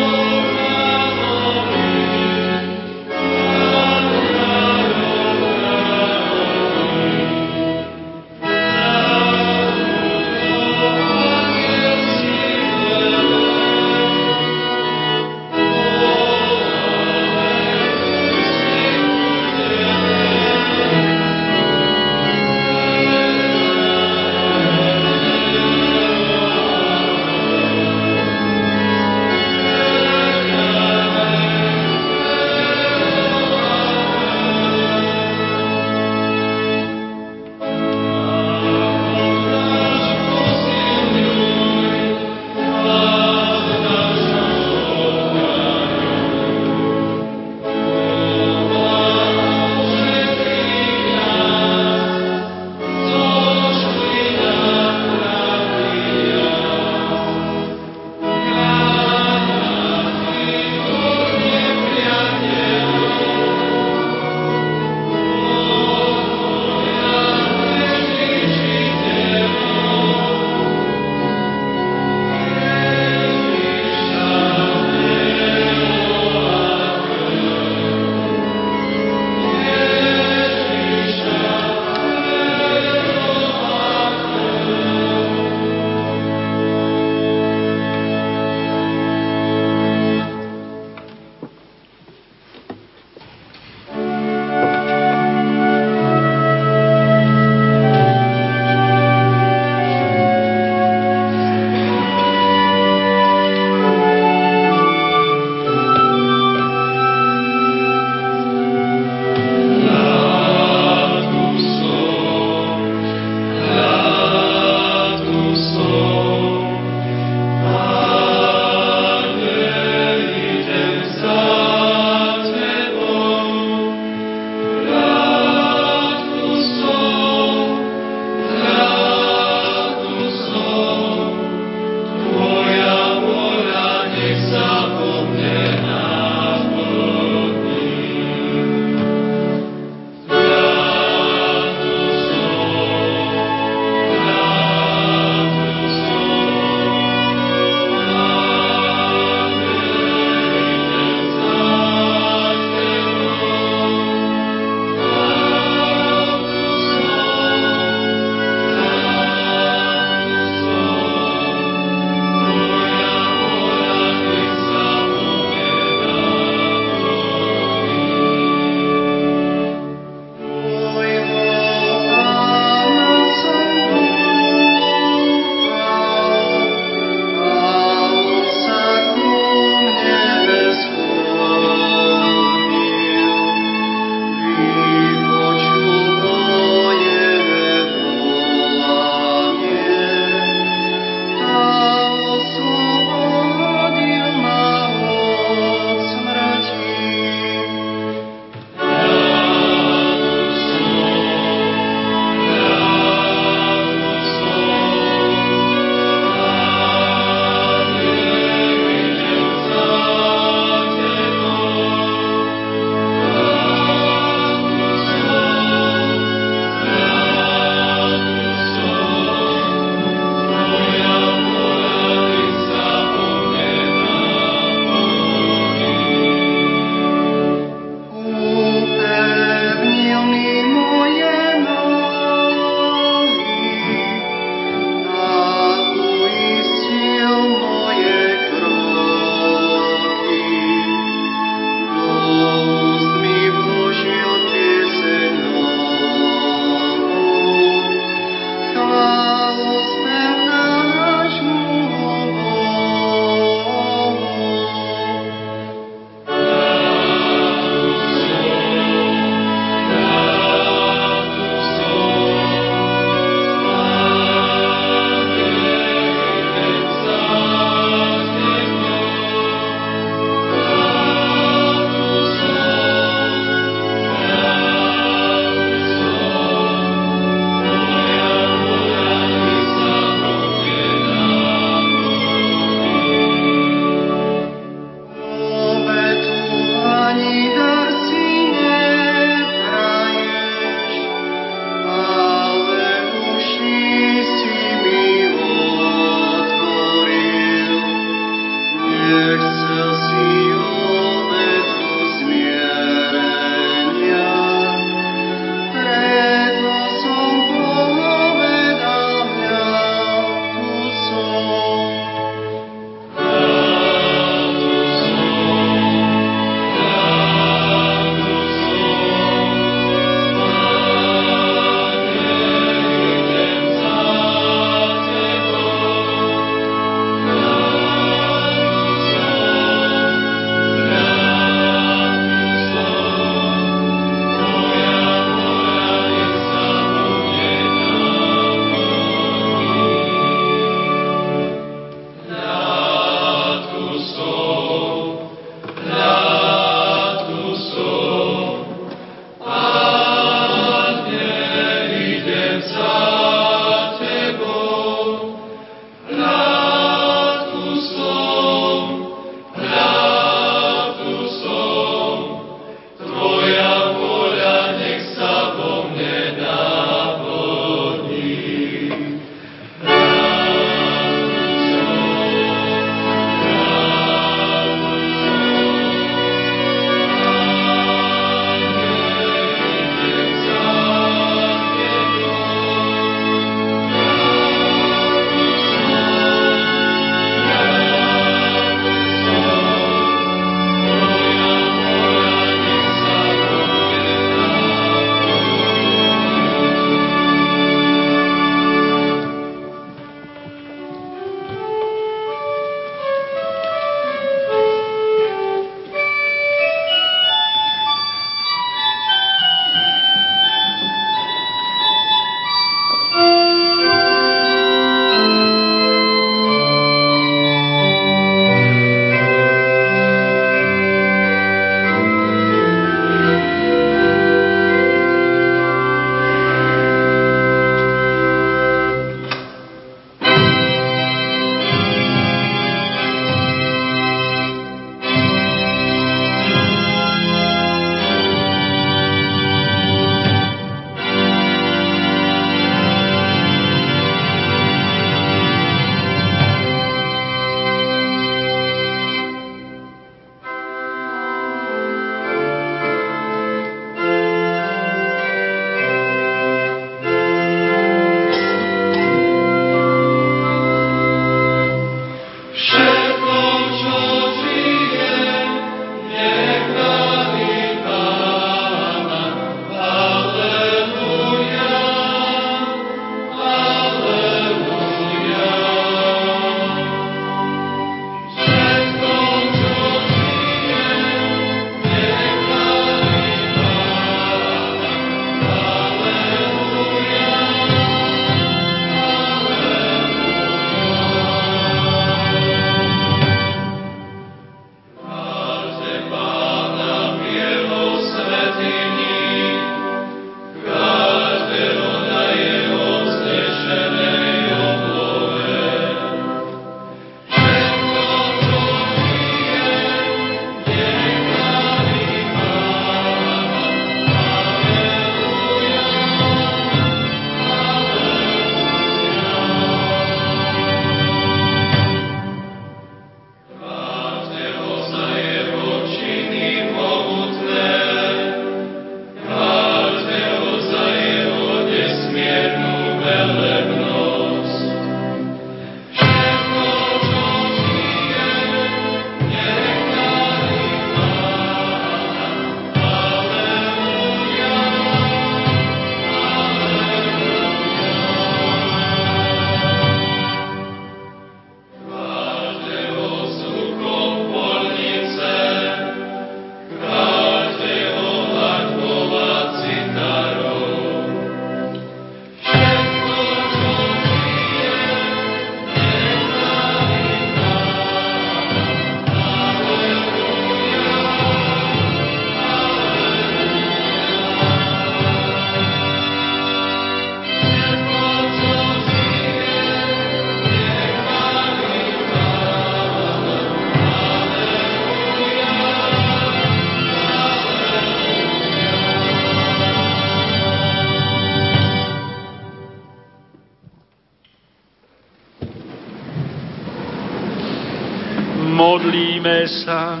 Modlíme 599.44 599.60
sa. 599.68 600.00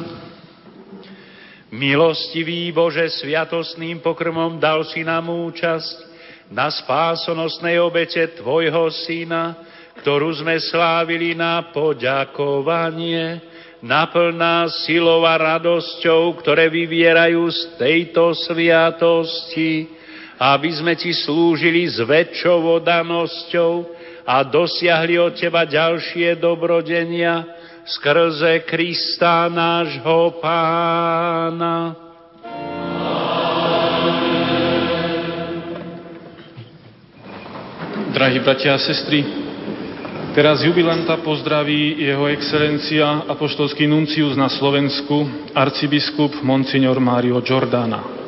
Milostivý 1.68 2.72
Bože, 2.72 3.12
sviatostným 3.12 4.00
pokrmom 4.00 4.56
dal 4.56 4.88
si 4.88 5.04
nám 5.04 5.28
účasť 5.28 5.96
na 6.48 6.72
spásonosnej 6.72 7.76
obete 7.76 8.24
Tvojho 8.40 8.88
Syna, 9.04 9.52
ktorú 10.00 10.32
sme 10.32 10.56
slávili 10.64 11.36
na 11.36 11.60
poďakovanie, 11.76 13.44
naplná 13.84 14.64
silou 14.88 15.28
a 15.28 15.36
radosťou, 15.36 16.40
ktoré 16.40 16.72
vyvierajú 16.72 17.44
z 17.44 17.60
tejto 17.76 18.32
sviatosti, 18.48 19.92
aby 20.40 20.72
sme 20.72 20.96
Ti 20.96 21.12
slúžili 21.20 21.84
s 21.84 22.00
väčšou 22.00 22.80
danosťou 22.80 23.72
a 24.24 24.40
dosiahli 24.40 25.20
od 25.20 25.36
Teba 25.36 25.68
ďalšie 25.68 26.32
dobrodenia, 26.40 27.63
skrze 27.84 28.58
Krista 28.58 29.48
nášho 29.48 30.40
Pána. 30.40 31.96
Drahí 38.14 38.38
bratia 38.38 38.78
a 38.78 38.78
sestry, 38.78 39.26
teraz 40.38 40.62
jubilanta 40.62 41.18
pozdraví 41.18 41.98
jeho 41.98 42.30
excelencia 42.30 43.26
apoštolský 43.26 43.90
nuncius 43.90 44.38
na 44.38 44.46
Slovensku, 44.46 45.50
arcibiskup 45.50 46.38
Monsignor 46.46 47.02
Mario 47.02 47.42
Giordana. 47.42 48.23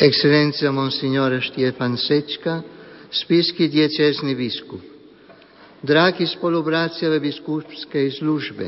Excelencja 0.00 0.72
Monsignore 0.72 1.44
Štiepan 1.44 1.92
Sečka, 2.00 2.64
spisky 3.12 3.68
diecezny 3.68 4.32
biskup. 4.32 4.80
Dragi 5.84 6.24
spolubracia 6.24 7.12
v 7.12 7.20
biskupskej 7.20 8.16
službe, 8.16 8.64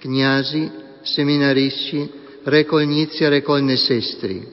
kniazy, 0.00 0.64
seminaristi, 1.04 2.08
rekolníci 2.48 3.28
a 3.28 3.36
rekolné 3.36 3.76
sestry, 3.76 4.48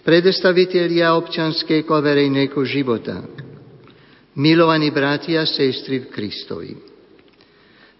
predstavitelia 0.00 1.12
občanského 1.20 1.92
a 1.92 2.00
verejného 2.00 2.60
života, 2.64 3.20
milovaní 4.40 4.88
bratia 4.88 5.44
a 5.44 5.52
sestry 5.52 6.00
v 6.00 6.06
Kristovi. 6.08 6.72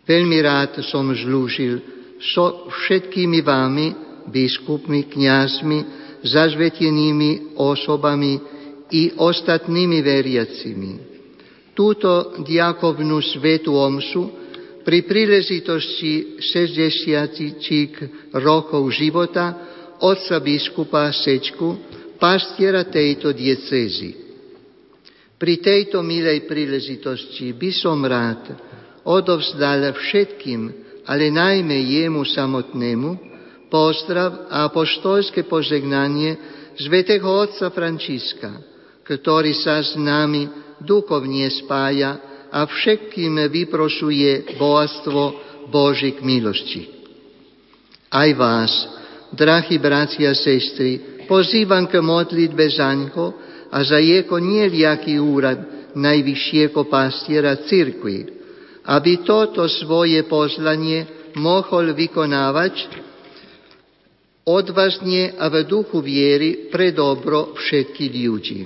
Veľmi 0.08 0.38
rád 0.40 0.80
som 0.88 1.04
žlúžil 1.12 1.84
so 2.16 2.72
všetkými 2.72 3.44
vami, 3.44 3.92
biskupmi, 4.32 5.04
kniazmi, 5.04 6.01
zažvetenými 6.22 7.58
osobami 7.58 8.38
i 8.92 9.12
ostatnými 9.16 9.98
veriacimi. 10.02 10.92
Túto 11.72 12.38
diakovnú 12.44 13.18
svetu 13.24 13.74
omšu 13.74 14.22
pri 14.84 15.06
príležitosti 15.06 16.38
60 16.38 18.36
rokov 18.36 18.82
života 18.92 19.56
otca 20.02 20.36
biskupa 20.42 21.14
Sečku, 21.14 21.78
pastiera 22.18 22.84
tejto 22.84 23.30
diecézy. 23.30 24.18
Pri 25.38 25.58
tejto 25.58 26.06
milej 26.06 26.46
príležitosti 26.46 27.50
by 27.54 27.70
som 27.74 27.98
rád 28.06 28.54
odovzdal 29.02 29.90
všetkým, 29.90 30.60
ale 31.06 31.34
najmä 31.34 31.74
jemu 31.82 32.22
samotnému, 32.22 33.31
pozdrav 33.72 34.52
a 34.52 34.68
apoštolské 34.68 35.48
požegnanie 35.48 36.36
Svetého 36.76 37.24
Otca 37.24 37.72
Františka, 37.72 38.60
ktorý 39.08 39.56
sa 39.56 39.80
s 39.80 39.96
nami 39.96 40.44
duchovne 40.84 41.48
spája 41.48 42.20
a 42.52 42.68
všetkým 42.68 43.48
vyprošuje 43.48 44.60
bohatstvo 44.60 45.22
Božích 45.72 46.20
milosti. 46.20 46.84
Aj 48.12 48.28
vás, 48.36 48.72
drahí 49.32 49.80
bratia 49.80 50.36
a 50.36 50.36
sestry, 50.36 51.24
pozývam 51.24 51.88
k 51.88 52.04
modlitbe 52.04 52.68
zaňho 52.76 53.26
a 53.72 53.80
za 53.80 53.96
jeho 53.96 54.36
nieliaký 54.36 55.16
úrad 55.16 55.96
najvyššieho 55.96 56.76
pastiera 56.92 57.56
cirkvi, 57.64 58.28
aby 58.84 59.24
toto 59.24 59.64
svoje 59.64 60.20
pozlanie 60.28 61.32
mohol 61.40 61.96
vykonávať 61.96 63.08
odvážne 64.42 65.38
a 65.38 65.46
v 65.46 65.62
duchu 65.66 66.02
viery 66.02 66.68
pre 66.70 66.90
dobro 66.90 67.54
všetkých 67.54 68.12
ľudí. 68.26 68.60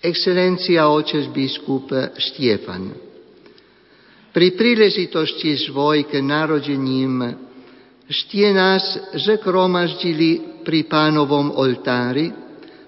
Excelencia 0.00 0.88
očes 0.88 1.28
biskup 1.28 1.92
Štiefan. 2.16 2.94
Pri 4.30 4.54
príležitosti 4.54 5.58
svojk 5.58 6.14
narodením 6.22 7.34
štie 8.06 8.54
nás 8.54 8.82
zakromaždili 9.26 10.62
pri 10.62 10.86
pánovom 10.86 11.50
oltári, 11.52 12.30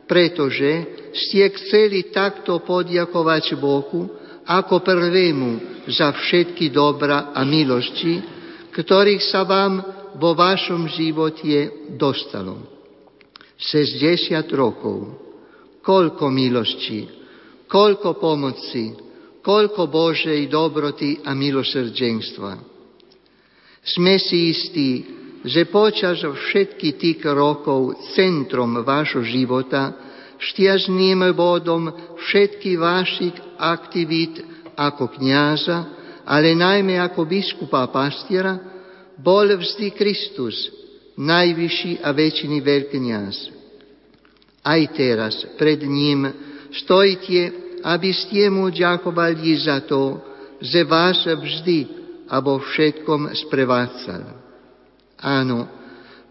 pretože 0.07 0.87
ste 1.13 1.51
chceli 1.53 2.15
takto 2.15 2.63
podjakovať 2.63 3.59
Bohu 3.59 4.07
ako 4.47 4.81
prvému 4.81 5.83
za 5.91 6.15
všetky 6.15 6.71
dobra 6.71 7.35
a 7.35 7.43
milosti, 7.43 8.23
ktorých 8.73 9.23
sa 9.27 9.43
vám 9.43 10.02
vo 10.17 10.35
vašom 10.35 10.89
živote 10.89 11.89
dostalo. 11.97 12.59
60 13.57 14.43
rokov. 14.53 15.21
Koľko 15.83 16.31
milosti, 16.31 17.07
koľko 17.67 18.19
pomoci, 18.19 18.95
koľko 19.43 19.91
Božej 19.91 20.47
dobroty 20.47 21.19
a 21.27 21.35
milosrdenstva. 21.35 22.53
Sme 23.83 24.15
si 24.23 24.55
istí, 24.55 24.91
že 25.43 25.67
počas 25.67 26.23
všetky 26.23 26.95
tých 26.95 27.21
rokov 27.27 27.99
centrom 28.15 28.79
vášho 28.87 29.27
života, 29.27 29.91
štiažným 30.39 31.35
bodom 31.35 31.91
všetkých 32.19 32.79
vašich 32.79 33.37
aktivít 33.59 34.39
ako 34.79 35.19
kniaza, 35.19 35.99
ale 36.23 36.55
najmä 36.55 37.03
ako 37.03 37.27
biskupa 37.27 37.91
pastiera, 37.91 38.72
bol 39.23 39.47
vždy 39.47 39.95
Kristus, 39.95 40.69
najvyšší 41.15 42.03
a 42.03 42.11
väčšiný 42.11 42.59
veľkňaz. 42.59 43.37
Aj 44.63 44.83
teraz 44.95 45.47
pred 45.55 45.79
ním 45.87 46.27
stojíte, 46.75 47.55
aby 47.87 48.11
ste 48.11 48.51
mu 48.51 48.71
ďakovali 48.71 49.55
za 49.63 49.83
to, 49.87 50.19
že 50.63 50.87
vás 50.87 51.23
vždy 51.27 51.87
a 52.31 52.39
vo 52.39 52.59
všetkom 52.63 53.35
sprevádzal. 53.47 54.23
Áno, 55.23 55.71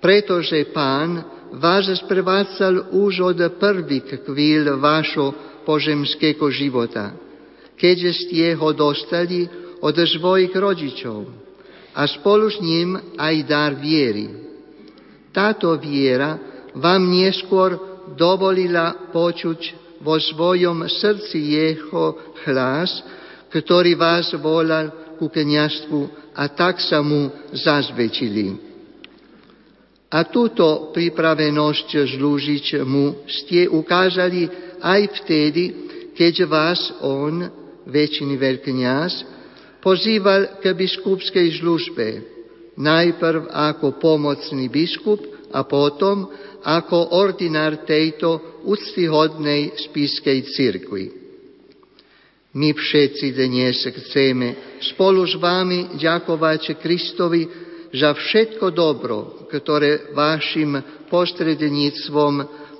pretože 0.04 0.72
Pán 0.72 1.24
vás 1.56 1.88
sprevádzal 1.88 2.96
už 2.96 3.36
od 3.36 3.40
prvých 3.60 4.24
chvíľ 4.24 4.80
vášho 4.80 5.36
požemského 5.68 6.48
života, 6.52 7.16
keďže 7.76 8.28
ste 8.28 8.56
ho 8.56 8.72
dostali 8.72 9.48
od 9.84 9.96
svojich 9.96 10.56
rodičov 10.56 11.41
a 11.92 12.08
spolu 12.08 12.48
s 12.48 12.58
ním 12.64 12.96
aj 13.20 13.36
dar 13.48 13.72
viery. 13.76 14.32
Táto 15.32 15.76
viera 15.80 16.40
vám 16.76 17.04
neskôr 17.08 17.76
dovolila 18.16 19.12
počuť 19.12 19.82
vo 20.04 20.18
svojom 20.18 20.88
srdci 20.88 21.38
jeho 21.38 22.36
hlas, 22.48 22.90
ktorý 23.52 23.96
vás 23.96 24.32
volal 24.40 25.16
ku 25.20 25.30
kniažstvu 25.30 26.34
a 26.36 26.44
tak 26.50 26.80
sa 26.82 27.04
mu 27.04 27.30
zazvečili. 27.54 28.72
A 30.12 30.28
túto 30.28 30.92
pripravenosť 30.92 31.90
zlúžiť 32.18 32.84
mu 32.84 33.24
ste 33.32 33.72
ukázali 33.72 34.50
aj 34.84 35.02
vtedy, 35.24 35.64
keď 36.12 36.34
vás 36.52 36.82
on, 37.00 37.48
väčšiný 37.88 38.36
veľkňaz, 38.36 39.12
pozýval 39.82 40.62
k 40.62 40.72
biskupskej 40.78 41.60
službe, 41.60 42.08
najprv 42.78 43.50
ako 43.52 43.98
pomocný 44.00 44.70
biskup 44.70 45.20
a 45.52 45.66
potom 45.68 46.30
ako 46.62 47.18
ordinár 47.18 47.84
tejto 47.84 48.62
úctyhodnej 48.64 49.76
spiskej 49.76 50.40
cirkvi. 50.54 51.06
My 52.52 52.76
všetci 52.76 53.32
dnes 53.32 53.80
chceme 53.80 54.80
spolu 54.84 55.24
s 55.24 55.40
vami 55.40 55.96
ďakovať 55.96 56.78
Kristovi 56.84 57.48
za 57.96 58.12
všetko 58.12 58.76
dobro, 58.76 59.48
ktoré 59.48 60.12
vašim 60.12 60.76
postredníctvom 61.08 62.34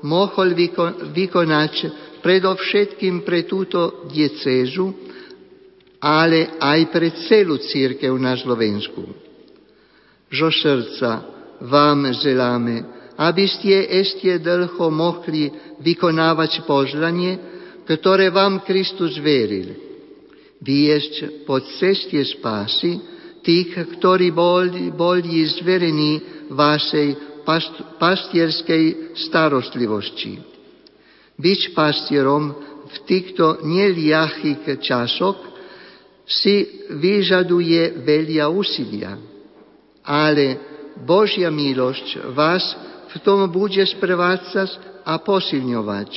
mohol 0.04 0.50
vykonať 1.16 1.74
predovšetkým 2.20 3.24
pre 3.24 3.48
túto 3.48 4.08
diecézu, 4.12 5.11
ale 6.02 6.58
aj 6.58 6.80
pre 6.90 7.14
celú 7.30 7.62
církev 7.62 8.10
na 8.18 8.34
Slovensku. 8.34 9.06
Zo 10.34 10.50
srdca 10.50 11.22
vám 11.62 12.10
želáme, 12.18 12.82
aby 13.22 13.46
ste 13.46 13.86
ešte 14.02 14.42
dlho 14.42 14.90
mohli 14.90 15.54
vykonávať 15.78 16.66
požlanie, 16.66 17.38
ktoré 17.86 18.34
vám 18.34 18.66
Kristus 18.66 19.22
veril. 19.22 19.78
Viesť 20.58 21.46
po 21.46 21.62
ceste 21.78 22.18
spásy 22.26 22.98
tých, 23.46 23.74
ktorí 23.98 24.34
boli, 24.34 24.90
boli 24.90 25.46
zverení 25.46 26.22
vašej 26.50 27.42
pastierskej 27.98 29.18
starostlivosti. 29.18 30.38
Byť 31.38 31.62
pastierom 31.74 32.54
v 32.90 32.96
týchto 33.10 33.66
neliachých 33.66 34.78
časoch 34.82 35.51
si 36.32 36.88
vyžaduje 36.96 38.04
veľa 38.08 38.48
úsilia, 38.48 39.20
ale 40.08 40.46
Božia 41.04 41.52
milosť 41.52 42.32
vás 42.32 42.64
v 43.12 43.16
tom 43.20 43.44
bude 43.52 43.84
sprevádzať 43.84 45.04
a 45.04 45.20
posilňovať. 45.20 46.10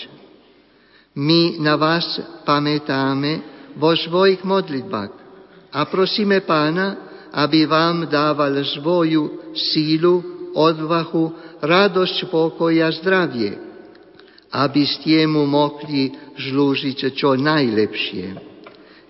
My 1.18 1.58
na 1.62 1.74
vás 1.74 2.06
pamätáme 2.46 3.42
vo 3.78 3.94
svojich 3.94 4.42
modlitbách 4.46 5.12
a 5.74 5.80
prosíme 5.90 6.42
Pána, 6.46 7.14
aby 7.34 7.66
vám 7.66 8.06
dával 8.06 8.62
svoju 8.62 9.54
sílu, 9.54 10.22
odvahu, 10.54 11.58
radosť, 11.58 12.30
pokoj 12.30 12.70
a 12.78 12.90
zdravie, 12.94 13.58
aby 14.54 14.82
ste 14.86 15.26
mu 15.26 15.42
mohli 15.42 16.14
žlúžiť 16.38 17.10
čo 17.10 17.34
najlepšie. 17.34 18.53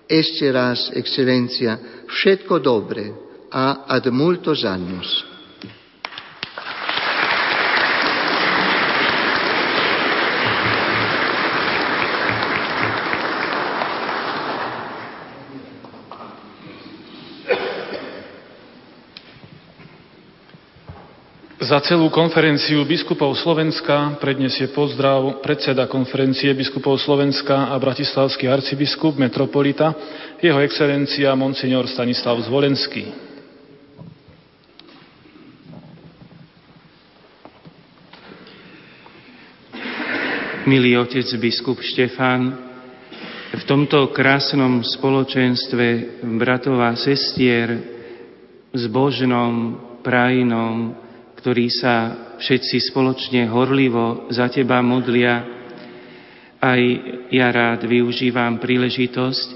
Ešte 0.05 0.51
raz, 0.53 0.93
excelencia, 0.93 2.05
všetko 2.05 2.61
dobre 2.61 3.09
a 3.49 3.89
ad 3.89 4.05
multos 4.13 4.61
annos. 4.61 5.34
Za 21.65 21.81
celú 21.81 22.13
konferenciu 22.13 22.85
biskupov 22.85 23.33
Slovenska 23.41 24.21
predniesie 24.21 24.69
pozdrav 24.69 25.41
predseda 25.41 25.89
konferencie 25.89 26.53
biskupov 26.53 27.01
Slovenska 27.01 27.73
a 27.73 27.75
bratislavský 27.81 28.45
arcibiskup 28.45 29.17
metropolita, 29.17 29.89
jeho 30.45 30.61
excelencia 30.61 31.33
monsignor 31.33 31.89
Stanislav 31.89 32.37
Zvolenský. 32.45 33.09
Milý 40.69 41.01
otec 41.01 41.25
biskup 41.41 41.81
Štefan, 41.81 42.61
v 43.57 43.63
tomto 43.65 44.13
krásnom 44.13 44.85
spoločenstve 44.85 46.21
bratov 46.37 46.77
a 46.77 46.93
sestier 46.93 47.73
s 48.69 48.85
Božnom 48.85 49.81
prajinom 50.05 51.04
ktorí 51.45 51.69
sa 51.69 51.95
všetci 52.41 52.89
spoločne 52.89 53.45
horlivo 53.53 54.33
za 54.33 54.49
Teba 54.49 54.81
modlia. 54.81 55.45
Aj 56.57 56.81
ja 57.29 57.53
rád 57.53 57.85
využívam 57.85 58.57
príležitosť, 58.57 59.47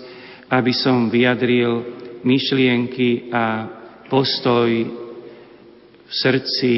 aby 0.54 0.70
som 0.70 1.10
vyjadril 1.10 1.82
myšlienky 2.22 3.34
a 3.34 3.66
postoj 4.06 4.70
v 4.70 6.12
srdci, 6.14 6.74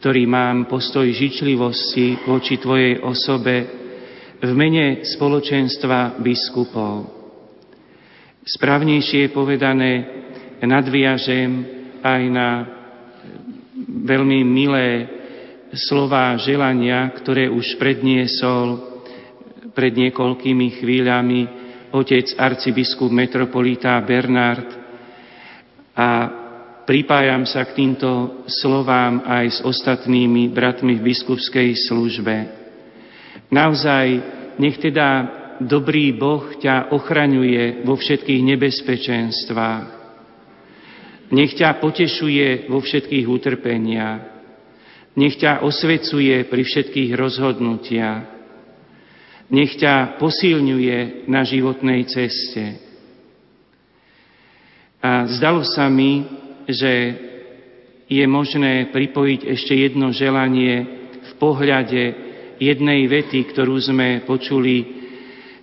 ktorý 0.00 0.24
mám, 0.24 0.64
postoj 0.64 1.04
žičlivosti 1.12 2.24
voči 2.24 2.56
Tvojej 2.56 3.04
osobe 3.04 3.56
v 4.40 4.50
mene 4.56 5.04
spoločenstva 5.12 6.24
biskupov. 6.24 7.04
Správnejšie 8.48 9.28
povedané, 9.28 9.92
nadviažem 10.64 11.68
aj 12.00 12.22
na 12.32 12.80
veľmi 13.92 14.40
milé 14.44 14.88
slova 15.72 16.36
želania, 16.40 17.12
ktoré 17.16 17.48
už 17.48 17.76
predniesol 17.76 18.92
pred 19.72 19.92
niekoľkými 19.96 20.80
chvíľami 20.80 21.40
otec 21.92 22.36
arcibiskup 22.36 23.12
metropolita 23.12 24.00
Bernard 24.04 24.68
a 25.92 26.08
pripájam 26.88 27.44
sa 27.44 27.64
k 27.68 27.84
týmto 27.84 28.42
slovám 28.48 29.24
aj 29.24 29.46
s 29.48 29.58
ostatnými 29.60 30.48
bratmi 30.52 30.96
v 30.96 31.12
biskupskej 31.12 31.76
službe. 31.88 32.36
Naozaj, 33.52 34.06
nech 34.56 34.76
teda 34.80 35.08
dobrý 35.60 36.16
Boh 36.16 36.56
ťa 36.56 36.92
ochraňuje 36.96 37.84
vo 37.84 37.96
všetkých 37.96 38.42
nebezpečenstvách, 38.56 40.01
nech 41.32 41.56
ťa 41.56 41.80
potešuje 41.80 42.68
vo 42.68 42.84
všetkých 42.84 43.26
utrpeniach. 43.26 44.20
Nech 45.16 45.40
ťa 45.40 45.64
osvecuje 45.64 46.44
pri 46.44 46.62
všetkých 46.64 47.10
rozhodnutiach. 47.16 48.22
Nech 49.52 49.72
ťa 49.80 50.20
posilňuje 50.20 51.28
na 51.28 51.44
životnej 51.44 52.04
ceste. 52.08 52.80
A 55.00 55.28
zdalo 55.28 55.64
sa 55.64 55.88
mi, 55.88 56.24
že 56.68 56.92
je 58.12 58.24
možné 58.28 58.92
pripojiť 58.92 59.40
ešte 59.48 59.72
jedno 59.72 60.12
želanie 60.12 60.84
v 61.16 61.32
pohľade 61.40 62.02
jednej 62.60 63.08
vety, 63.08 63.50
ktorú 63.52 63.76
sme 63.80 64.20
počuli 64.28 64.84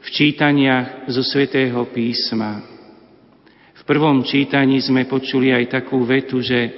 v 0.02 0.08
čítaniach 0.10 1.10
zo 1.14 1.22
svätého 1.22 1.86
písma 1.94 2.79
prvom 3.90 4.22
čítaní 4.22 4.78
sme 4.78 5.10
počuli 5.10 5.50
aj 5.50 5.82
takú 5.82 6.06
vetu, 6.06 6.46
že 6.46 6.70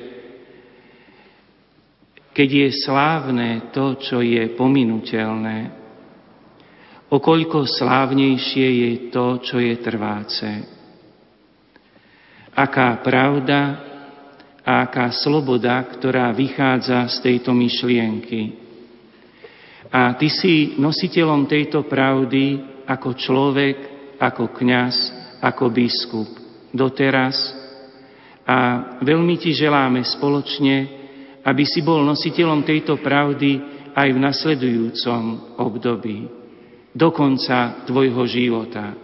keď 2.31 2.49
je 2.63 2.69
slávne 2.87 3.67
to, 3.75 3.99
čo 3.99 4.23
je 4.23 4.55
pominuteľné, 4.55 5.57
okoľko 7.11 7.67
slávnejšie 7.67 8.67
je 8.71 8.91
to, 9.11 9.43
čo 9.43 9.59
je 9.59 9.75
trváce. 9.83 10.49
Aká 12.55 12.95
pravda 13.03 13.59
a 14.63 14.87
aká 14.87 15.11
sloboda, 15.11 15.83
ktorá 15.91 16.31
vychádza 16.31 17.11
z 17.11 17.15
tejto 17.27 17.51
myšlienky. 17.51 18.55
A 19.91 20.15
ty 20.15 20.31
si 20.31 20.79
nositeľom 20.79 21.43
tejto 21.43 21.83
pravdy 21.91 22.63
ako 22.87 23.09
človek, 23.19 23.77
ako 24.15 24.55
kňaz, 24.55 24.95
ako 25.43 25.67
biskup 25.67 26.40
doteraz 26.73 27.35
a 28.47 28.57
veľmi 28.99 29.37
ti 29.37 29.53
želáme 29.53 30.01
spoločne, 30.03 30.75
aby 31.45 31.63
si 31.63 31.79
bol 31.85 32.03
nositeľom 32.03 32.65
tejto 32.65 32.99
pravdy 32.99 33.61
aj 33.95 34.07
v 34.11 34.19
nasledujúcom 34.19 35.21
období, 35.59 36.17
do 36.91 37.09
konca 37.15 37.87
tvojho 37.87 38.23
života. 38.27 38.95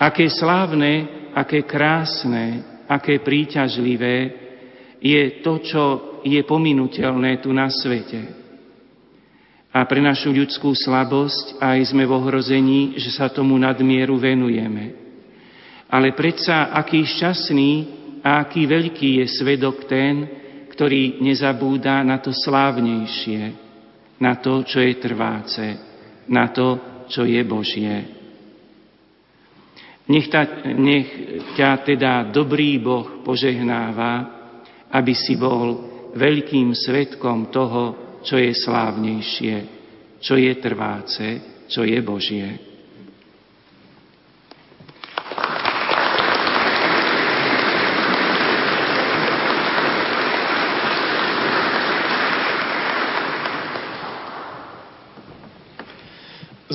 Aké 0.00 0.28
slávne, 0.32 1.28
aké 1.36 1.64
krásne, 1.64 2.64
aké 2.88 3.20
príťažlivé 3.20 4.16
je 5.00 5.40
to, 5.40 5.60
čo 5.64 5.82
je 6.24 6.40
pominuteľné 6.44 7.40
tu 7.40 7.52
na 7.52 7.72
svete. 7.72 8.40
A 9.70 9.86
pre 9.86 10.02
našu 10.02 10.34
ľudskú 10.34 10.74
slabosť 10.74 11.62
aj 11.62 11.94
sme 11.94 12.04
v 12.04 12.12
ohrození, 12.12 12.80
že 12.98 13.14
sa 13.14 13.30
tomu 13.30 13.54
nadmieru 13.56 14.18
venujeme. 14.18 14.99
Ale 15.90 16.14
predsa 16.14 16.70
aký 16.70 17.02
šťastný 17.02 17.72
a 18.22 18.46
aký 18.46 18.62
veľký 18.70 19.24
je 19.24 19.26
svedok 19.26 19.90
ten, 19.90 20.40
ktorý 20.70 21.18
nezabúda 21.18 22.00
na 22.06 22.22
to 22.22 22.30
slávnejšie, 22.30 23.42
na 24.22 24.38
to, 24.38 24.62
čo 24.62 24.78
je 24.78 24.94
trváce, 25.02 25.66
na 26.30 26.48
to, 26.54 26.78
čo 27.10 27.26
je 27.26 27.42
Božie. 27.42 27.96
Nech, 30.10 30.26
ta, 30.30 30.46
nech 30.70 31.06
ťa 31.58 31.70
teda 31.86 32.12
dobrý 32.30 32.78
Boh 32.78 33.22
požehnáva, 33.26 34.40
aby 34.94 35.14
si 35.14 35.34
bol 35.38 35.90
veľkým 36.14 36.74
svetkom 36.74 37.50
toho, 37.50 37.82
čo 38.22 38.38
je 38.38 38.54
slávnejšie, 38.54 39.56
čo 40.22 40.34
je 40.38 40.52
trváce, 40.58 41.26
čo 41.70 41.86
je 41.86 41.98
Božie. 42.02 42.69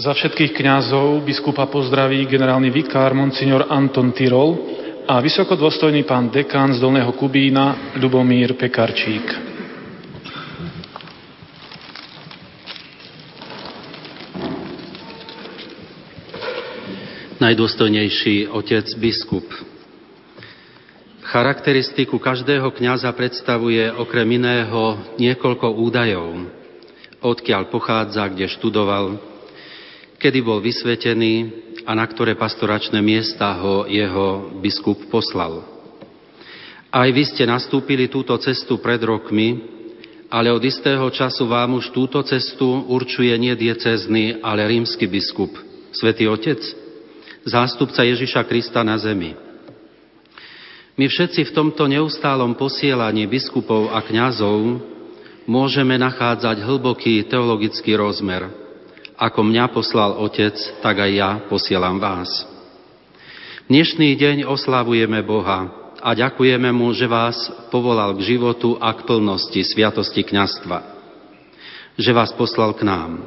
Za 0.06 0.14
všetkých 0.14 0.62
kňazov 0.62 1.26
biskupa 1.26 1.66
pozdraví 1.66 2.30
generálny 2.30 2.70
vikár 2.70 3.18
Monsignor 3.18 3.66
Anton 3.74 4.14
Tyrol 4.14 4.54
a 5.10 5.18
vysokodôstojný 5.18 6.06
pán 6.06 6.30
dekán 6.30 6.78
z 6.78 6.78
Dolného 6.78 7.10
Kubína 7.18 7.98
Ľubomír 7.98 8.54
Pekarčík. 8.54 9.26
Najdôstojnejší 17.42 18.54
otec 18.54 18.86
biskup. 19.02 19.50
Charakteristiku 21.26 22.22
každého 22.22 22.70
kňaza 22.70 23.10
predstavuje 23.18 23.90
okrem 23.90 24.38
iného 24.38 25.02
niekoľko 25.18 25.66
údajov. 25.82 26.46
Odkiaľ 27.26 27.74
pochádza, 27.74 28.30
kde 28.30 28.46
študoval, 28.54 29.34
kedy 30.20 30.40
bol 30.42 30.60
vysvetený, 30.64 31.66
a 31.86 31.92
na 31.94 32.06
ktoré 32.10 32.34
pastoračné 32.34 32.98
miesta 33.00 33.54
ho 33.62 33.86
jeho 33.86 34.58
biskup 34.58 35.06
poslal. 35.14 35.62
Aj 36.90 37.10
vy 37.14 37.24
ste 37.30 37.46
nastúpili 37.46 38.10
túto 38.10 38.34
cestu 38.42 38.82
pred 38.82 38.98
rokmi, 39.06 39.62
ale 40.34 40.50
od 40.50 40.64
istého 40.66 41.06
času 41.14 41.46
vám 41.46 41.78
už 41.78 41.94
túto 41.94 42.18
cestu 42.26 42.66
určuje 42.90 43.32
nie 43.38 43.54
diecezny, 43.54 44.42
ale 44.42 44.66
rímsky 44.66 45.06
biskup, 45.06 45.54
svätý 45.94 46.26
Otec, 46.26 46.60
zástupca 47.46 48.02
Ježiša 48.02 48.42
Krista 48.50 48.82
na 48.82 48.98
zemi. 48.98 49.38
My 50.96 51.06
všetci 51.06 51.52
v 51.52 51.54
tomto 51.54 51.86
neustálom 51.86 52.56
posielaní 52.56 53.28
biskupov 53.28 53.94
a 53.94 54.02
kňazov 54.02 54.80
môžeme 55.46 56.00
nachádzať 56.00 56.64
hlboký 56.66 57.22
teologický 57.30 57.94
rozmer– 57.94 58.50
ako 59.16 59.48
mňa 59.48 59.66
poslal 59.72 60.20
Otec, 60.20 60.56
tak 60.84 61.00
aj 61.00 61.12
ja 61.12 61.30
posielam 61.48 62.00
vás. 62.00 62.28
Dnešný 63.72 64.14
deň 64.20 64.38
oslavujeme 64.46 65.24
Boha 65.24 65.72
a 66.04 66.10
ďakujeme 66.14 66.70
Mu, 66.76 66.92
že 66.92 67.08
vás 67.08 67.36
povolal 67.72 68.14
k 68.20 68.36
životu 68.36 68.78
a 68.78 68.94
k 68.94 69.08
plnosti 69.08 69.58
sviatosti 69.64 70.22
kňastva. 70.22 70.78
Že 71.96 72.12
vás 72.12 72.36
poslal 72.36 72.76
k 72.76 72.84
nám. 72.84 73.24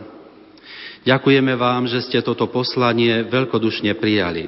Ďakujeme 1.09 1.57
vám, 1.57 1.89
že 1.89 2.05
ste 2.05 2.21
toto 2.21 2.45
poslanie 2.53 3.25
veľkodušne 3.25 3.97
prijali. 3.97 4.47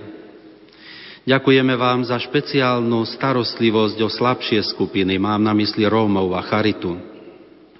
Ďakujeme 1.24 1.74
vám 1.76 2.04
za 2.04 2.20
špeciálnu 2.20 3.08
starostlivosť 3.16 3.96
o 4.04 4.08
slabšie 4.12 4.60
skupiny, 4.76 5.16
mám 5.16 5.40
na 5.40 5.56
mysli 5.56 5.88
Rómov 5.88 6.36
a 6.36 6.44
Charitu. 6.44 7.00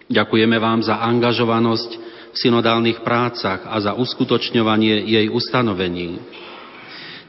Ďakujeme 0.08 0.56
vám 0.56 0.80
za 0.80 0.96
angažovanosť 0.98 2.09
v 2.30 2.36
synodálnych 2.38 3.02
prácach 3.02 3.66
a 3.66 3.76
za 3.82 3.92
uskutočňovanie 3.98 5.02
jej 5.06 5.26
ustanovení. 5.30 6.22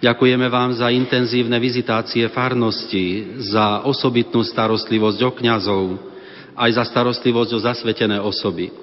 Ďakujeme 0.02 0.50
vám 0.50 0.74
za 0.74 0.90
intenzívne 0.90 1.62
vizitácie 1.62 2.26
farnosti, 2.34 3.38
za 3.38 3.86
osobitnú 3.86 4.42
starostlivosť 4.42 5.20
o 5.22 5.32
kňazov, 5.38 5.84
aj 6.58 6.70
za 6.74 6.84
starostlivosť 6.90 7.52
o 7.54 7.60
zasvetené 7.62 8.18
osoby. 8.18 8.74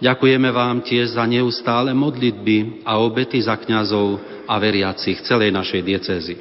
Ďakujeme 0.00 0.48
vám 0.48 0.80
tiež 0.80 1.16
za 1.16 1.24
neustále 1.28 1.92
modlitby 1.92 2.84
a 2.88 3.00
obety 3.00 3.40
za 3.40 3.56
kňazov 3.56 4.20
a 4.48 4.56
veriacich 4.56 5.20
celej 5.24 5.52
našej 5.52 5.80
diecezy. 5.84 6.34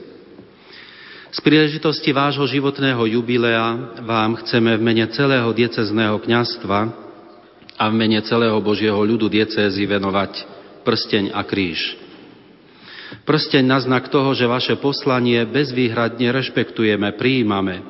Z 1.30 1.40
príležitosti 1.46 2.10
vášho 2.10 2.48
životného 2.48 3.06
jubilea 3.06 4.00
vám 4.02 4.40
chceme 4.44 4.76
v 4.76 4.82
mene 4.82 5.06
celého 5.12 5.52
diecezného 5.54 6.20
kňastva 6.20 7.09
a 7.80 7.88
v 7.88 7.96
mene 7.96 8.20
celého 8.28 8.60
Božieho 8.60 9.00
ľudu 9.00 9.32
diecézy 9.32 9.88
venovať 9.88 10.44
prsteň 10.84 11.32
a 11.32 11.48
kríž. 11.48 11.96
Prsteň 13.24 13.64
na 13.64 13.80
znak 13.80 14.12
toho, 14.12 14.36
že 14.36 14.46
vaše 14.46 14.76
poslanie 14.78 15.40
bezvýhradne 15.48 16.30
rešpektujeme, 16.36 17.16
prijímame 17.16 17.82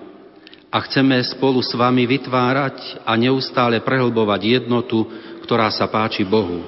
a 0.70 0.78
chceme 0.86 1.18
spolu 1.26 1.60
s 1.66 1.74
vami 1.74 2.06
vytvárať 2.06 3.02
a 3.02 3.18
neustále 3.18 3.82
prehlbovať 3.82 4.61
jednotu, 4.61 5.10
ktorá 5.44 5.74
sa 5.74 5.90
páči 5.90 6.22
Bohu. 6.22 6.61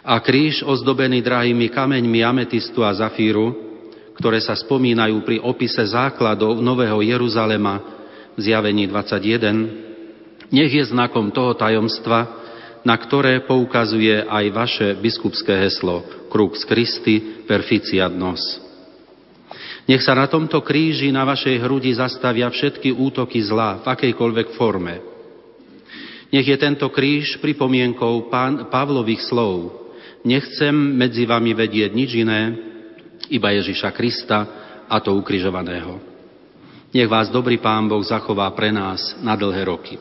A 0.00 0.16
kríž 0.24 0.64
ozdobený 0.64 1.20
drahými 1.20 1.68
kameňmi 1.68 2.24
ametistu 2.24 2.80
a 2.80 2.96
zafíru, 2.96 3.52
ktoré 4.16 4.40
sa 4.40 4.56
spomínajú 4.56 5.20
pri 5.22 5.36
opise 5.44 5.84
základov 5.84 6.58
Nového 6.64 7.04
Jeruzalema 7.04 7.78
v 8.34 8.40
zjavení 8.40 8.88
21, 8.88 9.87
nech 10.48 10.72
je 10.72 10.84
znakom 10.88 11.28
toho 11.32 11.52
tajomstva, 11.52 12.48
na 12.86 12.94
ktoré 12.96 13.44
poukazuje 13.44 14.24
aj 14.24 14.44
vaše 14.54 14.88
biskupské 14.96 15.52
heslo 15.60 16.04
Crux 16.32 16.64
Christi 16.64 17.44
Perficiat 17.44 18.12
Nos. 18.14 18.40
Nech 19.88 20.04
sa 20.04 20.12
na 20.12 20.28
tomto 20.28 20.60
kríži 20.60 21.08
na 21.08 21.24
vašej 21.24 21.64
hrudi 21.64 21.96
zastavia 21.96 22.48
všetky 22.52 22.92
útoky 22.92 23.40
zla 23.40 23.80
v 23.80 23.86
akejkoľvek 23.88 24.48
forme. 24.56 25.00
Nech 26.28 26.44
je 26.44 26.56
tento 26.60 26.92
kríž 26.92 27.40
pripomienkou 27.40 28.28
pán 28.28 28.68
Pavlových 28.68 29.24
slov. 29.24 29.88
Nechcem 30.28 30.76
medzi 30.76 31.24
vami 31.24 31.56
vedieť 31.56 31.96
nič 31.96 32.10
iné, 32.20 32.52
iba 33.32 33.48
Ježiša 33.48 33.96
Krista 33.96 34.38
a 34.84 34.96
to 35.00 35.16
ukrižovaného. 35.16 35.96
Nech 36.92 37.08
vás 37.08 37.32
dobrý 37.32 37.56
Pán 37.60 37.88
Boh 37.88 38.00
zachová 38.04 38.48
pre 38.52 38.72
nás 38.72 39.16
na 39.24 39.36
dlhé 39.36 39.68
roky. 39.68 39.96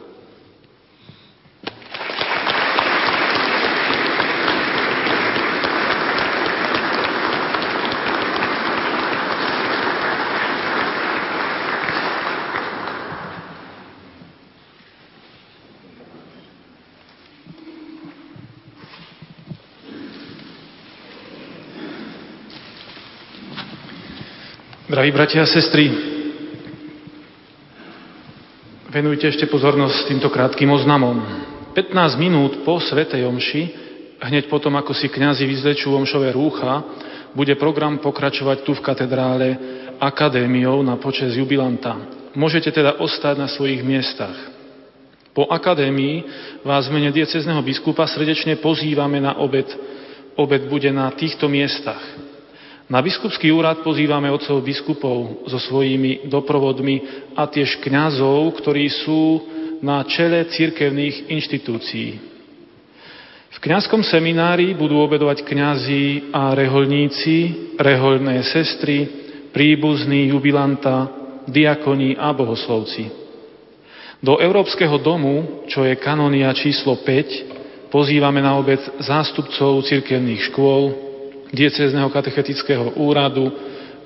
Drahí 24.87 25.11
bratia 25.11 25.43
a 25.43 25.51
sestry, 25.51 25.91
venujte 28.87 29.27
ešte 29.27 29.43
pozornosť 29.51 30.07
týmto 30.07 30.31
krátkým 30.31 30.71
oznamom. 30.71 31.19
15 31.75 32.15
minút 32.15 32.63
po 32.63 32.79
Svetej 32.79 33.27
Omši, 33.27 33.63
hneď 34.23 34.47
potom, 34.47 34.71
ako 34.79 34.95
si 34.95 35.11
kňazi 35.11 35.43
vyzlečú 35.43 35.91
omšové 35.91 36.31
rúcha, 36.31 36.87
bude 37.35 37.51
program 37.59 37.99
pokračovať 37.99 38.63
tu 38.63 38.79
v 38.79 38.85
katedrále 38.87 39.47
akadémiou 39.99 40.79
na 40.87 40.95
počas 40.95 41.35
jubilanta. 41.35 42.07
Môžete 42.31 42.71
teda 42.71 43.03
ostať 43.03 43.43
na 43.43 43.51
svojich 43.51 43.83
miestach. 43.83 44.39
Po 45.35 45.51
akadémii 45.51 46.23
vás 46.63 46.87
v 46.87 46.95
mene 46.95 47.11
diecezneho 47.11 47.59
biskupa 47.59 48.07
srdečne 48.07 48.55
pozývame 48.63 49.19
na 49.19 49.35
obed. 49.35 49.67
Obed 50.39 50.63
bude 50.71 50.87
na 50.95 51.11
týchto 51.11 51.51
miestach. 51.51 51.99
Na 52.87 53.03
biskupský 53.03 53.51
úrad 53.51 53.83
pozývame 53.83 54.31
otcov 54.31 54.63
biskupov 54.63 55.43
so 55.43 55.59
svojimi 55.59 56.31
doprovodmi 56.31 57.27
a 57.35 57.43
tiež 57.43 57.83
kňazov, 57.83 58.55
ktorí 58.63 58.87
sú 59.03 59.43
na 59.83 60.07
čele 60.07 60.47
cirkevných 60.47 61.27
inštitúcií. 61.27 62.09
V 63.51 63.57
kňazskom 63.59 64.07
seminári 64.07 64.71
budú 64.71 65.03
obedovať 65.03 65.43
kňazi 65.43 66.31
a 66.31 66.55
reholníci, 66.55 67.35
reholné 67.75 68.39
sestry, 68.47 69.03
príbuzní, 69.51 70.31
jubilanta, 70.31 71.11
diakoni 71.43 72.15
a 72.15 72.31
bohoslovci. 72.31 73.11
Do 74.23 74.39
Európskeho 74.39 74.95
domu, 75.03 75.67
čo 75.67 75.83
je 75.83 75.99
kanonia 75.99 76.55
číslo 76.55 77.03
5, 77.03 77.91
pozývame 77.91 78.39
na 78.39 78.55
obed 78.55 78.79
zástupcov 79.03 79.83
cirkevných 79.83 80.53
škôl, 80.53 81.06
diecézneho 81.51 82.09
katechetického 82.11 82.97
úradu, 82.99 83.51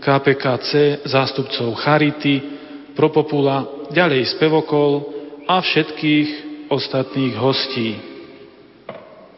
KPKC, 0.01 1.03
zástupcov 1.05 1.77
Charity, 1.77 2.59
Propopula, 2.91 3.87
ďalej 3.93 4.35
spevokol 4.35 5.07
a 5.47 5.63
všetkých 5.63 6.29
ostatných 6.67 7.35
hostí. 7.39 7.95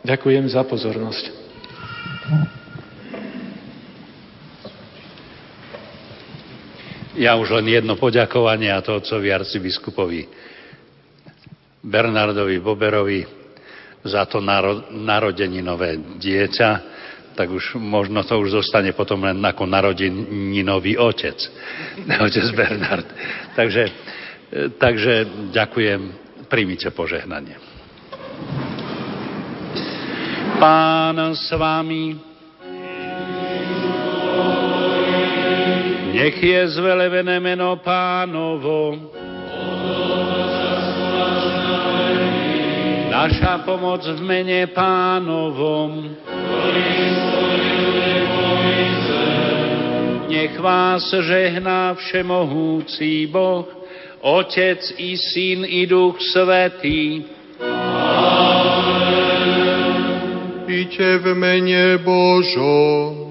Ďakujem 0.03 0.45
za 0.51 0.65
pozornosť. 0.65 1.25
Ja 7.13 7.37
už 7.37 7.53
len 7.61 7.69
jedno 7.69 7.93
poďakovanie 7.93 8.73
a 8.73 8.81
to 8.81 8.97
otcovi 8.97 9.29
arcibiskupovi 9.29 10.25
Bernardovi 11.83 12.57
Boberovi 12.57 13.21
za 14.01 14.23
to 14.25 14.41
narodeninové 14.91 16.17
dieťa, 16.17 16.69
tak 17.33 17.49
už 17.49 17.77
možno 17.81 18.21
to 18.23 18.37
už 18.39 18.63
zostane 18.63 18.93
potom 18.93 19.25
len 19.25 19.37
ako 19.41 19.65
narodeninový 19.65 20.97
otec, 20.97 21.37
otec 22.27 22.45
Bernard. 22.53 23.07
Takže, 23.57 23.83
takže 24.77 25.13
ďakujem, 25.53 26.01
príjmite 26.47 26.89
požehnanie. 26.93 27.57
Pán 30.61 31.17
s 31.33 31.49
vami. 31.51 32.33
Nech 36.13 36.37
je 36.39 36.61
zvelevené 36.77 37.41
meno 37.41 37.81
pánovo. 37.81 38.95
Naša 43.13 43.61
pomoc 43.61 44.01
v 44.09 44.25
mene 44.25 44.65
pánovom. 44.73 46.17
Nech 50.33 50.57
vás 50.57 51.05
žehná 51.21 51.93
všemohúci 51.93 53.29
Boh, 53.29 53.69
Otec 54.17 54.81
i 54.97 55.13
Syn 55.13 55.61
i 55.61 55.85
Duch 55.85 56.17
Svetý. 56.25 57.29
Iďte 60.65 61.09
v 61.21 61.25
mene 61.37 62.01
Božom. 62.01 63.22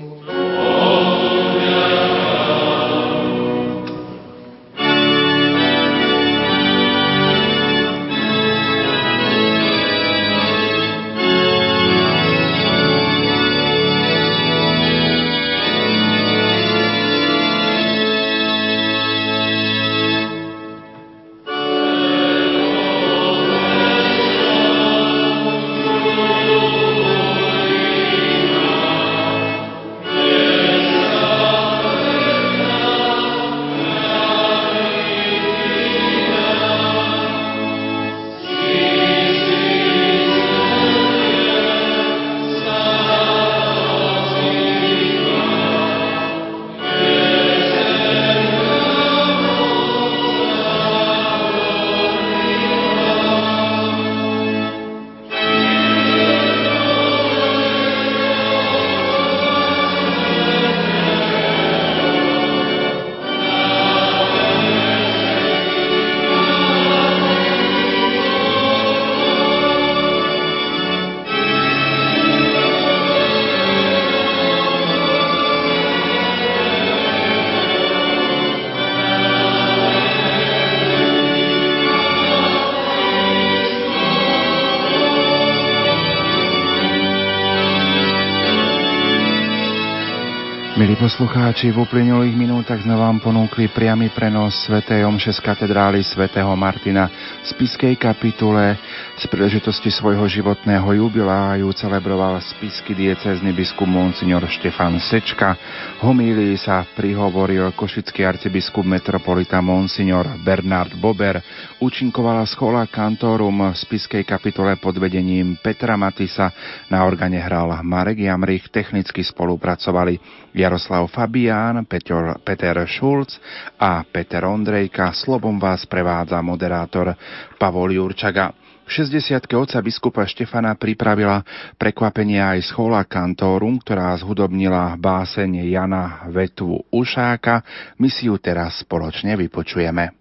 Poslucháči, 91.23 91.70
v 91.70 91.86
uplynulých 91.86 92.35
minútach 92.35 92.82
sme 92.82 92.99
vám 92.99 93.23
ponúkli 93.23 93.70
priamy 93.70 94.11
prenos 94.11 94.66
Sv. 94.66 94.82
Omše 94.82 95.31
z 95.31 95.39
katedrály 95.39 96.03
svätého 96.03 96.51
Martina 96.59 97.07
v 97.07 97.47
Spiskej 97.47 97.94
kapitule. 97.94 98.74
Z 99.15 99.31
príležitosti 99.31 99.86
svojho 99.94 100.27
životného 100.27 100.82
jubiláju 100.82 101.70
celebroval 101.78 102.43
spisky 102.43 102.99
diecézny 102.99 103.55
biskup 103.55 103.86
Monsignor 103.86 104.43
Štefan 104.51 104.99
Sečka. 104.99 105.55
Homílii 106.03 106.59
sa 106.59 106.82
prihovoril 106.90 107.70
košický 107.70 108.27
arcibiskup 108.27 108.82
metropolita 108.82 109.62
Monsignor 109.62 110.27
Bernard 110.43 110.90
Bober. 110.99 111.39
Účinkovala 111.83 112.47
schola 112.47 112.87
kantorum 112.87 113.75
v 113.75 113.75
Spiskej 113.75 114.23
kapitule 114.23 114.79
pod 114.79 115.03
vedením 115.03 115.59
Petra 115.59 115.99
Matisa. 115.99 116.55
Na 116.87 117.03
organe 117.03 117.43
hral 117.43 117.75
Marek 117.83 118.23
Jamrich, 118.23 118.71
technicky 118.71 119.27
spolupracovali 119.27 120.15
Jaroslav 120.55 121.11
Fabián, 121.11 121.83
Peter, 121.91 122.39
Peter 122.47 122.87
Šulc 122.87 123.35
a 123.83 124.07
Peter 124.07 124.47
Ondrejka. 124.47 125.11
Slobom 125.11 125.59
vás 125.59 125.83
prevádza 125.91 126.39
moderátor 126.39 127.19
Pavol 127.59 127.99
Jurčaga. 127.99 128.55
V 128.87 128.91
60. 129.03 129.43
oca 129.51 129.83
biskupa 129.83 130.23
Štefana 130.23 130.79
pripravila 130.79 131.43
prekvapenie 131.83 132.39
aj 132.39 132.63
schola 132.63 133.03
Kantorum, 133.03 133.83
ktorá 133.83 134.15
zhudobnila 134.23 134.95
báseň 135.03 135.67
Jana 135.67 136.31
Vetvu 136.31 136.79
Ušáka. 136.95 137.67
My 137.99 138.07
si 138.07 138.31
ju 138.31 138.39
teraz 138.39 138.87
spoločne 138.87 139.35
vypočujeme. 139.35 140.15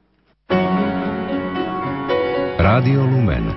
Rádio 2.62 3.10
Lumen 3.10 3.50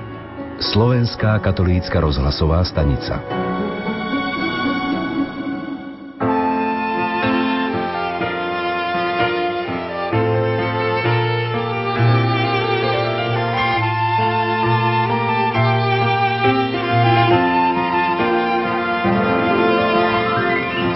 Slovenská 0.65 1.37
katolícka 1.45 2.01
rozhlasová 2.01 2.65
stanica. 2.65 3.21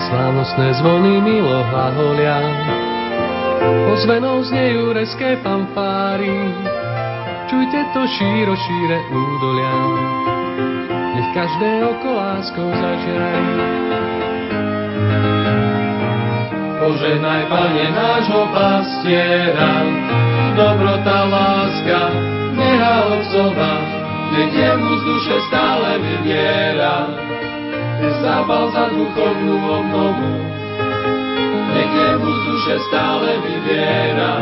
Slávnostné 0.08 0.80
zvony 0.80 1.20
milo 1.20 1.60
hlaholia, 1.60 2.40
ozvenou 3.92 4.40
znejú 4.48 4.96
reské 4.96 5.36
fanfáry. 5.44 6.87
Čujte 7.48 7.80
to 7.96 8.02
šíro, 8.04 8.52
šíre 8.52 8.98
údolia, 9.08 9.76
nech 11.16 11.28
každé 11.32 11.70
oko 11.88 12.08
láskou 12.12 12.68
zažiaj. 12.68 13.44
Poženaj, 16.78 17.42
Pane, 17.48 17.86
nášho 17.92 18.42
pastiera, 18.52 19.72
dobrota, 20.56 21.18
láska, 21.32 22.00
neha 22.52 22.94
Otcova, 23.16 23.74
nech 24.36 24.52
jemu 24.52 24.90
z 24.92 25.02
duše 25.08 25.36
stále 25.48 25.90
vyviera 25.98 27.28
zapal 28.22 28.70
za 28.70 28.84
duchovnú 28.94 29.56
obnovu. 29.58 30.30
Nech 31.74 31.92
jemu 31.92 32.28
z 32.28 32.40
duše 32.46 32.74
stále 32.90 33.30
vyviera. 33.42 34.32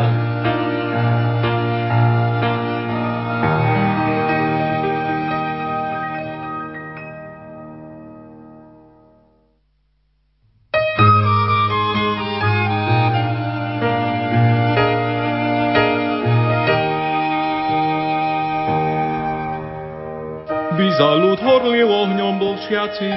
Ohňom 22.67 22.91
blčiaci, 22.91 23.09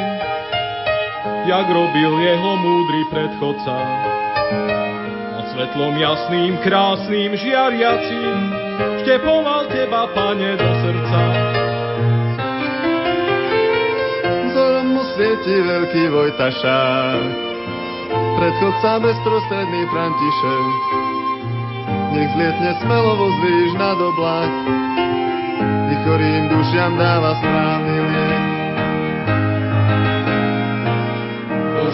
jak 1.47 1.67
robil 1.67 2.13
jeho 2.23 2.53
múdry 2.63 3.03
predchodca. 3.11 3.77
A 5.35 5.41
svetlom 5.51 5.99
jasným, 5.99 6.55
krásnym, 6.63 7.35
žiariacím, 7.35 8.39
štepoval 9.03 9.67
teba, 9.75 10.07
pane, 10.15 10.55
do 10.55 10.71
srdca. 10.87 11.21
Zorom 14.55 14.87
mu 14.95 15.03
svieti 15.19 15.57
veľký 15.67 16.03
Vojtašák, 16.15 17.23
predchodca 18.39 18.91
bezprostredný 19.03 19.83
František. 19.91 20.67
Nech 22.15 22.31
zlietne 22.39 22.71
smelo 22.87 23.19
vozvíš 23.19 23.71
nad 23.79 23.99
oblak, 23.99 24.53
i 25.91 25.95
chorým 26.07 26.45
dušiam 26.55 26.95
dáva 26.95 27.35
správny 27.43 27.99
liek. 27.99 28.30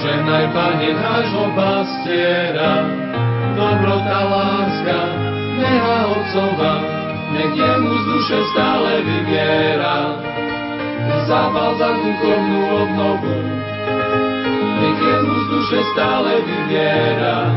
Požehnaj, 0.06 0.54
Pane, 0.54 0.94
nášho 0.94 1.50
pastiera, 1.58 2.86
dobrota, 3.58 4.18
láska, 4.22 4.98
neha 5.58 5.98
Otcova, 6.14 6.78
nech 7.34 7.50
jemu 7.50 7.90
z 7.90 8.04
duše 8.06 8.38
stále 8.54 9.02
vyviera. 9.02 10.14
Zápal 11.26 11.74
za 11.82 11.90
duchovnú 11.98 12.86
obnovu, 12.86 13.34
nech 14.78 15.00
jemu 15.02 15.34
z 15.42 15.46
duše 15.50 15.80
stále 15.90 16.38
vyviera. 16.38 17.50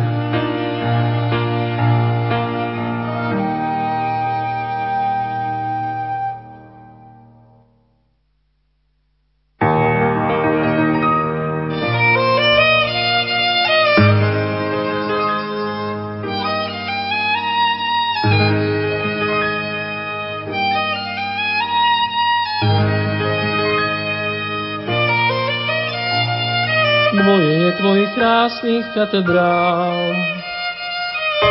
Krásnych 28.80 28.96
katedrál, 28.96 30.16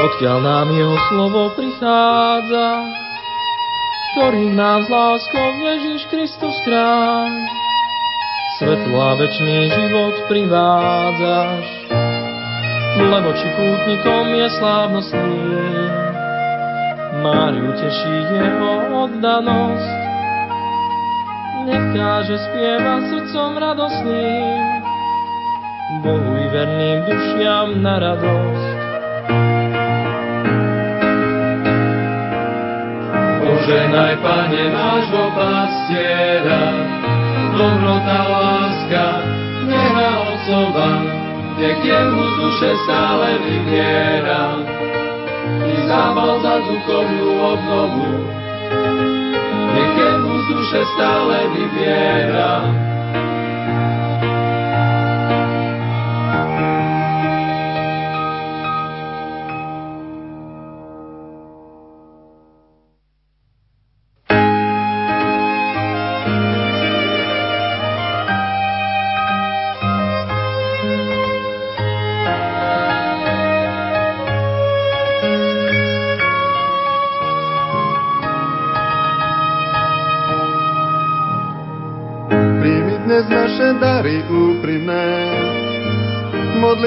odkiaľ 0.09 0.39
nám 0.41 0.67
jeho 0.73 0.97
slovo 1.13 1.53
prichádza, 1.53 2.69
ktorých 4.17 4.55
nám 4.57 4.81
s 4.85 4.89
láskou 4.89 5.49
Ježiš 5.61 6.01
Kristus 6.09 6.57
kráľ. 6.65 7.29
Svetlo 8.59 8.97
a 8.97 9.13
večný 9.21 9.69
život 9.71 10.15
privádzaš, 10.27 11.65
lebo 12.97 13.29
či 13.37 13.47
pútnikom 13.55 14.25
je 14.33 14.49
slávnostný. 14.57 15.37
Máriu 17.21 17.71
teší 17.77 18.17
jeho 18.41 18.73
oddanosť, 19.05 20.01
nech 21.69 21.87
káže 21.93 22.37
spieva 22.41 23.05
srdcom 23.05 23.51
radosným, 23.61 24.78
Bohu 26.09 26.41
i 26.41 26.47
verným 26.49 27.05
dušiam 27.05 27.85
na 27.85 28.01
radosť. 28.01 28.69
Poženaj, 33.45 34.15
Pane, 34.25 34.65
nášho 34.73 35.25
pastiera, 35.37 36.65
dobrota, 37.53 38.21
láska, 38.25 39.07
neha 39.69 40.09
Otcova, 40.33 40.91
nech 41.61 41.81
jemu 41.85 42.25
z 42.25 42.35
duše 42.41 42.71
stále 42.89 43.29
vyviera. 43.45 44.65
I 45.61 45.75
zábal 45.85 46.41
za 46.41 46.57
duchovnú 46.65 47.29
obnovu, 47.37 48.09
nech 49.77 49.93
jemu 49.93 50.35
duše 50.57 50.81
stále 50.97 51.37
vyviera. 51.53 52.65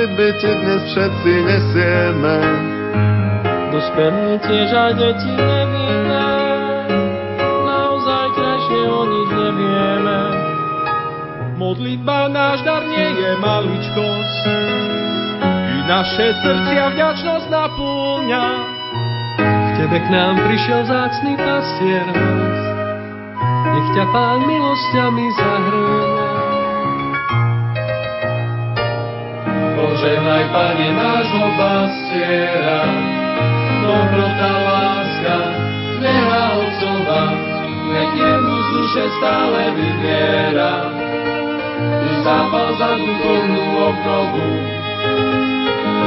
Modlitby 0.02 0.34
ti 0.41 0.49
dnes 0.49 0.82
všetci 0.90 1.34
nesieme. 1.45 2.38
Dospelí 3.69 4.34
tiež 4.49 4.69
aj 4.73 4.91
deti 4.98 5.30
nevinné, 5.30 6.30
naozaj 7.69 8.26
krajšie 8.34 8.82
o 8.90 9.02
nich 9.06 9.30
nevieme. 9.30 10.22
Modlitba 11.53 12.34
náš 12.34 12.65
dar 12.65 12.82
nie 12.82 13.10
je 13.14 13.32
maličkosť, 13.45 14.41
i 15.69 15.78
naše 15.86 16.28
srdcia 16.34 16.98
vďačnosť 16.98 17.48
napúňa. 17.53 18.45
K 19.38 19.69
tebe 19.86 20.02
k 20.02 20.07
nám 20.10 20.41
prišiel 20.49 20.82
zácný 20.90 21.38
pastier 21.38 22.10
nech 23.69 23.90
ťa 23.94 24.06
pán 24.10 24.49
milosťami 24.49 25.26
zahrňa. 25.38 26.01
Poženaj, 30.02 30.49
Pane, 30.49 30.98
nášho 30.98 31.45
pastiera, 31.61 32.90
dobrota, 33.86 34.49
láska, 34.65 35.38
neha 36.02 36.57
Otcova, 36.57 37.23
nech 37.94 38.10
jemu 38.18 38.56
z 38.65 38.68
duše 38.73 39.06
stále 39.22 39.61
vyviera. 39.78 40.90
I 42.02 42.10
zápal 42.26 42.73
za 42.82 42.98
duchovnú 42.98 43.61
obnovu, 43.78 44.49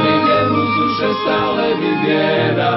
nech 0.03 0.23
jemu 0.27 0.59
z 0.59 0.73
duše 0.75 1.09
stále 1.23 1.65
vyviera. 1.79 2.73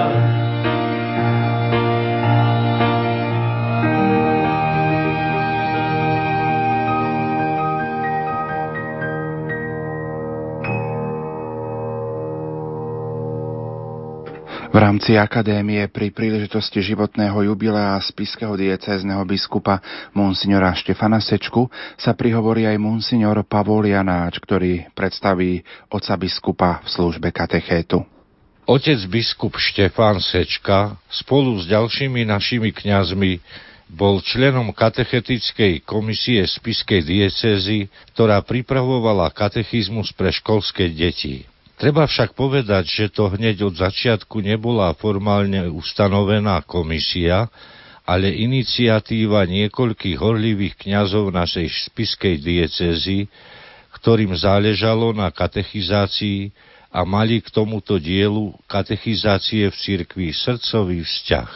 V 15.09 15.17
rámci 15.17 15.25
akadémie 15.25 15.89
pri 15.89 16.13
príležitosti 16.13 16.85
životného 16.85 17.41
jubilea 17.49 17.97
spiského 18.05 18.53
diecézneho 18.61 19.25
biskupa 19.25 19.81
monsignora 20.13 20.77
Štefana 20.77 21.17
Sečku 21.17 21.65
sa 21.97 22.13
prihovorí 22.13 22.69
aj 22.69 22.77
monsignor 22.77 23.41
Pavol 23.49 23.89
Janáč, 23.89 24.37
ktorý 24.37 24.85
predstaví 24.93 25.65
oca 25.89 26.13
biskupa 26.13 26.85
v 26.85 26.89
službe 26.93 27.33
katechétu. 27.33 28.05
Otec 28.69 29.01
biskup 29.09 29.57
Štefán 29.57 30.21
Sečka 30.21 31.01
spolu 31.09 31.57
s 31.57 31.65
ďalšími 31.73 32.29
našimi 32.29 32.69
kňazmi 32.77 33.41
bol 33.89 34.21
členom 34.21 34.77
katechetickej 34.77 35.89
komisie 35.89 36.45
spiskej 36.45 37.01
diecézy, 37.01 37.89
ktorá 38.13 38.45
pripravovala 38.45 39.33
katechizmus 39.33 40.13
pre 40.13 40.29
školské 40.29 40.93
deti. 40.93 41.49
Treba 41.79 42.11
však 42.11 42.35
povedať, 42.35 42.91
že 42.91 43.07
to 43.15 43.31
hneď 43.31 43.63
od 43.71 43.79
začiatku 43.79 44.43
nebola 44.43 44.91
formálne 44.99 45.71
ustanovená 45.71 46.59
komisia, 46.67 47.47
ale 48.03 48.35
iniciatíva 48.35 49.47
niekoľkých 49.47 50.19
horlivých 50.19 50.75
kňazov 50.75 51.31
našej 51.31 51.71
spiskej 51.87 52.43
diecezy, 52.43 53.31
ktorým 53.95 54.35
záležalo 54.35 55.15
na 55.15 55.31
katechizácii 55.31 56.51
a 56.91 57.07
mali 57.07 57.39
k 57.39 57.55
tomuto 57.55 58.03
dielu 58.03 58.59
katechizácie 58.67 59.71
v 59.71 59.77
cirkvi 59.79 60.35
srdcový 60.35 61.07
vzťah. 61.07 61.51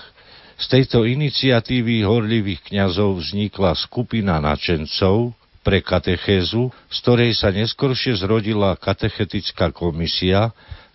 Z 0.54 0.66
tejto 0.70 1.02
iniciatívy 1.02 2.06
horlivých 2.06 2.70
kňazov 2.70 3.18
vznikla 3.18 3.74
skupina 3.74 4.38
načencov, 4.38 5.34
pre 5.62 5.80
katechézu, 5.80 6.74
z 6.90 6.96
ktorej 7.02 7.32
sa 7.38 7.54
neskoršie 7.54 8.18
zrodila 8.18 8.74
katechetická 8.74 9.70
komisia, 9.70 10.50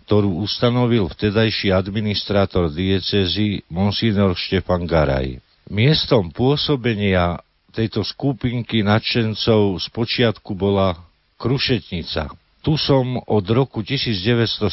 ktorú 0.08 0.40
ustanovil 0.40 1.08
vtedajší 1.08 1.72
administrátor 1.72 2.72
diecezy 2.72 3.64
Monsignor 3.68 4.32
Štefan 4.36 4.88
Garaj. 4.88 5.36
Miestom 5.68 6.32
pôsobenia 6.32 7.44
tejto 7.76 8.00
skupinky 8.00 8.80
nadšencov 8.80 9.76
spočiatku 9.76 10.56
bola 10.56 10.96
Krušetnica. 11.36 12.32
Tu 12.64 12.74
som 12.80 13.20
od 13.20 13.44
roku 13.52 13.84
1970 13.84 14.64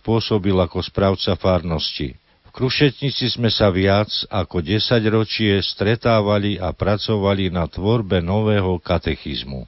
pôsobil 0.00 0.56
ako 0.56 0.80
správca 0.80 1.34
farnosti. 1.34 2.16
Krušetnici 2.54 3.34
sme 3.34 3.50
sa 3.50 3.66
viac 3.66 4.06
ako 4.30 4.62
10 4.62 5.02
ročie 5.10 5.58
stretávali 5.58 6.54
a 6.54 6.70
pracovali 6.70 7.50
na 7.50 7.66
tvorbe 7.66 8.22
nového 8.22 8.78
katechizmu. 8.78 9.66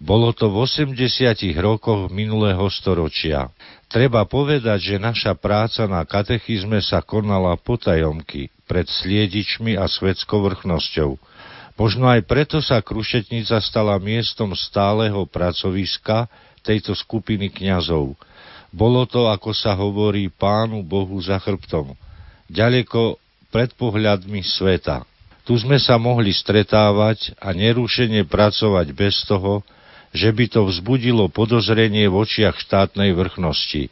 Bolo 0.00 0.32
to 0.32 0.48
v 0.48 0.64
80 0.64 0.96
rokoch 1.60 2.08
minulého 2.08 2.64
storočia. 2.72 3.52
Treba 3.84 4.24
povedať, 4.24 4.80
že 4.80 4.96
naša 4.96 5.36
práca 5.36 5.84
na 5.84 6.00
katechizme 6.08 6.80
sa 6.80 7.04
konala 7.04 7.52
potajomky 7.60 8.48
pred 8.64 8.88
sliedičmi 8.88 9.76
a 9.76 9.84
svetskou 9.84 10.40
vrchnosťou. 10.40 11.20
Možno 11.76 12.08
aj 12.08 12.24
preto 12.24 12.64
sa 12.64 12.80
Krušetnica 12.80 13.60
stala 13.60 14.00
miestom 14.00 14.56
stáleho 14.56 15.28
pracoviska 15.28 16.32
tejto 16.64 16.96
skupiny 16.96 17.52
kňazov. 17.52 18.16
Bolo 18.72 19.04
to, 19.04 19.28
ako 19.28 19.52
sa 19.52 19.76
hovorí, 19.76 20.32
pánu 20.32 20.80
Bohu 20.80 21.20
za 21.20 21.36
chrbtom 21.36 21.92
ďaleko 22.52 23.16
pred 23.48 23.72
pohľadmi 23.72 24.44
sveta. 24.44 25.08
Tu 25.42 25.58
sme 25.58 25.80
sa 25.80 25.98
mohli 25.98 26.30
stretávať 26.30 27.34
a 27.42 27.50
nerušene 27.50 28.22
pracovať 28.28 28.94
bez 28.94 29.26
toho, 29.26 29.66
že 30.12 30.30
by 30.30 30.44
to 30.46 30.68
vzbudilo 30.68 31.32
podozrenie 31.32 32.06
v 32.06 32.14
očiach 32.14 32.60
štátnej 32.60 33.16
vrchnosti. 33.16 33.88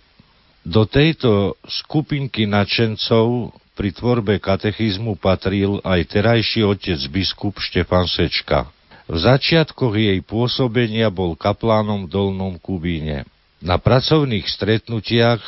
Do 0.62 0.84
tejto 0.84 1.56
skupinky 1.64 2.44
nadšencov 2.44 3.56
pri 3.72 3.96
tvorbe 3.96 4.36
katechizmu 4.36 5.16
patril 5.16 5.80
aj 5.80 6.00
terajší 6.12 6.68
otec 6.68 7.00
biskup 7.08 7.56
Štefan 7.56 8.04
Sečka. 8.04 8.68
V 9.08 9.16
začiatkoch 9.16 9.96
jej 9.96 10.20
pôsobenia 10.22 11.08
bol 11.08 11.34
kaplánom 11.34 12.06
v 12.06 12.12
Dolnom 12.12 12.54
Kubíne. 12.60 13.24
Na 13.58 13.80
pracovných 13.80 14.46
stretnutiach 14.46 15.42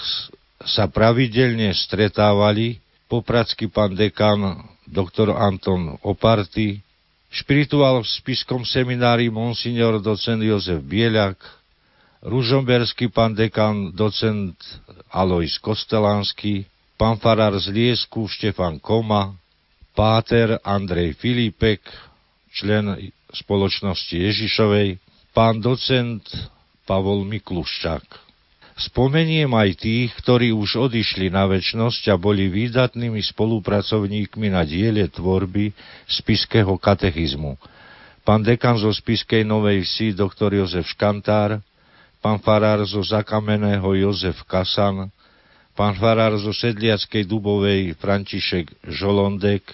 sa 0.64 0.88
pravidelne 0.88 1.76
stretávali 1.76 2.82
popradský 3.12 3.68
pán 3.68 3.92
dekan 3.92 4.64
doktor 4.88 5.36
Anton 5.36 6.00
Oparty, 6.00 6.80
špirituál 7.28 8.00
v 8.00 8.08
spiskom 8.08 8.64
seminári 8.64 9.28
monsignor 9.28 10.00
docent 10.00 10.40
Jozef 10.40 10.80
Bieliak 10.80 11.36
ružomberský 12.24 13.12
pán 13.12 13.36
dekan, 13.36 13.92
docent 13.92 14.56
Alois 15.12 15.60
Kostelánsky, 15.60 16.64
pán 16.96 17.20
farár 17.20 17.52
z 17.60 17.68
Liesku 17.68 18.30
Štefan 18.30 18.80
Koma, 18.80 19.36
páter 19.92 20.56
Andrej 20.64 21.12
Filipek, 21.20 21.84
člen 22.54 23.12
spoločnosti 23.34 24.16
Ježišovej, 24.16 24.96
pán 25.36 25.60
docent 25.60 26.24
Pavol 26.88 27.28
Mikluščák. 27.28 28.21
Spomeniem 28.72 29.52
aj 29.52 29.84
tých, 29.84 30.10
ktorí 30.24 30.48
už 30.56 30.88
odišli 30.88 31.28
na 31.28 31.44
väčnosť 31.44 32.08
a 32.08 32.16
boli 32.16 32.48
výdatnými 32.48 33.20
spolupracovníkmi 33.20 34.48
na 34.48 34.64
diele 34.64 35.04
tvorby 35.12 35.76
spiského 36.08 36.72
katechizmu. 36.80 37.60
Pán 38.22 38.40
dekan 38.40 38.78
zo 38.78 38.88
spiskej 38.88 39.44
Novej 39.44 39.84
Vsi, 39.84 40.16
doktor 40.16 40.56
Jozef 40.56 40.88
Škantár, 40.88 41.60
pán 42.22 42.38
farár 42.40 42.80
zo 42.86 43.02
Zakameného 43.02 43.92
Jozef 43.98 44.40
Kasan, 44.48 45.10
pán 45.74 45.98
farár 45.98 46.32
zo 46.38 46.54
Sedliackej 46.54 47.28
Dubovej 47.28 47.92
František 47.98 48.72
Žolondek 48.88 49.66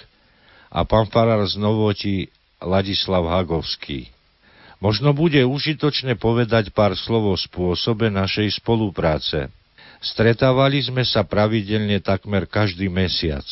a 0.73 0.83
pán 0.83 1.07
farár 1.13 1.45
z 1.47 1.61
Novoti 1.61 2.27
Ladislav 2.59 3.23
Hagovský. 3.31 4.18
Možno 4.79 5.11
bude 5.11 5.43
užitočné 5.43 6.15
povedať 6.15 6.71
pár 6.71 6.95
slov 6.95 7.35
o 7.35 7.37
spôsobe 7.37 8.15
našej 8.15 8.63
spolupráce. 8.63 9.51
Stretávali 9.99 10.79
sme 10.79 11.03
sa 11.03 11.27
pravidelne 11.27 11.99
takmer 11.99 12.47
každý 12.47 12.87
mesiac. 12.87 13.43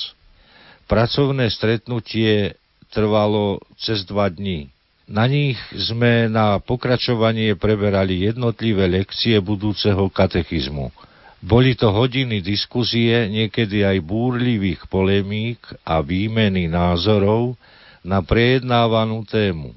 Pracovné 0.87 1.51
stretnutie 1.51 2.55
trvalo 2.95 3.59
cez 3.75 4.07
dva 4.07 4.31
dní. 4.31 4.71
Na 5.07 5.27
nich 5.27 5.59
sme 5.75 6.31
na 6.31 6.63
pokračovanie 6.63 7.59
preberali 7.59 8.27
jednotlivé 8.27 8.87
lekcie 8.87 9.39
budúceho 9.43 10.07
katechizmu. 10.11 10.95
Boli 11.43 11.79
to 11.79 11.91
hodiny 11.95 12.43
diskuzie, 12.43 13.27
niekedy 13.31 13.87
aj 13.87 14.03
búrlivých 14.03 14.87
polemík 14.91 15.63
a 15.87 16.03
výmeny 16.03 16.67
názorov 16.67 17.55
na 18.03 18.23
prejednávanú 18.23 19.23
tému. 19.27 19.75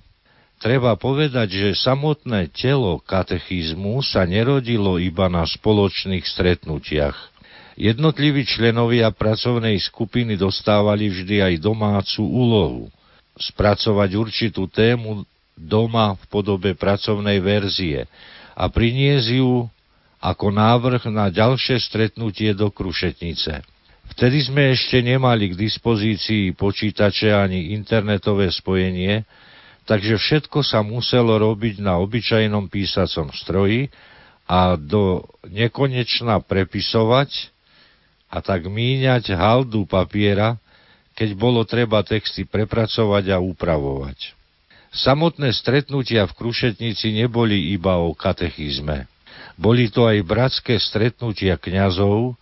Treba 0.60 1.00
povedať, 1.00 1.56
že 1.56 1.80
samotné 1.88 2.52
telo 2.52 3.00
katechizmu 3.00 4.04
sa 4.04 4.28
nerodilo 4.28 5.00
iba 5.00 5.32
na 5.32 5.48
spoločných 5.48 6.28
stretnutiach. 6.28 7.16
Jednotliví 7.80 8.44
členovia 8.44 9.08
pracovnej 9.16 9.80
skupiny 9.80 10.36
dostávali 10.36 11.08
vždy 11.08 11.40
aj 11.40 11.64
domácu 11.64 12.28
úlohu. 12.28 12.84
Spracovať 13.40 14.20
určitú 14.20 14.68
tému 14.68 15.24
doma 15.56 16.20
v 16.20 16.24
podobe 16.28 16.76
pracovnej 16.76 17.40
verzie 17.40 18.04
a 18.52 18.68
priniesť 18.68 19.40
ju 19.40 19.64
ako 20.20 20.52
návrh 20.52 21.08
na 21.08 21.32
ďalšie 21.32 21.80
stretnutie 21.80 22.52
do 22.52 22.68
Krušetnice. 22.68 23.64
Vtedy 24.12 24.44
sme 24.44 24.76
ešte 24.76 25.00
nemali 25.00 25.56
k 25.56 25.60
dispozícii 25.60 26.52
počítače 26.52 27.32
ani 27.32 27.72
internetové 27.72 28.52
spojenie, 28.52 29.24
takže 29.90 30.22
všetko 30.22 30.62
sa 30.62 30.86
muselo 30.86 31.34
robiť 31.42 31.82
na 31.82 31.98
obyčajnom 31.98 32.70
písacom 32.70 33.34
stroji 33.34 33.90
a 34.46 34.78
do 34.78 35.26
nekonečna 35.50 36.46
prepisovať 36.46 37.50
a 38.30 38.38
tak 38.46 38.70
míňať 38.70 39.34
haldu 39.34 39.90
papiera, 39.90 40.62
keď 41.18 41.30
bolo 41.34 41.66
treba 41.66 42.06
texty 42.06 42.46
prepracovať 42.46 43.34
a 43.34 43.42
upravovať. 43.42 44.38
Samotné 44.94 45.50
stretnutia 45.58 46.30
v 46.30 46.38
Krušetnici 46.38 47.10
neboli 47.14 47.74
iba 47.74 47.98
o 47.98 48.14
katechizme. 48.14 49.10
Boli 49.58 49.90
to 49.90 50.06
aj 50.06 50.22
bratské 50.22 50.78
stretnutia 50.78 51.58
kňazov, 51.58 52.38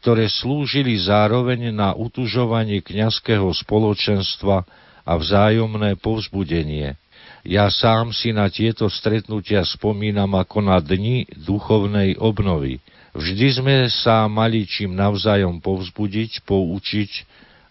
ktoré 0.00 0.28
slúžili 0.32 0.96
zároveň 0.96 1.72
na 1.72 1.92
utužovanie 1.92 2.80
kňazského 2.84 3.48
spoločenstva 3.52 4.64
a 5.06 5.14
vzájomné 5.14 5.94
povzbudenie. 6.02 6.98
Ja 7.46 7.70
sám 7.70 8.10
si 8.10 8.34
na 8.34 8.50
tieto 8.50 8.90
stretnutia 8.90 9.62
spomínam 9.62 10.34
ako 10.34 10.66
na 10.66 10.82
dni 10.82 11.30
duchovnej 11.46 12.18
obnovy. 12.18 12.82
Vždy 13.14 13.46
sme 13.62 13.76
sa 13.88 14.26
mali 14.26 14.66
čím 14.66 14.98
navzájom 14.98 15.62
povzbudiť, 15.62 16.42
poučiť, 16.42 17.10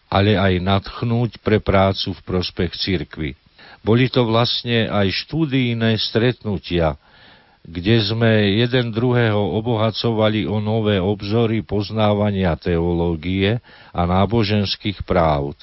ale 0.07 0.40
aj 0.40 0.64
nadchnúť 0.64 1.44
pre 1.44 1.60
prácu 1.60 2.16
v 2.16 2.24
prospech 2.24 2.72
cirkvy. 2.80 3.36
Boli 3.86 4.10
to 4.10 4.26
vlastne 4.26 4.90
aj 4.90 5.12
štúdijné 5.28 5.99
stretnutia, 6.02 6.98
kde 7.62 7.98
sme 8.02 8.57
jeden 8.64 8.90
druhého 8.90 9.38
obohacovali 9.60 10.48
o 10.49 10.57
nové 10.64 10.98
obzory 10.98 11.62
poznávania 11.62 12.57
teológie 12.57 13.62
a 13.94 14.02
náboženských 14.06 15.06
práv. 15.06 15.53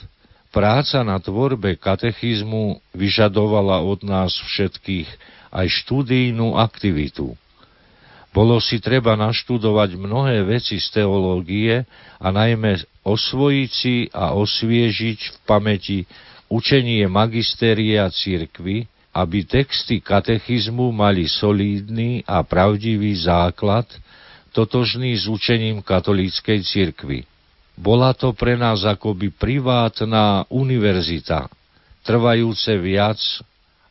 Práca 0.53 1.01
na 1.01 1.17
tvorbe 1.17 1.81
katechizmu 1.81 2.77
vyžadovala 2.93 3.81
od 3.81 4.05
nás 4.05 4.37
všetkých 4.37 5.09
aj 5.49 5.67
študijnú 5.81 6.61
aktivitu. 6.61 7.33
Bolo 8.33 8.61
si 8.61 8.81
treba 8.81 9.17
naštudovať 9.17 9.97
mnohé 9.97 10.45
veci 10.45 10.81
z 10.81 11.01
teológie 11.01 11.85
a 12.17 12.27
najmä 12.33 12.81
osvojiť 13.05 13.71
si 13.73 14.09
a 14.13 14.33
osviežiť 14.37 15.19
v 15.21 15.37
pamäti 15.45 15.99
učenie 16.49 17.05
magistéria 17.09 18.09
cirkvy, 18.09 18.89
aby 19.13 19.45
texty 19.45 20.01
katechizmu 20.01 20.93
mali 20.93 21.29
solídny 21.29 22.25
a 22.25 22.41
pravdivý 22.45 23.13
základ, 23.17 23.85
totožný 24.53 25.17
s 25.17 25.29
učením 25.29 25.85
katolíckej 25.85 26.61
cirkvy. 26.65 27.25
Bola 27.79 28.13
to 28.13 28.37
pre 28.37 28.55
nás 28.55 28.85
akoby 28.85 29.33
privátna 29.33 30.45
univerzita, 30.53 31.49
trvajúce 32.05 32.77
viac 32.79 33.19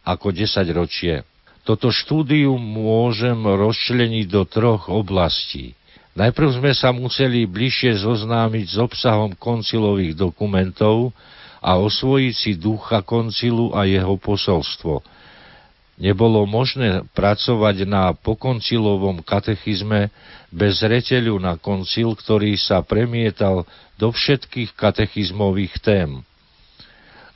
ako 0.06 0.34
10 0.34 0.66
ročie. 0.74 1.26
Toto 1.62 1.94
štúdium 1.94 2.58
môžem 2.58 3.38
rozčleniť 3.38 4.26
do 4.30 4.44
troch 4.50 4.90
oblastí. 4.90 5.78
Najprv 6.18 6.60
sme 6.60 6.72
sa 6.74 6.92
museli 6.92 7.48
bližšie 7.48 8.04
zoznámiť 8.04 8.66
s 8.74 8.78
obsahom 8.82 9.32
koncilových 9.38 10.18
dokumentov, 10.18 11.16
a 11.62 11.78
osvojiť 11.78 12.34
si 12.34 12.52
ducha 12.58 13.06
koncilu 13.06 13.70
a 13.78 13.86
jeho 13.86 14.18
posolstvo. 14.18 15.06
Nebolo 16.02 16.50
možné 16.50 17.06
pracovať 17.14 17.86
na 17.86 18.18
pokoncilovom 18.18 19.22
katechizme 19.22 20.10
bez 20.52 20.84
reteľu 20.84 21.40
na 21.40 21.56
koncil, 21.56 22.12
ktorý 22.14 22.60
sa 22.60 22.84
premietal 22.84 23.64
do 23.96 24.12
všetkých 24.12 24.76
katechizmových 24.76 25.80
tém. 25.80 26.20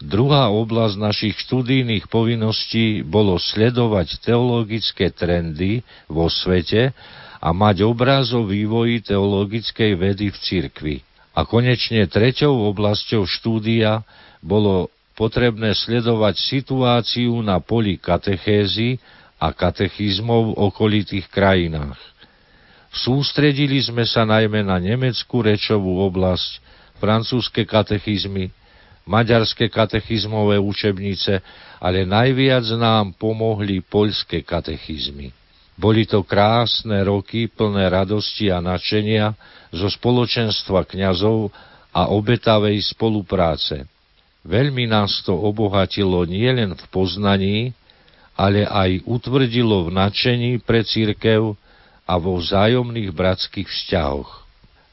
Druhá 0.04 0.52
oblasť 0.52 1.00
našich 1.00 1.36
študijných 1.48 2.12
povinností 2.12 3.00
bolo 3.08 3.40
sledovať 3.40 4.20
teologické 4.20 5.08
trendy 5.08 5.88
vo 6.12 6.28
svete 6.28 6.92
a 7.40 7.50
mať 7.56 7.88
obráz 7.88 8.36
o 8.36 8.44
vývoji 8.44 9.00
teologickej 9.08 9.92
vedy 9.96 10.36
v 10.36 10.38
cirkvi. 10.38 10.96
A 11.32 11.48
konečne 11.48 12.04
treťou 12.12 12.68
oblasťou 12.76 13.24
štúdia 13.24 14.04
bolo 14.44 14.92
potrebné 15.16 15.72
sledovať 15.72 16.44
situáciu 16.44 17.40
na 17.40 17.64
poli 17.64 17.96
katechézy 17.96 19.00
a 19.40 19.56
katechizmov 19.56 20.52
v 20.52 20.60
okolitých 20.60 21.28
krajinách. 21.32 22.15
Sústredili 22.96 23.84
sme 23.84 24.08
sa 24.08 24.24
najmä 24.24 24.64
na 24.64 24.80
nemeckú 24.80 25.44
rečovú 25.44 26.00
oblasť, 26.08 26.64
francúzske 27.04 27.68
katechizmy, 27.68 28.56
maďarské 29.04 29.68
katechizmové 29.68 30.56
učebnice, 30.56 31.44
ale 31.84 32.08
najviac 32.08 32.64
nám 32.80 33.12
pomohli 33.20 33.84
poľské 33.84 34.48
katechizmy. 34.48 35.36
Boli 35.76 36.08
to 36.08 36.24
krásne 36.24 37.04
roky 37.04 37.52
plné 37.52 37.92
radosti 37.92 38.48
a 38.48 38.64
načenia 38.64 39.36
zo 39.76 39.92
spoločenstva 39.92 40.88
kňazov 40.88 41.52
a 41.92 42.08
obetavej 42.16 42.80
spolupráce. 42.96 43.84
Veľmi 44.48 44.88
nás 44.88 45.20
to 45.28 45.36
obohatilo 45.36 46.24
nielen 46.24 46.80
v 46.80 46.84
poznaní, 46.96 47.58
ale 48.40 48.64
aj 48.64 49.04
utvrdilo 49.04 49.92
v 49.92 50.00
načení 50.00 50.64
pre 50.64 50.88
církev 50.88 51.60
a 52.06 52.14
vo 52.22 52.38
vzájomných 52.38 53.10
bratských 53.10 53.66
vzťahoch. 53.66 54.46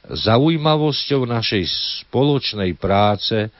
Zaujímavosťou 0.08 1.28
našej 1.28 1.64
spoločnej 2.04 2.74
práce 2.74 3.52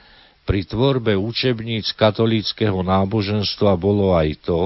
pri 0.43 0.67
tvorbe 0.67 1.15
učebníc 1.15 1.95
katolíckého 1.95 2.83
náboženstva 2.83 3.79
bolo 3.79 4.11
aj 4.11 4.43
to, 4.43 4.61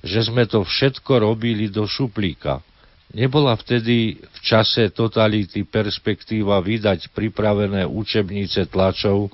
že 0.00 0.32
sme 0.32 0.48
to 0.48 0.64
všetko 0.64 1.20
robili 1.20 1.68
do 1.68 1.84
šuplíka. 1.84 2.64
Nebola 3.12 3.54
vtedy 3.54 4.16
v 4.16 4.38
čase 4.40 4.90
totality 4.90 5.62
perspektíva 5.68 6.58
vydať 6.58 7.12
pripravené 7.12 7.84
učebnice 7.84 8.64
tlačov 8.72 9.28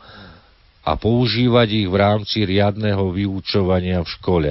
a 0.84 0.98
používať 0.98 1.68
ich 1.86 1.88
v 1.88 1.96
rámci 1.96 2.42
riadneho 2.42 3.14
vyučovania 3.14 4.02
v 4.02 4.08
škole. 4.10 4.50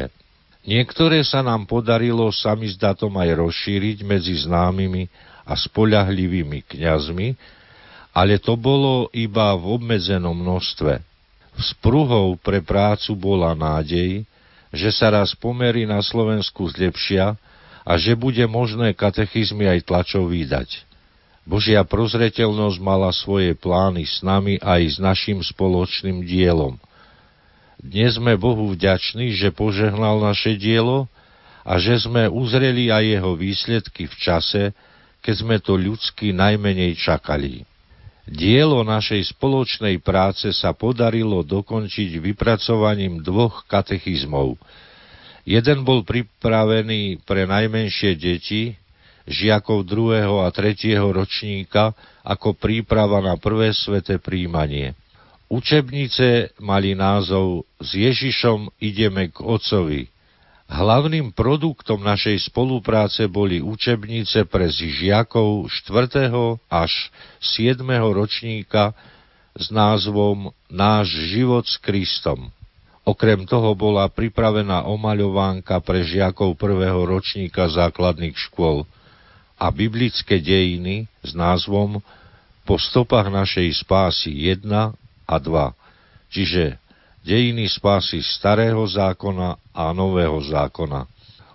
Niektoré 0.68 1.24
sa 1.24 1.40
nám 1.40 1.64
podarilo 1.64 2.28
sami 2.36 2.68
datom 2.76 3.16
aj 3.16 3.32
rozšíriť 3.40 4.04
medzi 4.04 4.36
známymi 4.44 5.08
a 5.48 5.56
spoľahlivými 5.56 6.68
kňazmi, 6.68 7.28
ale 8.12 8.36
to 8.44 8.60
bolo 8.60 9.08
iba 9.16 9.56
v 9.56 9.80
obmedzenom 9.80 10.36
množstve. 10.36 11.00
Vzpruhou 11.56 12.36
pre 12.40 12.60
prácu 12.60 13.16
bola 13.16 13.56
nádej, 13.56 14.28
že 14.76 14.90
sa 14.92 15.10
raz 15.10 15.32
pomery 15.32 15.88
na 15.88 16.04
Slovensku 16.04 16.68
zlepšia 16.70 17.40
a 17.88 17.92
že 17.96 18.14
bude 18.14 18.44
možné 18.46 18.92
katechizmy 18.92 19.66
aj 19.66 19.88
tlačov 19.88 20.28
vydať. 20.28 20.86
Božia 21.48 21.82
prozreteľnosť 21.82 22.78
mala 22.78 23.10
svoje 23.10 23.58
plány 23.58 24.06
s 24.06 24.22
nami 24.22 24.62
aj 24.62 24.82
s 24.86 24.98
našim 25.00 25.40
spoločným 25.40 26.22
dielom– 26.28 26.76
dnes 27.80 28.20
sme 28.20 28.36
Bohu 28.36 28.76
vďační, 28.76 29.40
že 29.40 29.56
požehnal 29.56 30.20
naše 30.20 30.60
dielo 30.60 31.08
a 31.64 31.80
že 31.80 32.04
sme 32.04 32.28
uzreli 32.28 32.92
aj 32.92 33.04
jeho 33.08 33.32
výsledky 33.40 34.04
v 34.12 34.16
čase, 34.20 34.64
keď 35.24 35.36
sme 35.40 35.56
to 35.64 35.80
ľudsky 35.80 36.36
najmenej 36.36 37.00
čakali. 37.00 37.64
Dielo 38.28 38.84
našej 38.84 39.32
spoločnej 39.32 40.04
práce 40.04 40.52
sa 40.52 40.76
podarilo 40.76 41.40
dokončiť 41.42 42.20
vypracovaním 42.20 43.24
dvoch 43.24 43.64
katechizmov. 43.66 44.60
Jeden 45.48 45.82
bol 45.88 46.04
pripravený 46.04 47.24
pre 47.24 47.48
najmenšie 47.48 48.12
deti, 48.20 48.76
žiakov 49.24 49.88
druhého 49.88 50.44
a 50.44 50.52
tretieho 50.52 51.10
ročníka, 51.10 51.96
ako 52.28 52.60
príprava 52.60 53.24
na 53.24 53.40
prvé 53.40 53.72
sveté 53.72 54.20
príjmanie. 54.20 54.99
Učebnice 55.50 56.54
mali 56.62 56.94
názov 56.94 57.66
S 57.82 57.98
Ježišom 57.98 58.70
ideme 58.78 59.34
k 59.34 59.42
Otcovi. 59.42 60.06
Hlavným 60.70 61.34
produktom 61.34 62.06
našej 62.06 62.54
spolupráce 62.54 63.26
boli 63.26 63.58
učebnice 63.58 64.46
pre 64.46 64.70
žiakov 64.70 65.66
4. 65.90 66.30
až 66.70 66.94
7. 67.42 67.82
ročníka 68.14 68.94
s 69.58 69.74
názvom 69.74 70.54
Náš 70.70 71.18
život 71.34 71.66
s 71.66 71.82
Kristom. 71.82 72.54
Okrem 73.02 73.50
toho 73.50 73.74
bola 73.74 74.06
pripravená 74.06 74.86
omaľovánka 74.86 75.82
pre 75.82 76.06
žiakov 76.06 76.62
prvého 76.62 77.10
ročníka 77.10 77.66
základných 77.66 78.38
škôl 78.38 78.86
a 79.58 79.74
biblické 79.74 80.38
dejiny 80.38 81.10
s 81.26 81.34
názvom 81.34 82.06
Po 82.70 82.78
stopách 82.78 83.34
našej 83.34 83.82
spásy 83.82 84.54
1 84.54 85.09
a 85.30 85.38
2, 85.38 86.34
čiže 86.34 86.82
dejiny 87.22 87.70
spásy 87.70 88.26
starého 88.26 88.82
zákona 88.90 89.62
a 89.70 89.94
nového 89.94 90.42
zákona. 90.42 91.06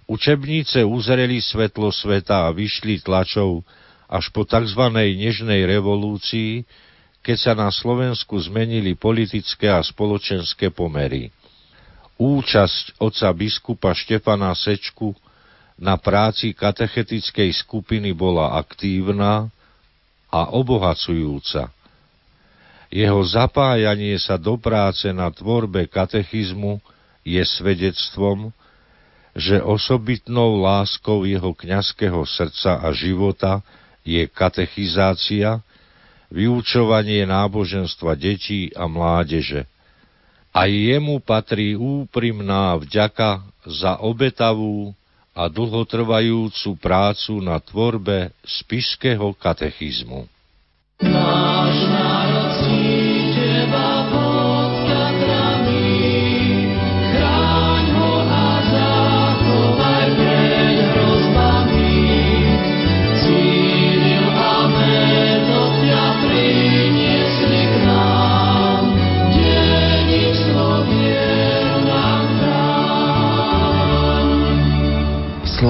Učebnice 0.06 0.86
uzreli 0.86 1.42
svetlo 1.42 1.90
sveta 1.90 2.46
a 2.46 2.54
vyšli 2.54 3.02
tlačov 3.02 3.66
až 4.06 4.30
po 4.30 4.46
tzv. 4.46 4.78
nežnej 4.94 5.66
revolúcii, 5.66 6.62
keď 7.24 7.36
sa 7.40 7.52
na 7.58 7.72
Slovensku 7.72 8.38
zmenili 8.38 8.94
politické 8.94 9.66
a 9.66 9.82
spoločenské 9.82 10.70
pomery. 10.70 11.34
Účasť 12.20 13.02
oca 13.02 13.28
biskupa 13.34 13.90
Štefana 13.90 14.54
Sečku 14.54 15.18
na 15.74 15.98
práci 15.98 16.54
katechetickej 16.54 17.50
skupiny 17.50 18.14
bola 18.14 18.54
aktívna 18.54 19.50
a 20.30 20.54
obohacujúca. 20.54 21.73
Jeho 22.94 23.26
zapájanie 23.26 24.14
sa 24.22 24.38
do 24.38 24.54
práce 24.54 25.10
na 25.10 25.26
tvorbe 25.26 25.90
katechizmu 25.90 26.78
je 27.26 27.42
svedectvom, 27.42 28.54
že 29.34 29.58
osobitnou 29.58 30.62
láskou 30.62 31.26
jeho 31.26 31.50
kňazského 31.58 32.22
srdca 32.22 32.78
a 32.78 32.94
života 32.94 33.66
je 34.06 34.22
katechizácia, 34.30 35.58
vyučovanie 36.30 37.26
náboženstva 37.26 38.14
detí 38.14 38.70
a 38.78 38.86
mládeže. 38.86 39.66
A 40.54 40.70
jemu 40.70 41.18
patrí 41.18 41.74
úprimná 41.74 42.78
vďaka 42.78 43.42
za 43.66 43.98
obetavú 44.06 44.94
a 45.34 45.50
dlhotrvajúcu 45.50 46.78
prácu 46.78 47.42
na 47.42 47.58
tvorbe 47.58 48.30
spišského 48.46 49.34
katechizmu. 49.34 50.30
Náš 51.02 52.23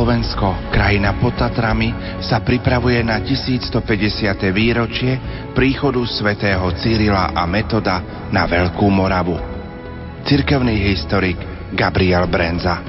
Slovensko, 0.05 0.69
krajina 0.69 1.17
pod 1.17 1.33
Tatrami, 1.33 1.89
sa 2.21 2.45
pripravuje 2.45 3.01
na 3.01 3.25
1150. 3.25 4.37
výročie 4.53 5.17
príchodu 5.57 6.05
svätého 6.05 6.61
Cyrila 6.77 7.33
a 7.33 7.49
Metoda 7.49 8.29
na 8.29 8.45
Veľkú 8.45 8.85
Moravu. 8.93 9.41
Cirkevný 10.29 10.77
historik 10.93 11.41
Gabriel 11.73 12.29
Brenza. 12.29 12.85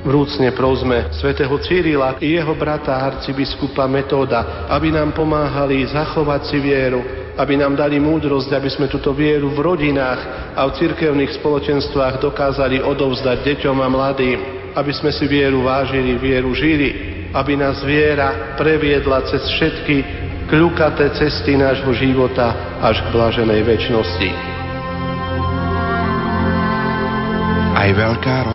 Vrúcne 0.00 0.48
prosme 0.56 1.12
svätého 1.20 1.52
Cyrila 1.60 2.16
i 2.24 2.40
jeho 2.40 2.56
brata 2.56 3.04
arcibiskupa 3.04 3.84
Metóda, 3.84 4.64
aby 4.72 4.88
nám 4.96 5.12
pomáhali 5.12 5.84
zachovať 5.84 6.40
si 6.48 6.56
vieru, 6.56 7.04
aby 7.36 7.60
nám 7.60 7.76
dali 7.76 8.00
múdrosť, 8.00 8.56
aby 8.56 8.72
sme 8.72 8.88
túto 8.88 9.12
vieru 9.12 9.52
v 9.52 9.60
rodinách 9.60 10.56
a 10.56 10.64
v 10.64 10.72
cirkevných 10.72 11.36
spoločenstvách 11.36 12.16
dokázali 12.16 12.80
odovzdať 12.80 13.44
deťom 13.44 13.76
a 13.76 13.88
mladým 13.92 14.64
aby 14.76 14.92
sme 14.92 15.08
si 15.08 15.24
vieru 15.24 15.64
vážili, 15.64 16.20
vieru 16.20 16.52
žili, 16.52 16.88
aby 17.32 17.56
nás 17.56 17.80
viera 17.80 18.54
previedla 18.60 19.24
cez 19.24 19.40
všetky 19.56 19.96
kľukaté 20.46 21.16
cesty 21.16 21.56
nášho 21.56 21.90
života 21.96 22.78
až 22.84 23.02
k 23.02 23.06
blaženej 23.10 23.60
väčšnosti. 23.64 24.30
Aj 27.76 27.88
veľká 27.92 28.38